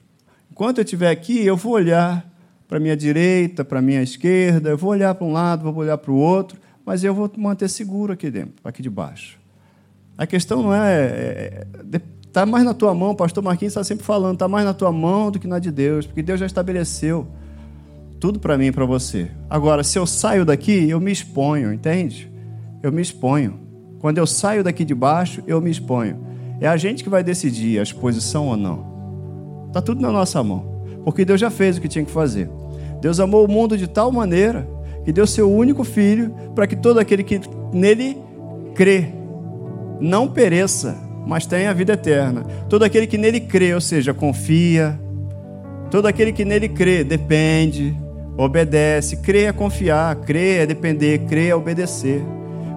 Enquanto 0.50 0.78
eu 0.78 0.84
estiver 0.84 1.10
aqui, 1.10 1.44
eu 1.44 1.56
vou 1.56 1.72
olhar 1.72 2.28
para 2.66 2.78
a 2.78 2.80
minha 2.80 2.96
direita, 2.96 3.64
para 3.64 3.78
a 3.78 3.82
minha 3.82 4.02
esquerda, 4.02 4.70
eu 4.70 4.76
vou 4.76 4.90
olhar 4.90 5.14
para 5.14 5.26
um 5.26 5.32
lado, 5.32 5.62
vou 5.62 5.74
olhar 5.76 5.96
para 5.96 6.12
o 6.12 6.16
outro, 6.16 6.58
mas 6.84 7.02
eu 7.02 7.14
vou 7.14 7.30
manter 7.36 7.68
seguro 7.68 8.12
aqui 8.12 8.30
dentro, 8.30 8.56
aqui 8.62 8.82
debaixo. 8.82 9.38
A 10.18 10.26
questão 10.26 10.62
não 10.62 10.74
é. 10.74 11.64
Está 12.26 12.42
é, 12.42 12.44
mais 12.44 12.64
na 12.64 12.74
tua 12.74 12.92
mão, 12.92 13.10
o 13.10 13.14
pastor 13.14 13.42
Marquinhos 13.42 13.70
está 13.70 13.84
sempre 13.84 14.04
falando, 14.04 14.34
está 14.34 14.48
mais 14.48 14.64
na 14.64 14.74
tua 14.74 14.90
mão 14.90 15.30
do 15.30 15.38
que 15.38 15.46
na 15.46 15.58
de 15.58 15.70
Deus, 15.70 16.06
porque 16.06 16.22
Deus 16.22 16.40
já 16.40 16.46
estabeleceu 16.46 17.26
tudo 18.18 18.40
para 18.40 18.58
mim 18.58 18.66
e 18.66 18.72
para 18.72 18.84
você. 18.84 19.30
Agora, 19.48 19.84
se 19.84 19.96
eu 19.98 20.06
saio 20.06 20.44
daqui, 20.44 20.90
eu 20.90 21.00
me 21.00 21.12
exponho, 21.12 21.72
entende? 21.72 22.30
Eu 22.82 22.90
me 22.90 23.00
exponho. 23.00 23.67
Quando 24.00 24.18
eu 24.18 24.26
saio 24.26 24.62
daqui 24.62 24.84
de 24.84 24.94
baixo, 24.94 25.42
eu 25.46 25.60
me 25.60 25.70
exponho. 25.70 26.18
É 26.60 26.68
a 26.68 26.76
gente 26.76 27.02
que 27.02 27.10
vai 27.10 27.22
decidir 27.22 27.78
a 27.78 27.82
exposição 27.82 28.46
ou 28.46 28.56
não. 28.56 29.66
Está 29.68 29.80
tudo 29.80 30.00
na 30.00 30.10
nossa 30.10 30.42
mão. 30.42 30.82
Porque 31.04 31.24
Deus 31.24 31.40
já 31.40 31.50
fez 31.50 31.76
o 31.76 31.80
que 31.80 31.88
tinha 31.88 32.04
que 32.04 32.10
fazer. 32.10 32.50
Deus 33.00 33.20
amou 33.20 33.44
o 33.44 33.50
mundo 33.50 33.76
de 33.76 33.86
tal 33.86 34.10
maneira 34.10 34.68
que 35.04 35.12
deu 35.12 35.26
seu 35.26 35.50
único 35.50 35.84
filho 35.84 36.34
para 36.54 36.66
que 36.66 36.76
todo 36.76 36.98
aquele 36.98 37.22
que 37.22 37.40
nele 37.72 38.18
crê 38.74 39.08
não 40.00 40.28
pereça, 40.28 40.96
mas 41.26 41.46
tenha 41.46 41.70
a 41.70 41.74
vida 41.74 41.94
eterna. 41.94 42.42
Todo 42.68 42.84
aquele 42.84 43.06
que 43.06 43.18
nele 43.18 43.40
crê, 43.40 43.74
ou 43.74 43.80
seja, 43.80 44.14
confia, 44.14 44.98
todo 45.90 46.06
aquele 46.06 46.32
que 46.32 46.44
nele 46.44 46.68
crê, 46.68 47.02
depende, 47.02 47.96
obedece. 48.36 49.16
Crê 49.16 49.44
é 49.44 49.52
confiar, 49.52 50.14
crê 50.16 50.58
é 50.58 50.66
depender, 50.66 51.20
crê 51.20 51.48
é 51.48 51.54
obedecer. 51.54 52.22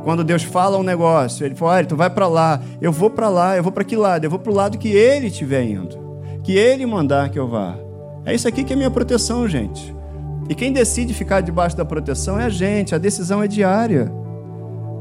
Quando 0.03 0.23
Deus 0.23 0.43
fala 0.43 0.77
um 0.77 0.83
negócio, 0.83 1.45
Ele 1.45 1.55
fala, 1.55 1.73
olha, 1.73 1.85
tu 1.85 1.95
vai 1.95 2.09
para 2.09 2.27
lá, 2.27 2.61
eu 2.81 2.91
vou 2.91 3.09
para 3.09 3.29
lá, 3.29 3.55
eu 3.55 3.63
vou 3.63 3.71
para 3.71 3.83
que 3.83 3.95
lado? 3.95 4.23
Eu 4.23 4.29
vou 4.29 4.39
para 4.39 4.51
o 4.51 4.55
lado 4.55 4.77
que 4.77 4.89
Ele 4.89 5.27
estiver 5.27 5.63
indo, 5.63 5.97
que 6.43 6.53
Ele 6.53 6.85
mandar 6.85 7.29
que 7.29 7.37
eu 7.37 7.47
vá. 7.47 7.75
É 8.25 8.33
isso 8.33 8.47
aqui 8.47 8.63
que 8.63 8.73
é 8.73 8.75
minha 8.75 8.89
proteção, 8.91 9.47
gente. 9.47 9.95
E 10.49 10.55
quem 10.55 10.73
decide 10.73 11.13
ficar 11.13 11.41
debaixo 11.41 11.77
da 11.77 11.85
proteção 11.85 12.39
é 12.39 12.45
a 12.45 12.49
gente, 12.49 12.95
a 12.95 12.97
decisão 12.97 13.41
é 13.43 13.47
diária. 13.47 14.11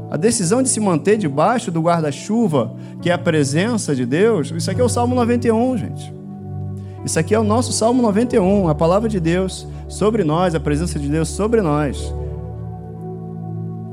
A 0.09 0.17
decisão 0.17 0.61
de 0.61 0.69
se 0.69 0.79
manter 0.79 1.17
debaixo 1.17 1.71
do 1.71 1.81
guarda-chuva, 1.81 2.73
que 3.01 3.09
é 3.09 3.13
a 3.13 3.17
presença 3.17 3.95
de 3.95 4.05
Deus, 4.05 4.51
isso 4.51 4.69
aqui 4.69 4.81
é 4.81 4.83
o 4.83 4.89
Salmo 4.89 5.15
91, 5.15 5.77
gente. 5.77 6.13
Isso 7.03 7.17
aqui 7.17 7.33
é 7.33 7.39
o 7.39 7.43
nosso 7.43 7.73
Salmo 7.73 8.01
91, 8.01 8.67
a 8.67 8.75
palavra 8.75 9.09
de 9.09 9.19
Deus 9.19 9.67
sobre 9.87 10.23
nós, 10.23 10.53
a 10.53 10.59
presença 10.59 10.99
de 10.99 11.09
Deus 11.09 11.29
sobre 11.29 11.61
nós. 11.61 12.13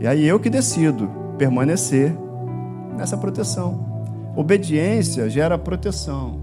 E 0.00 0.06
aí 0.06 0.26
eu 0.26 0.38
que 0.38 0.48
decido 0.48 1.10
permanecer 1.36 2.14
nessa 2.96 3.16
proteção. 3.16 3.86
Obediência 4.36 5.28
gera 5.28 5.58
proteção. 5.58 6.40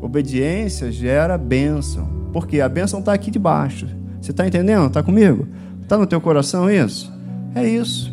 Obediência 0.00 0.92
gera 0.92 1.38
bênção. 1.38 2.06
Porque 2.32 2.60
a 2.60 2.68
bênção 2.68 3.00
está 3.00 3.12
aqui 3.12 3.30
debaixo. 3.30 3.86
Você 4.20 4.30
está 4.30 4.46
entendendo? 4.46 4.88
Está 4.88 5.02
comigo? 5.02 5.46
Está 5.82 5.96
no 5.96 6.06
teu 6.06 6.20
coração 6.20 6.70
isso? 6.70 7.12
É 7.54 7.66
isso. 7.66 8.12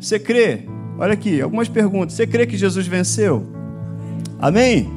Você 0.00 0.18
crê? 0.18 0.62
Olha 0.98 1.12
aqui, 1.12 1.40
algumas 1.40 1.68
perguntas. 1.68 2.14
Você 2.14 2.26
crê 2.26 2.46
que 2.46 2.56
Jesus 2.56 2.86
venceu? 2.86 3.46
Amém? 4.38 4.90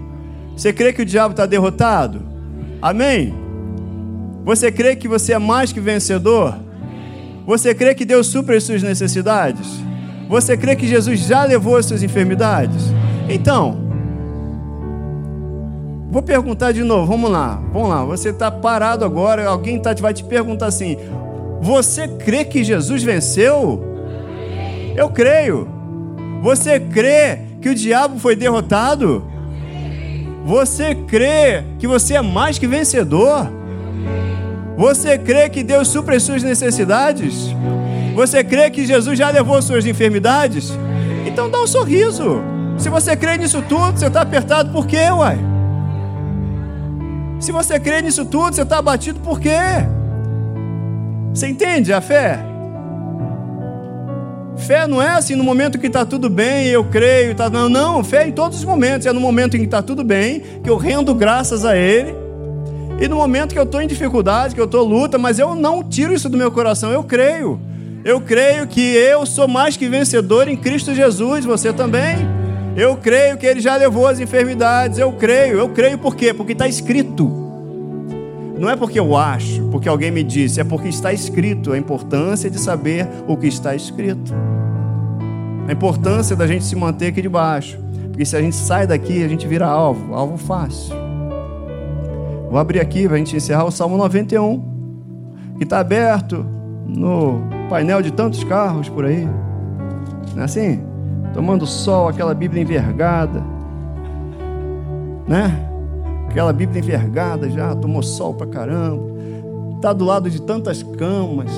Você 0.55 0.71
crê 0.73 0.93
que 0.93 1.01
o 1.01 1.05
diabo 1.05 1.31
está 1.31 1.45
derrotado? 1.45 2.21
Amém? 2.81 3.33
Você 4.45 4.71
crê 4.71 4.95
que 4.95 5.07
você 5.07 5.33
é 5.33 5.39
mais 5.39 5.71
que 5.71 5.79
vencedor? 5.79 6.68
Você 7.49 7.73
crê 7.73 7.95
que 7.95 8.05
Deus 8.05 8.27
supre 8.27 8.57
as 8.57 8.63
suas 8.63 8.83
necessidades? 8.83 9.67
Você 10.29 10.55
crê 10.55 10.75
que 10.75 10.87
Jesus 10.87 11.21
já 11.21 11.45
levou 11.45 11.77
as 11.77 11.87
suas 11.87 12.03
enfermidades? 12.03 12.93
Então, 13.27 13.75
vou 16.11 16.21
perguntar 16.21 16.73
de 16.73 16.83
novo, 16.83 17.07
vamos 17.07 17.31
lá, 17.31 17.59
vamos 17.73 17.89
lá. 17.89 18.05
Você 18.05 18.29
está 18.29 18.51
parado 18.51 19.03
agora, 19.03 19.47
alguém 19.47 19.79
tá, 19.79 19.95
vai 19.95 20.13
te 20.13 20.23
perguntar 20.23 20.67
assim: 20.67 20.95
Você 21.59 22.07
crê 22.07 22.45
que 22.45 22.63
Jesus 22.63 23.01
venceu? 23.01 23.83
Eu 24.95 25.09
creio. 25.09 25.67
Você 26.43 26.79
crê 26.79 27.39
que 27.59 27.69
o 27.69 27.73
diabo 27.73 28.19
foi 28.19 28.35
derrotado? 28.35 29.25
Você 30.45 30.93
crê 30.93 31.63
que 31.79 31.87
você 31.87 32.13
é 32.13 32.21
mais 32.21 32.59
que 32.59 32.67
vencedor? 32.67 33.58
Você 34.79 35.17
crê 35.17 35.49
que 35.49 35.61
Deus 35.61 35.89
supre 35.89 36.15
as 36.15 36.23
suas 36.23 36.41
necessidades? 36.41 37.53
Você 38.15 38.41
crê 38.45 38.69
que 38.69 38.85
Jesus 38.85 39.19
já 39.19 39.29
levou 39.29 39.61
suas 39.61 39.85
enfermidades? 39.85 40.71
Então 41.27 41.51
dá 41.51 41.61
um 41.61 41.67
sorriso. 41.67 42.41
Se 42.77 42.87
você 42.87 43.13
crê 43.13 43.37
nisso 43.37 43.61
tudo, 43.67 43.99
você 43.99 44.07
está 44.07 44.21
apertado 44.21 44.71
por 44.71 44.87
quê, 44.87 45.11
uai? 45.11 45.37
Se 47.41 47.51
você 47.51 47.77
crê 47.77 48.01
nisso 48.01 48.23
tudo, 48.23 48.55
você 48.55 48.61
está 48.61 48.77
abatido 48.77 49.19
por 49.19 49.37
quê? 49.37 49.59
Você 51.33 51.49
entende 51.49 51.91
a 51.91 51.99
fé? 51.99 52.39
Fé 54.55 54.87
não 54.87 55.01
é 55.01 55.09
assim 55.09 55.35
no 55.35 55.43
momento 55.43 55.77
que 55.77 55.87
está 55.87 56.05
tudo 56.05 56.29
bem, 56.29 56.67
eu 56.67 56.85
creio, 56.85 57.35
tá... 57.35 57.49
não, 57.49 57.67
não, 57.67 58.01
fé 58.01 58.25
em 58.25 58.31
todos 58.31 58.59
os 58.59 58.63
momentos. 58.63 59.05
É 59.05 59.11
no 59.11 59.19
momento 59.19 59.57
em 59.57 59.59
que 59.59 59.65
está 59.65 59.81
tudo 59.81 60.05
bem, 60.05 60.41
que 60.63 60.69
eu 60.69 60.77
rendo 60.77 61.13
graças 61.13 61.65
a 61.65 61.75
Ele 61.75 62.18
e 63.01 63.07
no 63.07 63.15
momento 63.15 63.53
que 63.53 63.59
eu 63.59 63.63
estou 63.63 63.81
em 63.81 63.87
dificuldade, 63.87 64.53
que 64.53 64.59
eu 64.59 64.65
estou 64.65 64.85
luta, 64.85 65.17
mas 65.17 65.39
eu 65.39 65.55
não 65.55 65.81
tiro 65.81 66.13
isso 66.13 66.27
do 66.27 66.37
meu 66.37 66.51
coração, 66.51 66.91
eu 66.91 67.03
creio. 67.03 67.59
Eu 68.03 68.19
creio 68.19 68.67
que 68.67 68.81
eu 68.81 69.25
sou 69.25 69.47
mais 69.47 69.77
que 69.77 69.87
vencedor 69.87 70.47
em 70.47 70.57
Cristo 70.57 70.93
Jesus, 70.93 71.45
você 71.45 71.71
também. 71.71 72.17
Eu 72.75 72.97
creio 72.97 73.37
que 73.37 73.45
Ele 73.45 73.59
já 73.59 73.75
levou 73.75 74.07
as 74.07 74.19
enfermidades, 74.19 74.99
eu 74.99 75.11
creio. 75.13 75.57
Eu 75.57 75.69
creio 75.69 75.97
por 75.97 76.15
quê? 76.15 76.33
Porque 76.33 76.53
está 76.53 76.67
escrito. 76.67 77.29
Não 78.57 78.69
é 78.69 78.75
porque 78.75 78.99
eu 78.99 79.15
acho, 79.15 79.63
porque 79.69 79.87
alguém 79.87 80.11
me 80.11 80.21
disse, 80.21 80.59
é 80.59 80.63
porque 80.63 80.89
está 80.89 81.13
escrito. 81.13 81.71
A 81.71 81.77
importância 81.77 82.49
de 82.49 82.59
saber 82.59 83.07
o 83.27 83.37
que 83.37 83.47
está 83.47 83.73
escrito. 83.75 84.33
A 85.67 85.71
importância 85.71 86.35
da 86.35 86.45
gente 86.45 86.65
se 86.65 86.75
manter 86.75 87.07
aqui 87.07 87.21
debaixo. 87.21 87.79
Porque 88.09 88.25
se 88.25 88.35
a 88.35 88.41
gente 88.41 88.55
sai 88.55 88.85
daqui, 88.85 89.23
a 89.23 89.27
gente 89.27 89.47
vira 89.47 89.65
alvo, 89.65 90.13
alvo 90.13 90.37
fácil. 90.37 91.08
Vou 92.49 92.57
abrir 92.57 92.79
aqui 92.79 93.05
para 93.05 93.15
a 93.15 93.17
gente 93.19 93.35
encerrar 93.35 93.65
o 93.65 93.71
Salmo 93.71 93.95
91, 93.95 95.53
que 95.57 95.63
está 95.63 95.79
aberto 95.79 96.43
no 96.87 97.41
painel 97.69 98.01
de 98.01 98.11
tantos 98.11 98.43
carros 98.43 98.89
por 98.89 99.05
aí. 99.05 99.27
Não 100.33 100.41
é 100.41 100.45
assim? 100.45 100.81
Tomando 101.33 101.67
sol, 101.67 102.07
aquela 102.07 102.33
Bíblia 102.33 102.63
envergada. 102.63 103.43
Né? 105.27 105.69
Aquela 106.27 106.51
Bíblia 106.51 106.79
envergada 106.79 107.49
já, 107.51 107.75
tomou 107.75 108.01
sol 108.01 108.33
pra 108.33 108.47
caramba. 108.47 109.03
Está 109.75 109.93
do 109.93 110.03
lado 110.03 110.27
de 110.27 110.41
tantas 110.41 110.81
camas. 110.81 111.51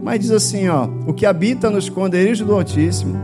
Mas 0.00 0.20
diz 0.20 0.30
assim, 0.30 0.68
ó, 0.68 0.88
o 1.08 1.12
que 1.12 1.26
habita 1.26 1.68
no 1.70 1.78
esconderijo 1.78 2.44
do 2.44 2.54
Altíssimo 2.54 3.16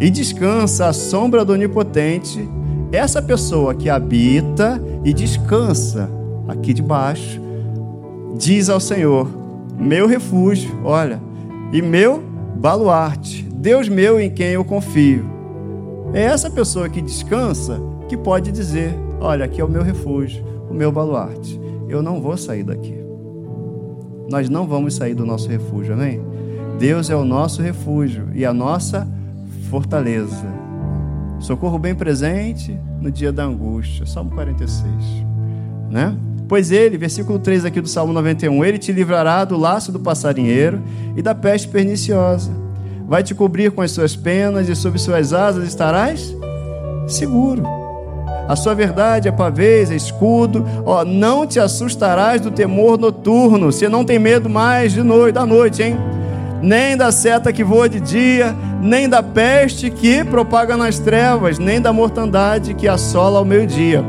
e 0.00 0.10
descansa 0.10 0.88
à 0.88 0.92
sombra 0.92 1.44
do 1.44 1.52
Onipotente, 1.52 2.48
essa 2.92 3.22
pessoa 3.22 3.74
que 3.74 3.88
habita 3.88 4.80
e 5.04 5.12
descansa 5.12 6.08
aqui 6.48 6.72
debaixo, 6.72 7.40
diz 8.36 8.68
ao 8.68 8.80
Senhor: 8.80 9.28
meu 9.78 10.06
refúgio, 10.06 10.70
olha, 10.84 11.20
e 11.72 11.82
meu 11.82 12.22
baluarte, 12.56 13.42
Deus 13.42 13.88
meu 13.88 14.20
em 14.20 14.30
quem 14.30 14.48
eu 14.48 14.64
confio. 14.64 15.24
É 16.12 16.22
essa 16.22 16.48
pessoa 16.48 16.88
que 16.88 17.02
descansa 17.02 17.80
que 18.08 18.16
pode 18.16 18.52
dizer: 18.52 18.94
Olha, 19.20 19.44
aqui 19.44 19.60
é 19.60 19.64
o 19.64 19.68
meu 19.68 19.82
refúgio, 19.82 20.44
o 20.70 20.74
meu 20.74 20.92
baluarte. 20.92 21.60
Eu 21.88 22.02
não 22.02 22.20
vou 22.20 22.36
sair 22.36 22.62
daqui. 22.62 22.94
Nós 24.30 24.48
não 24.48 24.66
vamos 24.66 24.94
sair 24.94 25.14
do 25.14 25.26
nosso 25.26 25.48
refúgio, 25.48 25.94
amém? 25.94 26.20
Deus 26.78 27.10
é 27.10 27.16
o 27.16 27.24
nosso 27.24 27.62
refúgio 27.62 28.28
e 28.32 28.44
a 28.44 28.52
nossa 28.52 29.08
fortaleza. 29.70 30.46
Socorro 31.40 31.78
bem 31.78 31.94
presente 31.94 32.78
no 33.04 33.10
dia 33.10 33.30
da 33.30 33.44
angústia. 33.44 34.06
Salmo 34.06 34.30
46, 34.30 34.82
né? 35.90 36.16
Pois 36.48 36.70
ele, 36.70 36.96
versículo 36.96 37.38
3 37.38 37.66
aqui 37.66 37.80
do 37.80 37.88
Salmo 37.88 38.12
91, 38.14 38.64
ele 38.64 38.78
te 38.78 38.92
livrará 38.92 39.44
do 39.44 39.58
laço 39.58 39.92
do 39.92 40.00
passarinheiro 40.00 40.82
e 41.14 41.20
da 41.20 41.34
peste 41.34 41.68
perniciosa. 41.68 42.50
Vai 43.06 43.22
te 43.22 43.34
cobrir 43.34 43.70
com 43.70 43.82
as 43.82 43.90
suas 43.90 44.16
penas 44.16 44.68
e 44.68 44.74
sob 44.74 44.98
suas 44.98 45.34
asas 45.34 45.68
estarás 45.68 46.34
seguro. 47.06 47.62
A 48.48 48.56
sua 48.56 48.74
verdade 48.74 49.28
é 49.28 49.32
pavês, 49.32 49.90
é 49.90 49.96
escudo. 49.96 50.66
Ó, 50.84 51.04
não 51.04 51.46
te 51.46 51.60
assustarás 51.60 52.40
do 52.40 52.50
temor 52.50 52.98
noturno. 52.98 53.70
Você 53.70 53.88
não 53.88 54.04
tem 54.04 54.18
medo 54.18 54.48
mais 54.48 54.92
de 54.92 55.02
noite, 55.02 55.34
da 55.34 55.46
noite, 55.46 55.82
hein? 55.82 55.96
Nem 56.64 56.96
da 56.96 57.12
seta 57.12 57.52
que 57.52 57.62
voa 57.62 57.88
de 57.88 58.00
dia, 58.00 58.56
nem 58.80 59.08
da 59.08 59.22
peste 59.22 59.90
que 59.90 60.24
propaga 60.24 60.76
nas 60.76 60.98
trevas, 60.98 61.58
nem 61.58 61.80
da 61.80 61.92
mortandade 61.92 62.72
que 62.72 62.88
assola 62.88 63.38
ao 63.38 63.44
meio-dia 63.44 64.02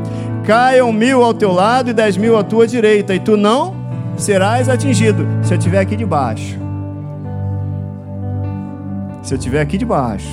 caiam 0.45 0.93
mil 0.93 1.23
ao 1.23 1.33
teu 1.33 1.51
lado 1.51 1.89
e 1.89 1.93
dez 1.93 2.15
mil 2.15 2.37
à 2.37 2.43
tua 2.43 2.67
direita, 2.67 3.13
e 3.13 3.19
tu 3.19 3.35
não 3.35 3.75
serás 4.15 4.69
atingido 4.69 5.27
se 5.41 5.53
eu 5.53 5.57
estiver 5.57 5.79
aqui 5.79 5.95
debaixo. 5.95 6.57
Se 9.23 9.33
eu 9.33 9.37
estiver 9.37 9.59
aqui 9.59 9.77
debaixo. 9.77 10.29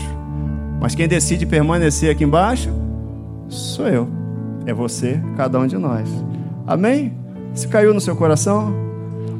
Mas 0.79 0.95
quem 0.95 1.09
decide 1.09 1.47
permanecer 1.47 2.11
aqui 2.11 2.25
embaixo 2.25 2.71
sou 3.49 3.89
eu. 3.89 4.09
É 4.67 4.75
você, 4.75 5.21
cada 5.37 5.59
um 5.59 5.67
de 5.67 5.79
nós. 5.79 6.09
Amém? 6.67 7.17
Se 7.55 7.67
caiu 7.67 7.95
no 7.95 8.01
seu 8.01 8.15
coração? 8.15 8.92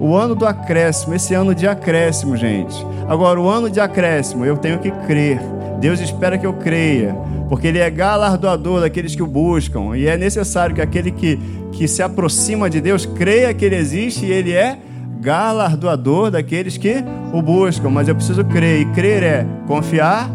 O 0.03 0.17
ano 0.17 0.35
do 0.35 0.45
acréscimo, 0.45 1.15
esse 1.15 1.33
ano 1.33 1.55
de 1.55 1.69
acréscimo, 1.69 2.37
gente. 2.37 2.75
Agora, 3.07 3.41
o 3.41 3.49
ano 3.49 3.71
de 3.71 3.79
acréscimo, 3.79 4.45
eu 4.45 4.57
tenho 4.57 4.81
que 4.81 4.91
crer. 4.91 5.39
Deus 5.79 6.01
espera 6.01 6.37
que 6.37 6.45
eu 6.45 6.53
creia 6.55 7.15
porque 7.49 7.69
Ele 7.69 7.79
é 7.79 7.89
galardoador 7.89 8.81
daqueles 8.81 9.15
que 9.15 9.23
o 9.23 9.27
buscam, 9.29 9.97
e 9.97 10.09
é 10.09 10.17
necessário 10.17 10.75
que 10.75 10.81
aquele 10.81 11.13
que, 11.13 11.39
que 11.71 11.87
se 11.87 12.03
aproxima 12.03 12.69
de 12.69 12.81
Deus 12.81 13.07
creia 13.07 13.55
que 13.55 13.65
Ele 13.65 13.77
existe 13.77 14.27
e 14.27 14.33
Ele 14.33 14.53
é 14.53 14.77
galardoador 15.21 16.33
daqueles 16.33 16.77
que 16.77 17.05
o 17.33 17.41
buscam. 17.41 17.89
Mas 17.89 18.09
eu 18.09 18.17
preciso 18.17 18.45
crer, 18.45 18.81
e 18.81 18.85
crer 18.87 19.23
é 19.23 19.47
confiar, 19.69 20.29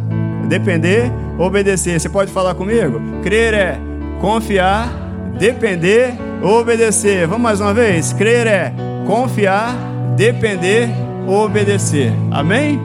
depender, 0.47 1.11
obedecer. 1.38 1.99
Você 1.99 2.07
pode 2.07 2.32
falar 2.32 2.55
comigo? 2.55 3.01
Crer 3.22 3.53
é 3.53 3.80
confiar, 4.22 4.89
depender, 5.38 6.13
obedecer. 6.41 7.28
Vamos 7.28 7.41
mais 7.41 7.59
uma 7.59 7.74
vez? 7.74 8.13
Crer 8.13 8.47
é 8.47 8.74
confiar, 9.08 9.74
depender, 10.18 10.89
obedecer. 11.26 12.14
Amém? 12.30 12.80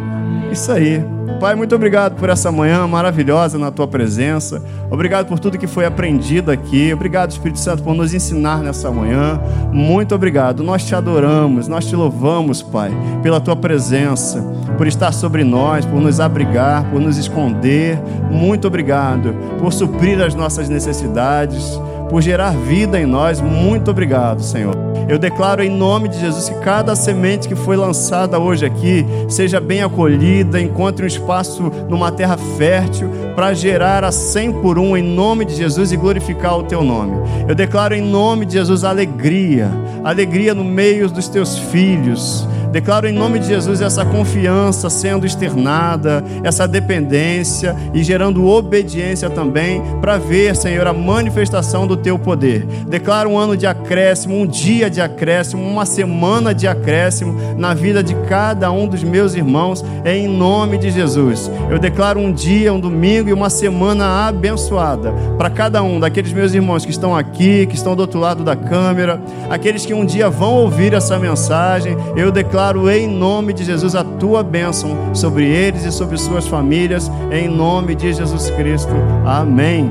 Isso 0.51 0.71
aí. 0.71 1.05
Pai, 1.41 1.57
muito 1.57 1.75
obrigado 1.75 2.15
por 2.15 2.29
essa 2.29 2.53
manhã 2.53 2.87
maravilhosa 2.87 3.59
na 3.59 3.73
tua 3.73 3.89
presença. 3.89 4.63
Obrigado 4.89 5.27
por 5.27 5.41
tudo 5.41 5.59
que 5.59 5.67
foi 5.67 5.85
aprendido 5.85 6.53
aqui. 6.53 6.93
Obrigado, 6.93 7.33
Espírito 7.33 7.59
Santo, 7.59 7.83
por 7.83 7.95
nos 7.95 8.15
ensinar 8.15 8.59
nessa 8.59 8.93
manhã. 8.93 9.41
Muito 9.73 10.15
obrigado. 10.15 10.63
Nós 10.63 10.85
te 10.85 10.95
adoramos, 10.95 11.67
nós 11.67 11.87
te 11.87 11.97
louvamos, 11.97 12.63
Pai, 12.63 12.93
pela 13.25 13.41
tua 13.41 13.57
presença, 13.57 14.41
por 14.79 14.87
estar 14.87 15.11
sobre 15.11 15.43
nós, 15.43 15.85
por 15.85 16.01
nos 16.01 16.21
abrigar, 16.21 16.85
por 16.91 17.01
nos 17.01 17.17
esconder. 17.19 17.99
Muito 18.31 18.69
obrigado 18.69 19.35
por 19.59 19.73
suprir 19.73 20.23
as 20.23 20.37
nossas 20.37 20.69
necessidades, 20.69 21.81
por 22.13 22.21
gerar 22.21 22.51
vida 22.51 23.01
em 23.01 23.07
nós. 23.07 23.41
Muito 23.41 23.91
obrigado, 23.91 24.43
Senhor. 24.43 24.77
Eu 25.09 25.19
declaro 25.19 25.65
em 25.65 25.71
nome 25.71 26.11
de 26.11 26.21
Jesus 26.21 26.47
que 26.47 26.61
cada 26.61 26.95
semente 26.95 27.49
que 27.49 27.55
foi 27.55 27.75
lançada 27.75 28.39
hoje 28.39 28.67
aqui 28.67 29.07
seja 29.31 29.59
bem 29.59 29.83
acolhida, 29.83 30.61
encontre 30.61 31.05
um 31.05 31.09
espaço 31.09 31.73
numa 31.89 32.13
terra 32.13 32.37
fértil 32.59 33.09
para 33.35 33.55
gerar 33.55 34.05
a 34.05 34.13
100 34.13 34.61
por 34.61 34.79
um 34.79 34.95
em 34.95 35.03
nome 35.03 35.47
de 35.47 35.55
Jesus 35.55 35.91
e 35.91 35.97
glorificar 35.97 36.59
o 36.59 36.65
teu 36.65 36.85
nome. 36.85 37.17
Eu 37.49 37.55
declaro 37.55 37.95
em 37.95 38.03
nome 38.03 38.45
de 38.45 38.53
Jesus 38.53 38.85
alegria, 38.85 39.71
alegria 40.05 40.55
no 40.55 40.65
meio 40.65 41.09
dos 41.09 41.29
teus 41.29 41.57
filhos 41.57 42.47
Declaro 42.73 43.07
em 43.07 43.13
nome 43.13 43.39
de 43.39 43.49
Jesus 43.49 43.83
essa 43.83 44.03
confiança 44.03 44.89
sendo 44.89 45.27
externada, 45.27 46.25
essa 46.43 46.67
dependência 46.67 47.77
e 47.93 48.03
gerando 48.03 48.49
obediência 48.49 49.29
também 49.29 49.83
para 50.01 50.17
ver, 50.17 50.57
Senhor, 50.57 50.87
a 50.87 50.93
manifestação 50.95 51.87
do 51.87 51.99
teu 51.99 52.19
poder. 52.19 52.65
Declaro 52.89 53.29
um 53.29 53.39
ano 53.39 53.59
de 53.59 53.67
acréscimo, 53.67 54.41
um 54.41 54.47
dia 54.47 54.89
de 54.89 55.03
acréscimo, 55.03 55.63
uma 55.63 55.85
semana 55.85 56.55
de 56.55 56.67
acréscimo 56.67 57.37
na 57.59 57.75
vida 57.75 58.03
de 58.03 58.15
cada 58.27 58.73
um 58.73 58.89
dos 58.89 59.05
meus 59.05 59.35
irmãos, 59.35 59.85
em 60.07 60.27
nome 60.27 60.79
de 60.79 60.91
Jesus. 60.91 61.51
Eu 61.71 61.79
declaro 61.79 62.21
um 62.21 62.33
dia, 62.33 62.73
um 62.73 62.81
domingo 62.81 63.29
e 63.29 63.35
uma 63.35 63.51
semana 63.51 64.27
abençoada 64.27 65.13
para 65.37 65.51
cada 65.51 65.83
um 65.83 66.01
daqueles 66.01 66.33
meus 66.33 66.55
irmãos 66.55 66.87
que 66.87 66.91
estão 66.91 67.15
aqui, 67.15 67.67
que 67.67 67.75
estão 67.75 67.95
do 67.95 68.01
outro 68.01 68.19
lado 68.19 68.43
da 68.43 68.57
câmera, 68.57 69.21
aqueles 69.51 69.85
que 69.85 69.93
um 69.93 70.07
dia 70.07 70.31
vão 70.31 70.55
ouvir 70.55 70.95
essa 70.95 71.19
mensagem. 71.19 71.95
Eu 72.17 72.33
declaro 72.33 72.62
declaro 72.63 72.89
em 72.89 73.09
nome 73.09 73.53
de 73.53 73.65
Jesus 73.65 73.97
a 73.97 74.05
tua 74.05 74.45
bênção 74.45 75.13
sobre 75.13 75.45
eles 75.45 75.85
e 75.85 75.91
sobre 75.91 76.17
suas 76.17 76.47
famílias, 76.47 77.11
em 77.33 77.49
nome 77.49 77.97
de 77.97 78.13
Jesus 78.13 78.51
Cristo. 78.51 78.93
Amém. 79.27 79.91